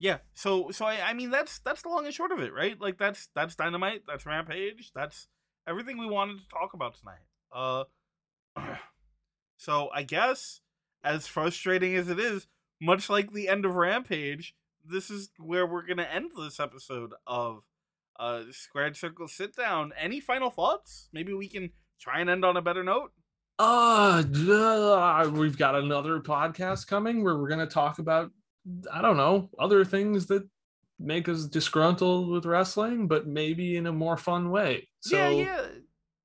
Yeah, 0.00 0.18
so 0.34 0.70
so 0.70 0.84
I, 0.84 1.00
I 1.10 1.14
mean 1.14 1.30
that's 1.30 1.60
that's 1.60 1.82
the 1.82 1.88
long 1.88 2.04
and 2.04 2.14
short 2.14 2.32
of 2.32 2.40
it, 2.40 2.52
right? 2.52 2.78
Like 2.80 2.98
that's 2.98 3.28
that's 3.34 3.54
dynamite, 3.54 4.02
that's 4.06 4.26
rampage, 4.26 4.92
that's 4.94 5.28
everything 5.66 5.98
we 5.98 6.06
wanted 6.06 6.38
to 6.38 6.48
talk 6.48 6.74
about 6.74 6.96
tonight. 6.96 7.24
Uh 7.52 7.84
so 9.56 9.90
I 9.94 10.02
guess 10.02 10.60
as 11.04 11.26
frustrating 11.26 11.94
as 11.94 12.08
it 12.08 12.18
is, 12.18 12.46
much 12.80 13.08
like 13.08 13.32
the 13.32 13.48
end 13.48 13.64
of 13.64 13.76
Rampage, 13.76 14.54
this 14.88 15.10
is 15.10 15.30
where 15.38 15.66
we're 15.66 15.86
gonna 15.86 16.08
end 16.10 16.30
this 16.36 16.60
episode 16.60 17.12
of 17.26 17.62
uh 18.18 18.42
Squared 18.50 18.96
Circle 18.96 19.28
Sit 19.28 19.56
Down. 19.56 19.92
Any 19.98 20.20
final 20.20 20.50
thoughts? 20.50 21.08
Maybe 21.12 21.32
we 21.32 21.48
can 21.48 21.70
try 22.00 22.20
and 22.20 22.30
end 22.30 22.44
on 22.44 22.56
a 22.56 22.62
better 22.62 22.84
note. 22.84 23.12
Uh, 23.58 24.22
uh 24.50 25.30
we've 25.32 25.56
got 25.56 25.74
another 25.74 26.20
podcast 26.20 26.86
coming 26.86 27.22
where 27.22 27.36
we're 27.36 27.48
gonna 27.48 27.66
talk 27.66 27.98
about 27.98 28.30
I 28.92 29.02
don't 29.02 29.16
know 29.16 29.50
other 29.58 29.84
things 29.84 30.26
that 30.26 30.48
make 30.98 31.28
us 31.28 31.44
disgruntled 31.44 32.30
with 32.30 32.46
wrestling, 32.46 33.08
but 33.08 33.26
maybe 33.26 33.76
in 33.76 33.86
a 33.86 33.92
more 33.92 34.16
fun 34.16 34.50
way. 34.50 34.88
So 35.00 35.16
yeah, 35.16 35.30
yeah. 35.30 35.66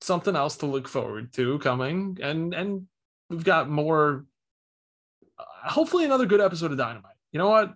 something 0.01 0.35
else 0.35 0.57
to 0.57 0.65
look 0.65 0.87
forward 0.87 1.33
to 1.33 1.59
coming, 1.59 2.17
and 2.21 2.53
and 2.53 2.87
we've 3.29 3.43
got 3.43 3.69
more 3.69 4.25
hopefully 5.37 6.05
another 6.05 6.25
good 6.25 6.41
episode 6.41 6.71
of 6.71 6.77
Dynamite. 6.77 7.15
You 7.31 7.39
know 7.39 7.49
what? 7.49 7.73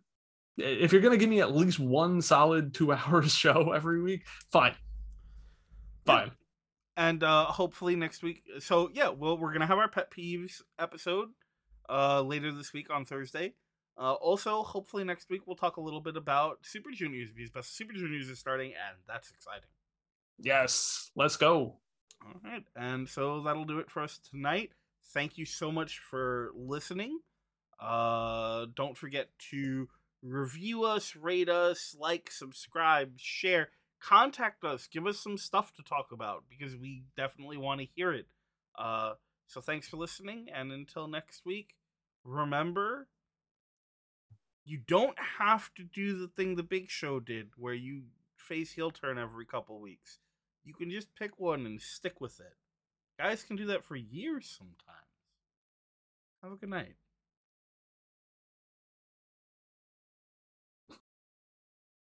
If 0.57 0.91
you're 0.91 1.01
gonna 1.01 1.17
give 1.17 1.29
me 1.29 1.41
at 1.41 1.55
least 1.55 1.79
one 1.79 2.21
solid 2.21 2.73
two 2.73 2.91
hours 2.93 3.33
show 3.33 3.71
every 3.71 4.01
week, 4.01 4.25
fine, 4.51 4.75
fine. 6.05 6.27
Yeah. 6.27 6.33
And 6.95 7.23
uh 7.23 7.45
hopefully 7.45 7.95
next 7.95 8.23
week. 8.23 8.43
So 8.59 8.89
yeah, 8.93 9.09
well, 9.09 9.37
we're 9.37 9.53
gonna 9.53 9.67
have 9.67 9.79
our 9.79 9.89
pet 9.89 10.11
peeves 10.11 10.61
episode 10.77 11.29
uh 11.89 12.21
later 12.21 12.51
this 12.51 12.73
week 12.73 12.89
on 12.89 13.05
Thursday. 13.05 13.55
Uh, 13.97 14.13
also, 14.13 14.63
hopefully 14.63 15.03
next 15.03 15.29
week 15.29 15.41
we'll 15.45 15.55
talk 15.55 15.77
a 15.77 15.81
little 15.81 16.01
bit 16.01 16.17
about 16.17 16.57
Super 16.63 16.89
Juniors 16.91 17.29
because 17.33 17.51
Best 17.51 17.75
Super 17.77 17.93
Juniors 17.93 18.27
is 18.27 18.39
starting, 18.39 18.71
and 18.71 18.97
that's 19.07 19.29
exciting. 19.29 19.69
Yes, 20.39 21.11
let's 21.15 21.37
go. 21.37 21.77
All 22.25 22.41
right, 22.43 22.63
and 22.75 23.07
so 23.07 23.41
that'll 23.41 23.65
do 23.65 23.79
it 23.79 23.91
for 23.91 24.01
us 24.01 24.19
tonight. 24.31 24.71
Thank 25.13 25.37
you 25.37 25.45
so 25.45 25.71
much 25.71 25.99
for 25.99 26.51
listening. 26.55 27.19
Uh, 27.79 28.65
don't 28.75 28.97
forget 28.97 29.29
to 29.51 29.87
review 30.23 30.85
us, 30.85 31.15
rate 31.15 31.49
us, 31.49 31.95
like, 31.99 32.31
subscribe, 32.31 33.13
share, 33.17 33.69
contact 33.99 34.63
us, 34.63 34.87
give 34.87 35.05
us 35.05 35.19
some 35.19 35.37
stuff 35.37 35.73
to 35.75 35.83
talk 35.83 36.07
about 36.11 36.43
because 36.49 36.75
we 36.77 37.03
definitely 37.15 37.57
want 37.57 37.81
to 37.81 37.87
hear 37.95 38.11
it. 38.13 38.27
Uh, 38.77 39.13
so 39.47 39.61
thanks 39.61 39.87
for 39.87 39.97
listening, 39.97 40.47
and 40.53 40.71
until 40.71 41.07
next 41.07 41.45
week, 41.45 41.75
remember 42.23 43.07
you 44.65 44.79
don't 44.87 45.17
have 45.39 45.73
to 45.75 45.83
do 45.83 46.17
the 46.17 46.27
thing 46.27 46.55
the 46.55 46.63
Big 46.63 46.89
Show 46.89 47.19
did, 47.19 47.49
where 47.57 47.73
you 47.73 48.03
face 48.37 48.71
heel 48.71 48.91
turn 48.91 49.17
every 49.17 49.45
couple 49.45 49.79
weeks. 49.79 50.19
You 50.63 50.73
can 50.73 50.89
just 50.89 51.13
pick 51.15 51.37
one 51.37 51.65
and 51.65 51.81
stick 51.81 52.21
with 52.21 52.39
it. 52.39 52.55
Guys 53.19 53.43
can 53.43 53.57
do 53.57 53.65
that 53.67 53.83
for 53.83 53.95
years 53.95 54.55
sometimes. 54.57 54.77
Have 56.41 56.53
a 56.53 56.55
good 56.55 56.69
night. 56.69 56.95